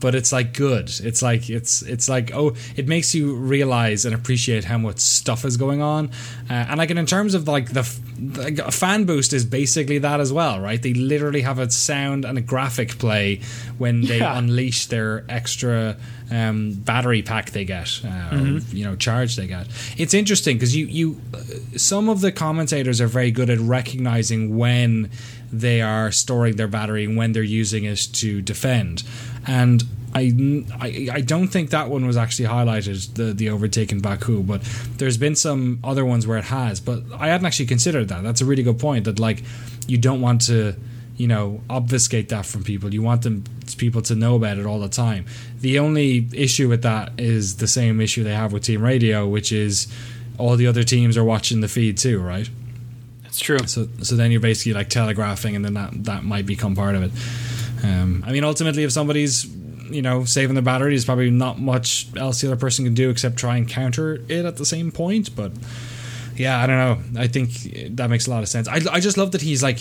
but 0.01 0.15
it's 0.15 0.33
like 0.33 0.55
good. 0.55 0.91
It's 1.03 1.23
like 1.23 1.49
it's 1.51 1.83
it's 1.83 2.09
like 2.09 2.33
oh, 2.35 2.55
it 2.77 2.89
makes 2.89 3.15
you 3.15 3.35
realize 3.35 4.05
and 4.05 4.15
appreciate 4.15 4.65
how 4.65 4.79
much 4.79 4.99
stuff 4.99 5.45
is 5.45 5.57
going 5.57 5.83
on, 5.83 6.11
uh, 6.49 6.53
and 6.69 6.79
like 6.79 6.91
in 6.91 7.07
terms 7.07 7.35
of 7.35 7.47
like 7.47 7.71
the, 7.73 7.87
like 8.37 8.59
fan 8.73 9.05
boost 9.05 9.33
is 9.33 9.45
basically 9.45 9.99
that 9.99 10.21
as 10.21 10.33
well, 10.33 10.61
right? 10.61 10.83
They 10.83 10.95
literally 10.95 11.43
have 11.43 11.59
a 11.59 11.71
sound 11.71 12.25
and 12.25 12.39
a 12.39 12.41
graphic 12.43 12.99
play 12.99 13.41
when 13.79 14.03
they 14.03 14.19
Yeah. 14.19 14.39
unleash 14.39 14.87
their 14.87 15.25
extra 15.29 15.97
um, 16.31 16.73
battery 16.75 17.23
pack 17.23 17.51
they 17.51 17.65
get, 17.65 18.01
uh, 18.05 18.37
or, 18.37 18.59
you 18.73 18.85
know, 18.85 18.95
charge 18.95 19.35
they 19.37 19.49
get. 19.49 19.67
It's 19.97 20.15
interesting 20.15 20.57
because 20.57 20.77
you 20.77 20.87
you 20.87 21.21
some 21.77 22.09
of 22.09 22.21
the 22.21 22.31
commentators 22.33 23.01
are 23.01 23.09
very 23.09 23.31
good 23.33 23.51
at 23.51 23.59
recognizing 23.59 24.57
when 24.57 25.11
they 25.53 25.81
are 25.83 26.13
storing 26.13 26.55
their 26.57 26.69
battery 26.69 27.05
and 27.05 27.17
when 27.17 27.33
they're 27.33 27.43
using 27.43 27.83
it 27.85 27.99
to 28.13 28.41
defend. 28.43 29.03
And 29.47 29.83
I, 30.15 30.65
I, 30.81 31.09
I 31.13 31.21
don't 31.21 31.49
think 31.49 31.71
that 31.71 31.89
one 31.89 32.07
was 32.07 32.17
actually 32.17 32.49
highlighted, 32.49 33.15
the, 33.15 33.33
the 33.33 33.51
overtaken 33.51 34.01
Baku, 34.01 34.43
but 34.43 34.63
there's 34.97 35.17
been 35.17 35.37
some 35.37 35.79
other 35.85 36.05
ones 36.05 36.27
where 36.27 36.39
it 36.39 36.45
has. 36.45 36.81
But 36.81 37.03
I 37.17 37.29
hadn't 37.29 37.47
actually 37.47 37.67
considered 37.67 38.09
that. 38.09 38.23
That's 38.23 38.41
a 38.41 38.45
really 38.45 38.63
good 38.63 38.79
point 38.79 39.05
that, 39.05 39.19
like, 39.19 39.43
you 39.87 39.99
don't 39.99 40.21
want 40.21 40.43
to, 40.43 40.75
you 41.17 41.29
know, 41.29 41.61
obfuscate 41.71 42.29
that 42.31 42.47
from 42.47 42.65
people. 42.65 42.93
You 42.93 43.03
want 43.03 43.23
them 43.23 43.45
people 43.77 44.03
to 44.03 44.15
know 44.15 44.35
about 44.35 44.59
it 44.59 44.67
all 44.67 44.81
the 44.81 44.89
time. 44.89 45.27
The 45.61 45.79
only 45.79 46.29
issue 46.33 46.69
with 46.69 46.83
that 46.83 47.13
is 47.19 47.57
the 47.57 47.69
same 47.69 48.01
issue 48.01 48.25
they 48.25 48.35
have 48.35 48.53
with 48.53 48.65
Team 48.65 48.83
Radio, 48.83 49.27
which 49.29 49.53
is 49.53 49.87
all 50.39 50.57
the 50.57 50.67
other 50.67 50.83
teams 50.83 51.17
are 51.17 51.25
watching 51.25 51.61
the 51.61 51.69
feed 51.69 51.99
too, 51.99 52.21
right? 52.21 52.49
That's 53.23 53.39
true. 53.39 53.59
So 53.67 53.89
so 54.03 54.17
then 54.17 54.33
you're 54.33 54.41
basically 54.41 54.73
like 54.73 54.89
telegraphing, 54.89 55.55
and 55.55 55.65
then 55.65 55.75
that 55.75 56.05
that 56.05 56.25
might 56.25 56.47
become 56.47 56.75
part 56.75 56.97
of 56.97 57.03
it. 57.05 57.13
Um, 57.83 58.25
I 58.27 58.33
mean, 58.33 58.45
ultimately, 58.45 58.85
if 58.85 58.93
somebody's 58.93 59.47
you 59.91 60.03
know 60.03 60.25
saving 60.25 60.55
their 60.55 60.63
battery, 60.63 60.91
there's 60.93 61.05
probably 61.05 61.31
not 61.31 61.59
much 61.59 62.07
else 62.17 62.41
the 62.41 62.47
other 62.49 62.57
person 62.57 62.85
can 62.85 62.95
do 62.95 63.11
except 63.11 63.37
try 63.37 63.57
and 63.57 63.69
counter 63.69 64.25
it 64.29 64.45
at 64.45 64.57
the 64.57 64.65
same 64.67 64.91
point. 64.93 65.35
But 65.35 65.53
yeah, 66.37 66.59
I 66.63 66.67
don't 66.67 66.79
know. 67.15 67.21
I 67.21 67.27
think 67.27 67.97
that 67.97 68.09
makes 68.11 68.27
a 68.27 68.31
lot 68.31 68.43
of 68.43 68.49
sense. 68.49 68.69
I 68.69 68.81
I 68.91 69.01
just 69.01 69.17
love 69.17 69.33
that 69.33 69.43
he's 69.43 69.63
like. 69.63 69.79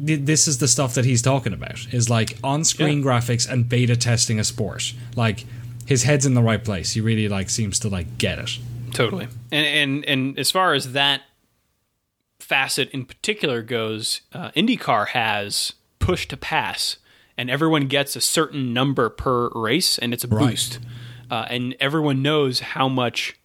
This 0.00 0.46
is 0.46 0.58
the 0.58 0.68
stuff 0.68 0.94
that 0.94 1.04
he's 1.04 1.22
talking 1.22 1.52
about. 1.52 1.92
Is 1.92 2.08
like 2.08 2.38
on-screen 2.44 2.98
Yeah. 3.00 3.04
graphics 3.04 3.50
and 3.50 3.68
beta 3.68 3.96
testing 3.96 4.38
a 4.38 4.44
sport. 4.44 4.94
Like 5.16 5.44
his 5.86 6.04
head's 6.04 6.24
in 6.24 6.34
the 6.34 6.42
right 6.42 6.62
place. 6.64 6.92
He 6.92 7.00
really 7.00 7.28
like 7.28 7.50
seems 7.50 7.80
to 7.80 7.88
like 7.88 8.16
get 8.16 8.38
it. 8.38 8.58
Totally. 8.92 9.26
And 9.50 9.66
and 9.66 10.04
and 10.04 10.38
as 10.38 10.52
far 10.52 10.74
as 10.74 10.92
that 10.92 11.22
facet 12.38 12.90
in 12.90 13.04
particular 13.06 13.60
goes, 13.62 14.20
uh, 14.32 14.50
IndyCar 14.52 15.08
has 15.08 15.72
push 15.98 16.26
to 16.28 16.36
pass, 16.36 16.96
and 17.38 17.48
everyone 17.48 17.86
gets 17.86 18.16
a 18.16 18.20
certain 18.20 18.74
number 18.74 19.08
per 19.08 19.48
race, 19.54 19.96
and 19.96 20.12
it's 20.12 20.24
a 20.24 20.28
Right. 20.28 20.50
boost, 20.50 20.78
uh, 21.30 21.46
and 21.48 21.74
everyone 21.80 22.20
knows 22.20 22.60
how 22.60 22.88
much 22.88 23.36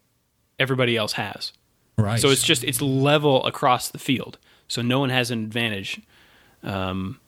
everybody 0.59 0.97
else 0.97 1.13
has. 1.13 1.53
Right. 1.97 2.19
So 2.19 2.29
it's 2.29 2.43
just 2.43 2.63
it's 2.65 2.81
level 2.81 3.45
across 3.45 3.87
the 3.89 3.99
field, 3.99 4.37
so 4.67 4.81
no 4.81 4.99
one 4.99 5.09
has 5.11 5.31
an 5.31 5.43
advantage. 5.43 6.01
Um, 6.63 7.19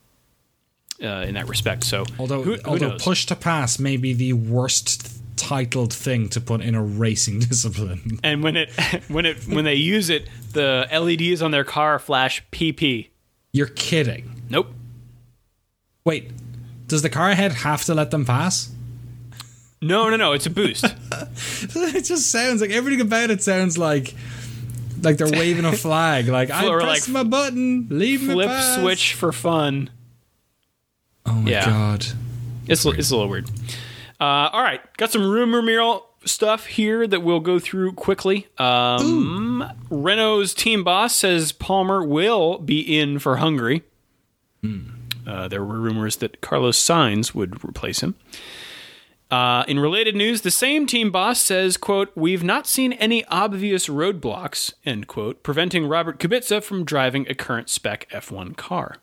uh, 1.04 1.26
in 1.28 1.34
that 1.36 1.48
respect, 1.50 1.84
so 1.84 2.06
Although, 2.18 2.42
who, 2.42 2.54
who 2.56 2.62
although 2.64 2.90
knows? 2.92 3.04
push 3.04 3.26
to 3.26 3.36
pass 3.36 3.78
may 3.80 3.98
be 3.98 4.14
the 4.14 4.32
worst 4.32 5.12
titled 5.36 5.92
thing 5.94 6.30
to 6.30 6.40
put 6.40 6.62
in 6.62 6.74
a 6.74 6.82
racing 6.82 7.40
discipline. 7.52 8.18
and 8.24 8.42
when 8.42 8.56
it 8.56 8.72
when 9.10 9.26
it 9.26 9.46
when 9.46 9.66
they 9.66 9.76
use 9.76 10.10
it, 10.10 10.28
the 10.54 10.88
LEDs 10.90 11.42
on 11.42 11.52
their 11.52 11.66
car 11.66 12.00
flash 12.00 12.42
PP. 12.52 13.10
You're 13.52 13.68
kidding. 13.68 14.42
Nope. 14.50 14.68
Wait, 16.06 16.32
does 16.88 17.02
the 17.02 17.10
car 17.10 17.30
ahead 17.30 17.52
have 17.52 17.84
to 17.86 17.94
let 17.94 18.12
them 18.12 18.26
pass? 18.26 18.72
No, 19.82 20.10
no, 20.10 20.16
no. 20.16 20.32
It's 20.34 20.46
a 20.46 20.50
boost. 20.50 20.86
it 21.76 22.02
just 22.04 22.32
sounds 22.32 22.62
like 22.62 22.72
everything 22.72 23.02
about 23.02 23.30
it 23.30 23.44
sounds 23.44 23.78
like 23.78 24.14
like 25.02 25.18
they're 25.18 25.30
waving 25.40 25.66
a 25.66 25.72
flag. 25.78 26.28
Like 26.28 26.50
I 26.50 26.68
press 26.68 27.08
like 27.08 27.14
my 27.14 27.24
button, 27.24 27.88
leave 27.90 28.24
me 28.24 28.34
Flip 28.34 28.80
switch 28.80 29.14
for 29.14 29.32
fun. 29.32 29.90
Oh 31.26 31.34
my 31.34 31.52
Yeah. 31.52 31.66
god! 31.66 32.06
It's 32.68 32.86
it's 32.86 33.12
a 33.12 33.16
little 33.16 33.30
weird. 33.30 33.50
Uh, 34.20 34.50
all 34.54 34.62
right, 34.64 34.80
got 34.98 35.12
some 35.12 35.30
rumor 35.30 35.62
mill 35.62 36.06
stuff 36.24 36.66
here 36.66 37.06
that 37.06 37.22
we'll 37.22 37.40
go 37.42 37.60
through 37.60 37.92
quickly. 37.94 38.48
Um, 38.58 39.70
Renault's 39.90 40.54
team 40.56 40.84
boss 40.84 41.14
says 41.16 41.52
Palmer 41.52 42.04
will 42.04 42.58
be 42.60 42.80
in 43.00 43.20
for 43.20 43.38
Hungary. 43.38 43.84
Uh, 45.28 45.48
there 45.48 45.64
were 45.64 45.80
rumors 45.80 46.18
that 46.18 46.42
Carlos 46.42 46.78
Sainz 46.82 47.34
would 47.34 47.64
replace 47.64 48.02
him. 48.02 48.16
Uh, 49.32 49.64
in 49.68 49.80
related 49.80 50.16
news, 50.16 50.42
the 50.42 50.52
same 50.52 50.86
team 50.86 51.12
boss 51.12 51.42
says, 51.42 51.78
quote, 51.78 52.12
We've 52.16 52.44
not 52.44 52.68
seen 52.68 52.94
any 52.94 53.26
obvious 53.26 53.88
roadblocks, 53.88 54.74
end 54.86 55.08
quote, 55.08 55.42
preventing 55.42 55.88
Robert 55.88 56.20
Kubica 56.20 56.62
from 56.64 56.86
driving 56.86 57.26
a 57.28 57.34
current 57.34 57.70
spec 57.70 58.08
F1 58.12 58.56
car. 58.56 58.98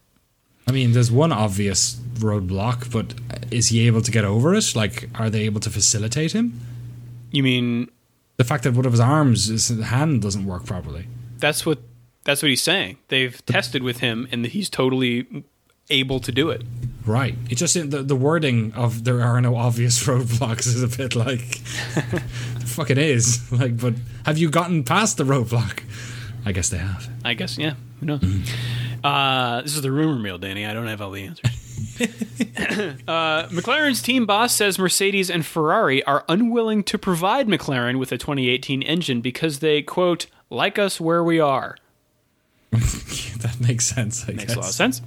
I 0.68 0.70
mean, 0.70 0.92
there's 0.92 1.10
one 1.10 1.32
obvious 1.32 1.94
roadblock, 2.14 2.92
but 2.92 3.14
is 3.52 3.68
he 3.68 3.84
able 3.88 4.00
to 4.00 4.12
get 4.12 4.24
over 4.24 4.54
it? 4.54 4.76
Like, 4.76 5.08
are 5.16 5.28
they 5.28 5.40
able 5.40 5.60
to 5.60 5.70
facilitate 5.70 6.32
him? 6.32 6.60
You 7.32 7.42
mean 7.42 7.90
The 8.36 8.44
fact 8.44 8.62
that 8.62 8.74
one 8.74 8.86
of 8.86 8.92
his 8.92 9.00
arms, 9.00 9.46
his 9.48 9.68
hand 9.68 10.22
doesn't 10.22 10.46
work 10.46 10.64
properly. 10.64 11.06
that's 11.38 11.66
what 11.66 11.80
that's 12.24 12.40
what 12.40 12.50
he's 12.50 12.62
saying. 12.62 12.98
They've 13.08 13.44
tested 13.46 13.82
with 13.82 13.98
him 13.98 14.28
and 14.30 14.46
he's 14.46 14.70
totally 14.70 15.44
able 15.92 16.20
to 16.20 16.32
do 16.32 16.50
it. 16.50 16.62
Right. 17.04 17.34
It's 17.50 17.58
just 17.60 17.74
in 17.76 17.90
the, 17.90 18.02
the 18.02 18.14
wording 18.16 18.72
of 18.74 19.04
there 19.04 19.22
are 19.22 19.40
no 19.40 19.56
obvious 19.56 20.02
roadblocks 20.06 20.66
is 20.66 20.82
a 20.82 20.88
bit 20.88 21.14
like 21.16 21.60
the 22.58 22.64
fuck 22.66 22.90
it 22.90 22.98
is. 22.98 23.40
Like, 23.52 23.76
but 23.78 23.94
have 24.24 24.38
you 24.38 24.48
gotten 24.50 24.84
past 24.84 25.16
the 25.16 25.24
roadblock? 25.24 25.82
I 26.44 26.52
guess 26.52 26.68
they 26.70 26.78
have. 26.78 27.08
I 27.24 27.34
guess, 27.34 27.58
yeah. 27.58 27.74
Who 28.00 28.06
knows? 28.06 28.22
Uh, 29.04 29.62
this 29.62 29.74
is 29.76 29.82
the 29.82 29.90
rumor 29.92 30.18
mill, 30.18 30.38
Danny. 30.38 30.64
I 30.66 30.72
don't 30.74 30.86
have 30.86 31.00
all 31.02 31.10
the 31.10 31.24
answers. 31.24 31.50
uh, 33.08 33.48
McLaren's 33.48 34.00
team 34.02 34.26
boss 34.26 34.54
says 34.54 34.78
Mercedes 34.78 35.28
and 35.30 35.44
Ferrari 35.44 36.02
are 36.04 36.24
unwilling 36.28 36.82
to 36.84 36.98
provide 36.98 37.46
McLaren 37.48 37.98
with 37.98 38.12
a 38.12 38.18
2018 38.18 38.82
engine 38.82 39.20
because 39.20 39.58
they, 39.58 39.82
quote, 39.82 40.26
like 40.50 40.78
us 40.78 41.00
where 41.00 41.22
we 41.22 41.38
are. 41.40 41.76
that 42.70 43.56
makes 43.60 43.86
sense. 43.86 44.24
I 44.28 44.32
Makes 44.32 44.44
guess. 44.44 44.54
a 44.56 44.60
lot 44.60 44.68
of 44.68 44.74
sense. 44.74 45.02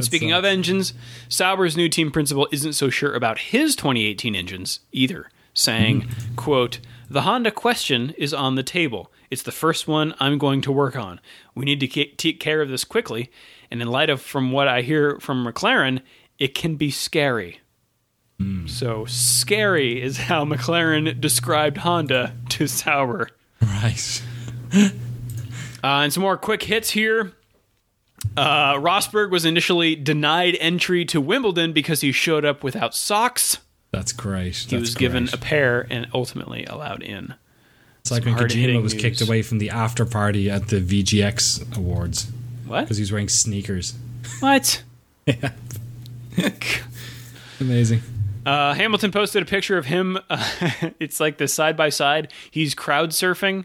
Speaking 0.00 0.32
uh, 0.32 0.38
of 0.38 0.44
engines, 0.44 0.94
Sauber's 1.28 1.76
new 1.76 1.88
team 1.88 2.10
principal 2.10 2.48
isn't 2.52 2.74
so 2.74 2.90
sure 2.90 3.14
about 3.14 3.38
his 3.38 3.76
2018 3.76 4.34
engines 4.34 4.80
either, 4.92 5.30
saying, 5.54 6.08
quote, 6.36 6.80
the 7.10 7.22
Honda 7.22 7.50
question 7.50 8.10
is 8.18 8.34
on 8.34 8.54
the 8.54 8.62
table. 8.62 9.10
It's 9.30 9.42
the 9.42 9.52
first 9.52 9.88
one 9.88 10.14
I'm 10.20 10.38
going 10.38 10.60
to 10.62 10.72
work 10.72 10.96
on. 10.96 11.20
We 11.54 11.64
need 11.64 11.80
to 11.80 12.04
take 12.16 12.40
care 12.40 12.60
of 12.60 12.68
this 12.68 12.84
quickly, 12.84 13.30
and 13.70 13.80
in 13.80 13.88
light 13.88 14.10
of 14.10 14.20
from 14.20 14.52
what 14.52 14.68
I 14.68 14.82
hear 14.82 15.18
from 15.20 15.44
McLaren, 15.44 16.00
it 16.38 16.54
can 16.54 16.76
be 16.76 16.90
scary. 16.90 17.60
So 18.68 19.04
scary 19.06 20.00
is 20.00 20.16
how 20.16 20.44
McLaren 20.44 21.20
described 21.20 21.78
Honda 21.78 22.34
to 22.50 22.66
Sauber. 22.66 23.30
Right. 23.60 24.22
Uh, 25.82 26.02
and 26.02 26.12
some 26.12 26.24
more 26.24 26.36
quick 26.36 26.64
hits 26.64 26.90
here. 26.90 27.32
Uh, 28.36 28.74
Rosberg 28.74 29.30
was 29.30 29.44
initially 29.44 29.96
denied 29.96 30.56
entry 30.60 31.04
to 31.06 31.20
Wimbledon 31.20 31.72
because 31.72 32.00
he 32.00 32.12
showed 32.12 32.44
up 32.44 32.62
without 32.62 32.94
socks. 32.94 33.58
That's 33.90 34.12
great. 34.12 34.56
He 34.56 34.76
was 34.76 34.94
given 34.94 35.28
a 35.32 35.36
pair 35.36 35.86
and 35.90 36.06
ultimately 36.12 36.64
allowed 36.66 37.02
in. 37.02 37.34
It's 38.00 38.10
like 38.10 38.24
when 38.24 38.34
Kojima 38.36 38.82
was 38.82 38.94
kicked 38.94 39.20
away 39.20 39.42
from 39.42 39.58
the 39.58 39.70
after 39.70 40.04
party 40.04 40.50
at 40.50 40.68
the 40.68 40.80
VGX 40.80 41.76
Awards 41.76 42.30
What? 42.66 42.82
because 42.82 42.96
he 42.96 43.02
was 43.02 43.12
wearing 43.12 43.28
sneakers. 43.28 43.94
What? 44.40 44.82
yeah. 45.26 45.52
Amazing. 47.60 48.02
Uh, 48.46 48.72
Hamilton 48.74 49.10
posted 49.10 49.42
a 49.42 49.46
picture 49.46 49.76
of 49.76 49.86
him. 49.86 50.18
Uh, 50.30 50.48
it's 51.00 51.20
like 51.20 51.38
the 51.38 51.48
side 51.48 51.76
by 51.76 51.88
side. 51.88 52.32
He's 52.50 52.74
crowd 52.74 53.10
surfing 53.10 53.64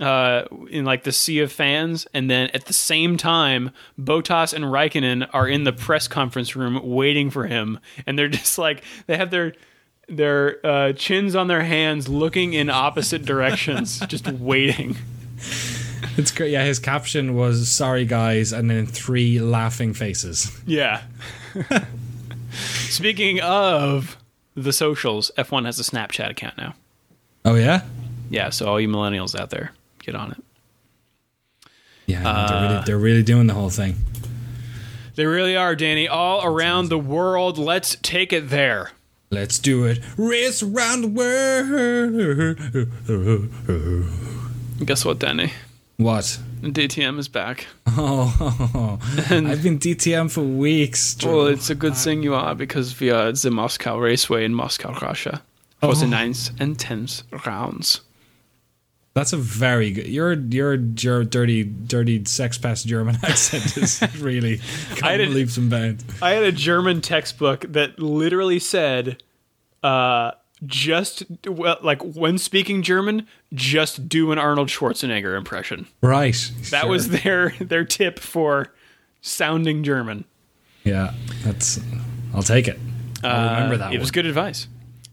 uh, 0.00 0.44
in 0.70 0.84
like 0.84 1.04
the 1.04 1.12
sea 1.12 1.40
of 1.40 1.52
fans, 1.52 2.06
and 2.14 2.30
then 2.30 2.50
at 2.54 2.66
the 2.66 2.72
same 2.72 3.16
time, 3.16 3.70
Bottas 4.00 4.52
and 4.54 4.64
Raikkonen 4.64 5.28
are 5.32 5.46
in 5.46 5.64
the 5.64 5.72
press 5.72 6.08
conference 6.08 6.56
room 6.56 6.80
waiting 6.82 7.30
for 7.30 7.46
him, 7.46 7.78
and 8.06 8.18
they're 8.18 8.28
just 8.42 8.58
like 8.58 8.82
they 9.06 9.16
have 9.16 9.30
their 9.30 9.54
their 10.08 10.64
uh, 10.66 10.92
chins 10.92 11.34
on 11.36 11.48
their 11.48 11.62
hands, 11.62 12.08
looking 12.08 12.52
in 12.52 12.70
opposite 12.70 13.24
directions, 13.24 14.00
just 14.08 14.28
waiting. 14.28 14.96
It's 16.16 16.30
great. 16.30 16.50
Yeah, 16.50 16.64
his 16.64 16.78
caption 16.78 17.34
was 17.34 17.70
"Sorry 17.70 18.04
guys," 18.04 18.52
and 18.52 18.70
then 18.70 18.86
three 18.86 19.40
laughing 19.40 19.94
faces. 19.94 20.50
Yeah. 20.66 21.02
Speaking 22.52 23.40
of 23.40 24.18
the 24.54 24.72
socials, 24.72 25.30
F1 25.38 25.64
has 25.64 25.80
a 25.80 25.82
Snapchat 25.82 26.30
account 26.30 26.58
now. 26.58 26.74
Oh 27.44 27.54
yeah. 27.54 27.82
Yeah, 28.30 28.50
so 28.50 28.66
all 28.66 28.80
you 28.80 28.88
millennials 28.88 29.38
out 29.38 29.50
there, 29.50 29.72
get 30.02 30.14
on 30.14 30.32
it. 30.32 30.42
Yeah, 32.06 32.28
Uh, 32.28 32.48
they're 32.48 32.60
really 32.68 32.82
they're 32.86 32.98
really 32.98 33.22
doing 33.22 33.46
the 33.46 33.54
whole 33.54 33.70
thing. 33.70 33.96
They 35.14 35.26
really 35.26 35.54
are, 35.56 35.76
Danny. 35.76 36.08
All 36.08 36.44
around 36.44 36.88
the 36.88 36.98
world. 36.98 37.58
Let's 37.58 37.96
take 38.02 38.32
it 38.32 38.48
there. 38.50 38.90
Let's 39.30 39.58
do 39.58 39.84
it. 39.86 40.00
Race 40.16 40.62
around 40.62 41.02
the 41.02 41.08
world. 41.08 42.58
Guess 44.84 45.04
what, 45.04 45.18
Danny? 45.18 45.52
What? 45.96 46.38
DTM 46.62 47.18
is 47.18 47.28
back. 47.28 47.66
Oh, 47.86 48.98
I've 49.30 49.62
been 49.62 49.78
DTM 49.78 50.30
for 50.30 50.42
weeks. 50.42 51.14
Drew. 51.14 51.36
Well, 51.36 51.46
it's 51.48 51.70
a 51.70 51.74
good 51.74 51.96
thing 51.96 52.22
you 52.22 52.34
are 52.34 52.54
because 52.54 52.98
we 53.00 53.10
are 53.10 53.28
at 53.28 53.36
the 53.36 53.50
Moscow 53.50 53.98
Raceway 53.98 54.44
in 54.44 54.54
Moscow, 54.54 54.92
Russia 55.00 55.42
for 55.80 55.94
the 55.94 56.06
ninth 56.06 56.50
and 56.60 56.78
tenth 56.78 57.22
rounds. 57.46 58.00
That's 59.14 59.32
a 59.34 59.36
very 59.36 59.90
good. 59.90 60.06
Your 60.06 60.32
your 60.32 60.74
your 60.74 61.22
dirty 61.24 61.64
dirty 61.64 62.24
sex 62.24 62.56
pest 62.56 62.86
German 62.86 63.16
accent 63.22 63.76
is 63.76 64.02
really 64.20 64.60
I 65.02 65.16
didn't- 65.18 65.34
leaps 65.34 65.56
and 65.58 65.68
bounds. 65.70 66.04
I 66.22 66.30
had 66.30 66.44
a 66.44 66.52
German 66.52 67.00
textbook 67.02 67.60
that 67.68 67.98
literally 67.98 68.58
said, 68.58 69.22
uh, 69.82 70.30
just, 70.64 71.24
well, 71.46 71.76
like, 71.82 72.00
when 72.02 72.38
speaking 72.38 72.82
German, 72.82 73.26
just 73.52 74.08
do 74.08 74.30
an 74.32 74.38
Arnold 74.38 74.68
Schwarzenegger 74.68 75.36
impression. 75.36 75.88
Right. 76.00 76.50
That 76.70 76.82
sure. 76.82 76.88
was 76.88 77.08
their, 77.10 77.50
their 77.60 77.84
tip 77.84 78.18
for 78.20 78.72
sounding 79.20 79.82
German. 79.84 80.24
yeah. 80.84 81.14
That's. 81.44 81.80
I'll 82.32 82.42
take 82.44 82.66
it. 82.68 82.78
I'll 83.24 83.54
remember 83.56 83.76
that. 83.76 83.90
Uh, 83.90 83.94
It 83.94 83.98
was 84.00 84.10
good 84.12 84.24
advice. 84.24 84.68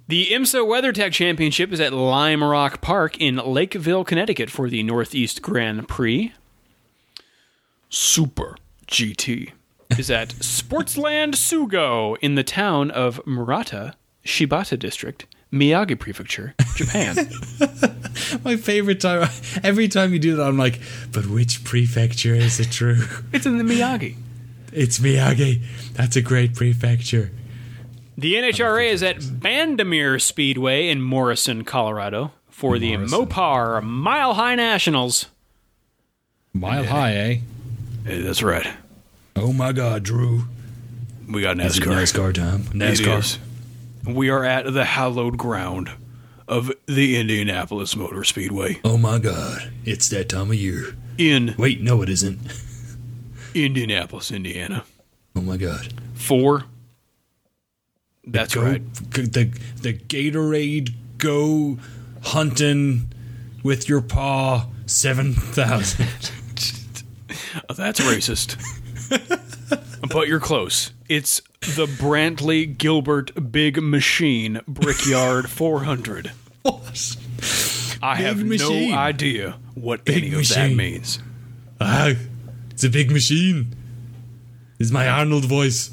The 0.10 0.26
IMSA 0.32 0.66
WeatherTech 0.66 1.12
Championship 1.12 1.72
is 1.72 1.80
at 1.80 1.94
Lime 1.94 2.44
Rock 2.44 2.82
Park 2.82 3.22
in 3.22 3.36
Lakeville, 3.36 4.04
Connecticut 4.04 4.50
for 4.50 4.68
the 4.68 4.82
Northeast 4.82 5.44
Grand 5.44 5.88
Prix. 5.88 6.34
Super 7.92 8.56
GT 8.88 9.52
is 10.00 10.10
at 10.10 10.30
Sportsland 10.30 11.36
Sugo 11.36 12.18
in 12.22 12.34
the 12.34 12.44
town 12.44 12.90
of 12.90 13.22
Murata, 13.28 13.94
Shibata 14.26 14.80
District, 14.80 15.28
Miyagi 15.54 16.00
Prefecture, 16.00 16.56
Japan. 16.76 17.16
My 18.44 18.56
favorite 18.56 19.02
time. 19.02 19.30
Every 19.64 19.88
time 19.88 20.12
you 20.12 20.18
do 20.18 20.38
that, 20.38 20.48
I'm 20.48 20.58
like, 20.58 20.80
but 21.12 21.28
which 21.28 21.64
prefecture 21.64 22.34
is 22.34 22.60
it 22.60 22.72
true? 22.72 23.04
it's 23.32 23.46
in 23.46 23.60
the 23.60 23.64
Miyagi. 23.64 24.16
It's 24.74 24.98
Miyagi. 24.98 25.62
That's 25.94 26.16
a 26.16 26.22
great 26.24 26.56
prefecture. 26.56 27.30
The 28.20 28.34
NHRA 28.34 28.90
is 28.90 29.02
at 29.02 29.20
Bandimere 29.20 30.22
Speedway 30.22 30.90
in 30.90 31.02
Morrison, 31.02 31.64
Colorado 31.64 32.34
for 32.50 32.78
the 32.78 32.98
Morrison. 32.98 33.26
Mopar 33.26 33.82
Mile 33.82 34.34
High 34.34 34.56
Nationals. 34.56 35.28
Mile 36.54 36.84
high, 36.84 37.14
eh? 37.14 37.38
Hey, 38.04 38.22
that's 38.22 38.44
right. 38.44 38.68
Oh 39.38 39.54
my 39.54 39.72
God, 39.72 40.04
Drew. 40.04 40.44
We 41.30 41.44
got 41.44 41.62
Is 41.62 41.78
it 41.78 41.84
NASCAR 41.84 42.34
time. 42.34 42.64
It 42.64 42.74
NASCAR. 42.74 43.20
is. 43.20 43.40
We 44.06 44.30
are 44.30 44.44
at 44.44 44.74
the 44.74 44.84
hallowed 44.84 45.38
ground 45.38 45.90
of 46.46 46.74
the 46.88 47.18
Indianapolis 47.18 47.96
Motor 47.96 48.26
Speedway 48.26 48.82
Oh 48.84 48.98
my 48.98 49.20
God. 49.20 49.72
It's 49.86 50.10
that 50.10 50.28
time 50.28 50.50
of 50.50 50.56
year. 50.56 50.94
in 51.18 51.56
Wait, 51.58 51.80
no, 51.80 52.02
it 52.02 52.10
isn't. 52.10 52.40
Indianapolis, 53.56 54.30
Indiana. 54.30 54.84
Oh 55.38 55.42
my 55.42 55.56
God. 55.56 55.94
Four. 56.16 56.66
That's 58.32 58.56
Go, 58.56 58.62
right. 58.64 58.94
The 59.12 59.52
the 59.82 59.94
Gatorade 59.94 60.94
go 61.18 61.78
hunting 62.24 63.12
with 63.64 63.88
your 63.90 64.02
paw 64.02 64.68
seven 64.86 65.34
thousand. 65.34 66.08
Oh, 67.70 67.74
that's 67.74 68.00
racist. 68.02 68.56
but 70.12 70.28
you're 70.28 70.40
close. 70.40 70.92
It's 71.08 71.42
the 71.62 71.86
Brantley 71.88 72.78
Gilbert 72.78 73.52
Big 73.52 73.82
Machine 73.82 74.62
Brickyard 74.68 75.50
400. 75.50 76.32
what? 76.62 77.16
I 78.02 78.16
Big 78.18 78.26
have 78.26 78.44
machine. 78.46 78.92
no 78.92 78.98
idea 78.98 79.58
what 79.76 80.06
Big 80.06 80.18
any 80.18 80.28
of 80.28 80.34
that 80.50 80.58
machine. 80.60 80.78
means. 80.78 81.20
Ah, 81.82 82.14
it's 82.72 82.84
a 82.84 82.90
big 82.90 83.12
machine. 83.12 83.76
It's 84.80 84.92
my 84.92 85.08
Arnold 85.10 85.46
voice. 85.46 85.92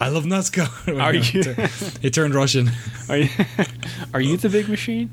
I 0.00 0.08
love 0.08 0.24
NASCAR. 0.24 0.98
Are 1.00 1.14
you- 1.14 2.00
It 2.02 2.12
turned 2.14 2.34
Russian. 2.34 2.70
Are 3.08 3.16
you, 3.18 3.28
are 4.14 4.20
you 4.20 4.36
the 4.38 4.48
big 4.48 4.68
machine? 4.68 5.10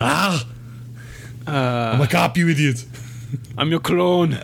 Ah! 0.00 0.46
I'm 1.46 2.00
a 2.00 2.06
cop, 2.06 2.36
you 2.36 2.48
idiot. 2.48 2.84
I'm 3.58 3.70
your 3.70 3.80
clone. 3.80 4.34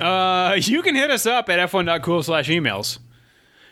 uh, 0.00 0.56
you 0.58 0.82
can 0.82 0.94
hit 0.94 1.10
us 1.10 1.26
up 1.26 1.48
at 1.50 1.70
f1.cool 1.70 2.22
slash 2.22 2.48
emails. 2.48 2.98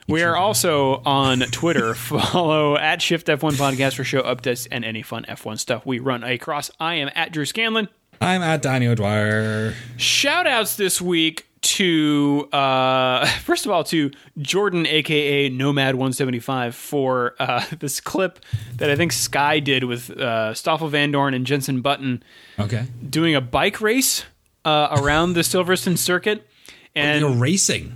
We 0.09 0.22
are 0.22 0.37
also 0.37 1.03
on 1.05 1.41
Twitter. 1.41 1.95
Follow 1.97 2.76
at 2.76 3.01
Shift 3.03 3.26
F1 3.26 3.53
Podcast 3.53 3.95
for 3.97 4.05
show 4.05 4.22
updates 4.22 4.68
and 4.70 4.84
any 4.84 5.03
fun 5.03 5.24
F1 5.28 5.59
stuff 5.59 5.84
we 5.87 5.99
run 5.99 6.22
across. 6.22 6.70
I 6.78 6.95
am 6.95 7.11
at 7.14 7.32
Drew 7.32 7.45
Scanlon. 7.45 7.89
I'm 8.20 8.42
at 8.42 8.62
Danny 8.62 8.86
O'Dwyer. 8.86 9.74
Shout 9.96 10.46
outs 10.46 10.76
this 10.76 11.00
week 11.00 11.46
to, 11.62 12.48
uh, 12.52 13.26
first 13.44 13.66
of 13.66 13.72
all, 13.72 13.84
to 13.84 14.10
Jordan, 14.38 14.86
aka 14.86 15.50
Nomad175, 15.50 16.74
for 16.74 17.34
uh, 17.38 17.64
this 17.78 18.00
clip 18.00 18.38
that 18.76 18.90
I 18.90 18.96
think 18.96 19.12
Sky 19.12 19.60
did 19.60 19.84
with 19.84 20.10
uh, 20.10 20.54
Stoffel 20.54 20.90
Vandoorne 20.90 21.34
and 21.34 21.46
Jenson 21.46 21.80
Button 21.82 22.22
Okay. 22.58 22.86
doing 23.08 23.34
a 23.34 23.40
bike 23.40 23.80
race 23.80 24.24
uh, 24.64 24.88
around 25.00 25.34
the 25.34 25.40
Silverstone 25.42 25.98
circuit. 25.98 26.46
And 26.94 27.20
You're 27.20 27.30
racing. 27.32 27.92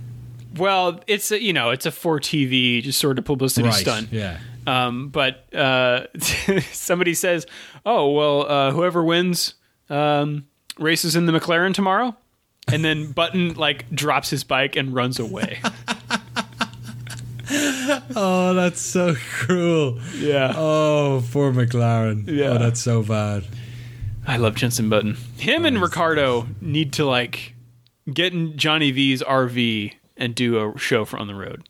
well, 0.57 1.01
it's 1.07 1.31
a, 1.31 1.41
you 1.41 1.53
know 1.53 1.71
it's 1.71 1.87
a 1.87 1.91
for 1.91 2.19
TV 2.19 2.83
just 2.83 2.99
sort 2.99 3.17
of 3.17 3.25
publicity 3.25 3.67
Right. 3.67 3.75
stunt. 3.75 4.09
Yeah. 4.11 4.37
Um, 4.67 5.09
but 5.09 5.51
uh, 5.55 6.05
somebody 6.71 7.15
says, 7.15 7.47
"Oh 7.83 8.11
well, 8.11 8.45
uh, 8.47 8.71
whoever 8.71 9.03
wins 9.03 9.55
um, 9.91 10.45
races 10.79 11.15
in 11.15 11.25
the 11.27 11.31
McLaren 11.31 11.73
tomorrow, 11.73 12.15
and 12.71 12.83
then 12.83 13.11
Button 13.13 13.53
like 13.55 13.89
drops 13.91 14.29
his 14.31 14.43
bike 14.43 14.75
and 14.75 14.93
runs 14.95 15.19
away. 15.19 15.59
Oh, 18.15 18.53
that's 18.53 18.79
so 18.79 19.15
cruel. 19.15 19.99
yeah, 20.15 20.53
Oh, 20.55 21.21
poor 21.31 21.51
McLaren. 21.51 22.25
Yeah. 22.27 22.51
Oh, 22.51 22.57
that's 22.57 22.79
so 22.79 23.03
bad. 23.03 23.45
I 24.25 24.37
love 24.37 24.55
Jenson 24.55 24.89
Button. 24.89 25.17
Him 25.37 25.65
and 25.65 25.81
Ricciardo 25.81 26.47
need 26.61 26.93
to 26.93 27.05
like 27.05 27.53
get 28.11 28.31
in 28.33 28.55
Johnny 28.57 28.91
V's 28.91 29.21
RV 29.23 29.93
and 30.15 30.33
do 30.33 30.57
a 30.73 30.77
show 30.77 31.03
for 31.03 31.17
on 31.19 31.27
the 31.27 31.35
road. 31.35 31.67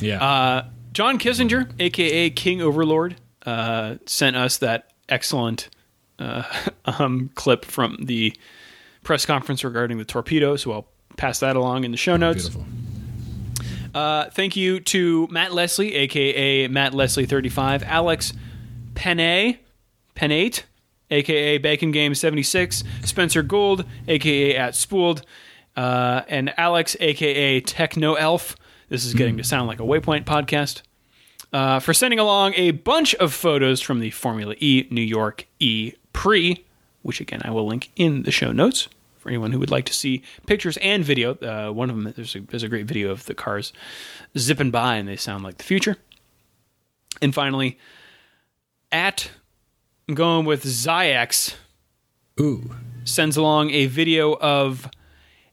Yeah. 0.00 0.22
Uh, 0.22 0.66
John 0.92 1.18
Kissinger, 1.18 1.68
aka 1.80 2.30
King 2.30 2.60
Overlord, 2.62 3.16
uh, 3.44 3.96
sent 4.06 4.36
us 4.36 4.58
that 4.58 4.92
excellent 5.08 5.68
uh, 6.18 6.42
um, 6.84 7.30
clip 7.34 7.64
from 7.64 7.96
the 8.04 8.34
press 9.02 9.26
conference 9.26 9.64
regarding 9.64 9.98
the 9.98 10.04
torpedo. 10.04 10.56
So 10.56 10.72
I'll 10.72 10.88
pass 11.16 11.40
that 11.40 11.56
along 11.56 11.84
in 11.84 11.90
the 11.90 11.96
show 11.96 12.16
notes. 12.16 12.48
Beautiful. 12.48 12.66
Uh, 13.94 14.30
thank 14.30 14.56
you 14.56 14.80
to 14.80 15.28
Matt 15.30 15.52
Leslie, 15.52 15.94
aka 15.94 16.66
Matt 16.68 16.94
Leslie 16.94 17.26
thirty 17.26 17.50
five, 17.50 17.82
Alex 17.82 18.32
Penne, 18.94 19.58
Pennate, 20.14 20.64
aka 21.10 21.58
Bacon 21.58 21.90
Game 21.90 22.14
seventy 22.14 22.42
six, 22.42 22.84
Spencer 23.04 23.42
Gould, 23.42 23.84
aka 24.08 24.56
at 24.56 24.74
Spould, 24.74 25.22
uh, 25.76 26.22
and 26.28 26.54
Alex, 26.58 26.96
aka 27.00 27.60
Techno 27.60 28.14
Elf. 28.14 28.56
This 28.88 29.04
is 29.04 29.14
getting 29.14 29.36
to 29.38 29.44
sound 29.44 29.68
like 29.68 29.80
a 29.80 29.84
Waypoint 29.84 30.24
podcast. 30.24 30.82
Uh, 31.52 31.78
for 31.80 31.92
sending 31.92 32.18
along 32.18 32.54
a 32.56 32.70
bunch 32.70 33.14
of 33.16 33.30
photos 33.32 33.82
from 33.82 34.00
the 34.00 34.10
Formula 34.10 34.54
E 34.58 34.86
New 34.90 35.02
York 35.02 35.46
E 35.60 35.92
Pre, 36.12 36.64
which 37.02 37.20
again 37.20 37.40
I 37.44 37.50
will 37.50 37.66
link 37.66 37.90
in 37.96 38.22
the 38.22 38.30
show 38.30 38.52
notes 38.52 38.88
for 39.18 39.28
anyone 39.28 39.52
who 39.52 39.58
would 39.60 39.70
like 39.70 39.84
to 39.86 39.94
see 39.94 40.22
pictures 40.46 40.76
and 40.78 41.04
video. 41.04 41.34
Uh, 41.36 41.70
one 41.72 41.90
of 41.90 41.96
them 41.96 42.12
there's 42.16 42.34
a, 42.34 42.40
there's 42.40 42.62
a 42.64 42.68
great 42.68 42.86
video 42.86 43.10
of 43.10 43.24
the 43.26 43.34
cars 43.34 43.72
zipping 44.36 44.70
by 44.70 44.96
and 44.96 45.08
they 45.08 45.16
sound 45.16 45.44
like 45.44 45.58
the 45.58 45.64
future. 45.64 45.96
And 47.20 47.34
finally, 47.34 47.78
at 48.90 49.30
I'm 50.08 50.14
going 50.14 50.44
with 50.44 50.64
Zyx 50.64 51.54
Ooh. 52.40 52.74
sends 53.04 53.36
along 53.36 53.70
a 53.70 53.86
video 53.86 54.34
of 54.34 54.88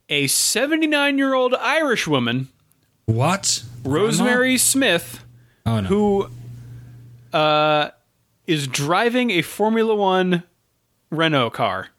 a 0.10 0.26
79 0.28 1.18
year 1.20 1.34
old 1.36 1.54
Irish 1.54 2.08
woman, 2.08 2.48
What? 3.06 3.64
Rosemary 3.84 4.58
Smith, 4.58 5.24
Oh, 5.66 5.82
no. 5.82 5.88
who 5.88 6.30
uh, 7.32 7.90
is 8.48 8.68
driving 8.68 9.30
a 9.30 9.44
Formula 9.44 9.94
One 9.94 10.42
Renault 11.10 11.52
car. 11.52 11.90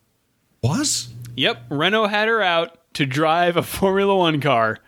Was? 0.63 1.09
Yep, 1.37 1.65
Renault 1.71 2.09
had 2.09 2.29
her 2.29 2.43
out 2.43 2.79
to 2.95 3.07
drive 3.07 3.57
a 3.57 3.63
Formula 3.63 4.15
One 4.17 4.41
car 4.41 4.79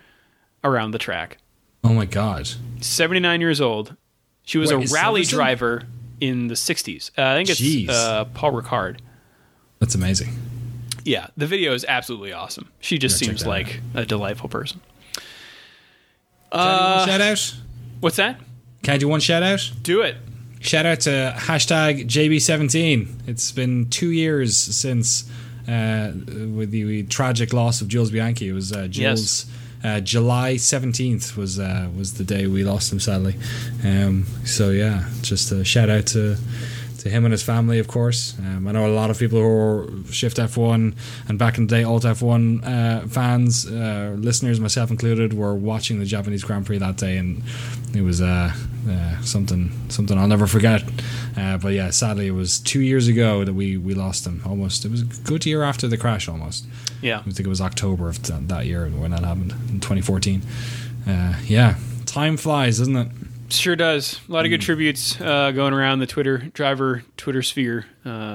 around 0.64 0.90
the 0.92 0.98
track. 0.98 1.38
Oh, 1.84 1.92
my 1.92 2.04
God. 2.04 2.48
79 2.80 3.40
years 3.40 3.60
old. 3.60 3.96
She 4.44 4.58
was 4.58 4.72
Wait, 4.72 4.90
a 4.90 4.94
rally 4.94 5.22
driver 5.24 5.84
in 6.20 6.48
the 6.48 6.54
60s. 6.54 7.10
Uh, 7.16 7.22
I 7.22 7.34
think 7.36 7.48
it's 7.50 7.60
Jeez. 7.60 7.88
uh, 7.88 8.24
Paul 8.26 8.52
Ricard. 8.52 9.00
That's 9.78 9.94
amazing. 9.94 10.30
Yeah, 11.04 11.28
the 11.36 11.46
video 11.46 11.74
is 11.74 11.84
absolutely 11.84 12.32
awesome. 12.32 12.70
She 12.80 12.98
just 12.98 13.18
seems 13.18 13.44
like 13.44 13.80
a 13.94 14.04
delightful 14.04 14.48
person. 14.48 14.80
Uh, 16.52 17.06
shout 17.06 17.20
out? 17.20 17.54
What's 18.00 18.16
that? 18.16 18.38
Can 18.82 18.94
I 18.94 18.98
do 18.98 19.08
one 19.08 19.20
shout 19.20 19.42
out? 19.42 19.72
Do 19.82 20.02
it. 20.02 20.16
Shout 20.62 20.86
out 20.86 21.00
to 21.00 21.34
hashtag 21.36 22.06
JB17. 22.06 23.28
It's 23.28 23.50
been 23.50 23.90
two 23.90 24.10
years 24.12 24.56
since 24.56 25.28
uh, 25.68 26.12
with 26.54 26.70
the 26.70 27.02
tragic 27.04 27.52
loss 27.52 27.80
of 27.80 27.88
Jules 27.88 28.12
Bianchi. 28.12 28.48
It 28.48 28.52
was 28.52 28.72
uh, 28.72 28.86
Jules. 28.88 29.46
Uh, 29.82 29.98
July 29.98 30.56
seventeenth 30.58 31.36
was 31.36 31.58
uh, 31.58 31.90
was 31.98 32.14
the 32.14 32.22
day 32.22 32.46
we 32.46 32.62
lost 32.62 32.92
him 32.92 33.00
sadly. 33.00 33.34
Um, 33.84 34.24
so 34.44 34.70
yeah, 34.70 35.08
just 35.22 35.50
a 35.50 35.64
shout 35.64 35.90
out 35.90 36.06
to 36.08 36.36
to 37.02 37.10
him 37.10 37.24
and 37.24 37.32
his 37.32 37.42
family, 37.42 37.80
of 37.80 37.88
course. 37.88 38.34
Um, 38.38 38.68
I 38.68 38.72
know 38.72 38.86
a 38.86 38.94
lot 38.94 39.10
of 39.10 39.18
people 39.18 39.40
who 39.40 39.46
are 39.48 40.12
Shift 40.12 40.36
F1 40.36 40.94
and 41.28 41.36
back 41.38 41.58
in 41.58 41.66
the 41.66 41.74
day 41.76 41.82
Alt 41.82 42.04
F1 42.04 42.64
uh, 42.64 43.08
fans, 43.08 43.66
uh, 43.66 44.14
listeners, 44.16 44.60
myself 44.60 44.88
included, 44.90 45.34
were 45.34 45.52
watching 45.54 45.98
the 45.98 46.04
Japanese 46.04 46.44
Grand 46.44 46.64
Prix 46.64 46.78
that 46.78 46.96
day, 46.98 47.16
and 47.16 47.42
it 47.92 48.02
was 48.02 48.20
uh, 48.22 48.52
uh, 48.88 49.20
something 49.22 49.72
something 49.88 50.16
I'll 50.16 50.28
never 50.28 50.46
forget. 50.46 50.84
Uh, 51.36 51.58
but 51.58 51.72
yeah, 51.72 51.90
sadly, 51.90 52.28
it 52.28 52.32
was 52.32 52.60
two 52.60 52.80
years 52.80 53.08
ago 53.08 53.44
that 53.44 53.54
we 53.54 53.76
we 53.76 53.94
lost 53.94 54.24
him. 54.24 54.40
Almost, 54.46 54.84
it 54.84 54.90
was 54.92 55.02
a 55.02 55.06
good 55.24 55.44
year 55.44 55.64
after 55.64 55.88
the 55.88 55.96
crash. 55.98 56.28
Almost, 56.28 56.66
Yeah. 57.00 57.18
I 57.18 57.22
think 57.22 57.40
it 57.40 57.48
was 57.48 57.60
October 57.60 58.08
of 58.08 58.22
th- 58.22 58.42
that 58.46 58.66
year 58.66 58.88
when 58.88 59.10
that 59.10 59.24
happened 59.24 59.52
in 59.70 59.80
2014. 59.80 60.42
Uh, 61.08 61.34
yeah, 61.46 61.74
time 62.06 62.36
flies, 62.36 62.78
doesn't 62.78 62.96
it? 62.96 63.08
Sure 63.56 63.76
does. 63.76 64.18
A 64.28 64.32
lot 64.32 64.44
of 64.44 64.50
good 64.50 64.60
tributes 64.60 65.20
uh, 65.20 65.50
going 65.52 65.72
around 65.74 65.98
the 66.00 66.06
Twitter 66.06 66.38
driver 66.38 67.02
Twitter 67.16 67.42
sphere 67.42 67.86
uh, 68.04 68.34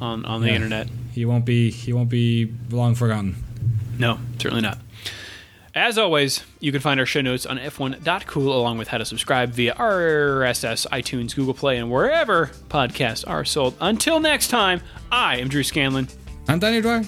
on 0.00 0.24
on 0.24 0.40
the 0.40 0.48
Yeah. 0.48 0.54
internet. 0.54 0.88
He 1.12 1.24
won't 1.24 1.44
be 1.44 1.70
he 1.70 1.92
won't 1.92 2.08
be 2.08 2.52
long 2.70 2.94
forgotten. 2.94 3.36
No, 3.98 4.18
certainly 4.38 4.62
not. 4.62 4.78
As 5.74 5.98
always, 5.98 6.42
you 6.58 6.72
can 6.72 6.80
find 6.80 6.98
our 6.98 7.06
show 7.06 7.20
notes 7.20 7.46
on 7.46 7.56
f1.cool 7.58 8.52
along 8.52 8.78
with 8.78 8.88
how 8.88 8.98
to 8.98 9.04
subscribe 9.04 9.50
via 9.52 9.72
RSS, 9.76 10.86
iTunes, 10.88 11.36
Google 11.36 11.54
Play, 11.54 11.76
and 11.78 11.90
wherever 11.90 12.50
podcasts 12.68 13.24
are 13.28 13.44
sold. 13.44 13.76
Until 13.80 14.18
next 14.18 14.48
time, 14.48 14.80
I 15.12 15.36
am 15.38 15.46
Drew 15.48 15.62
Scanlon. 15.62 16.08
I'm 16.48 16.58
Daniel 16.58 16.82
Dwyer. 16.82 17.04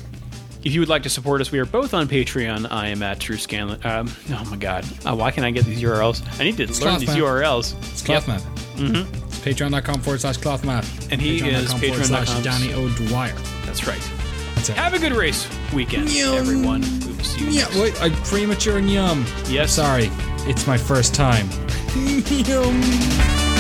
If 0.64 0.72
you 0.72 0.80
would 0.80 0.88
like 0.88 1.02
to 1.02 1.10
support 1.10 1.40
us, 1.40 1.50
we 1.50 1.58
are 1.58 1.64
both 1.64 1.92
on 1.92 2.06
Patreon. 2.06 2.70
I 2.70 2.88
am 2.88 3.02
at 3.02 3.18
Drew 3.18 3.36
Scanlon. 3.36 3.80
Um, 3.84 4.08
oh 4.30 4.44
my 4.48 4.56
God. 4.56 4.84
Uh, 5.04 5.14
why 5.16 5.30
can't 5.32 5.44
I 5.44 5.50
get 5.50 5.64
these 5.64 5.82
URLs? 5.82 6.22
I 6.40 6.44
need 6.44 6.56
to 6.58 6.66
learn 6.84 7.00
these 7.00 7.08
Map. 7.08 7.18
URLs. 7.18 7.76
It's 7.90 8.02
Clothmap. 8.02 8.40
Mm-hmm. 8.76 9.12
It's 9.26 9.38
patreon.com 9.40 10.00
forward 10.02 10.20
slash 10.20 10.36
cloth 10.36 10.62
clothmap. 10.62 11.10
And 11.12 11.20
he 11.20 11.36
is 11.48 11.72
patreon.com 11.74 11.80
forward 11.80 12.04
slash 12.06 12.28
patreon.com. 12.28 12.42
Danny 12.42 12.72
O'Dwyer. 12.74 13.34
That's 13.66 13.86
right. 13.88 14.10
That's 14.54 14.68
it. 14.68 14.76
Have 14.76 14.94
a 14.94 14.98
good 15.00 15.12
race 15.12 15.48
weekend, 15.74 16.12
Yum. 16.14 16.36
everyone. 16.36 16.82
We 16.82 17.12
will 17.16 17.24
see 17.24 17.44
you 17.46 17.50
Yeah, 17.50 17.62
next 17.64 17.76
wait, 17.78 18.02
I 18.02 18.10
premature 18.24 18.78
yum. 18.78 19.26
Yes. 19.48 19.72
Sorry, 19.72 20.10
it's 20.48 20.68
my 20.68 20.78
first 20.78 21.12
time. 21.14 21.48
yum. 21.96 23.51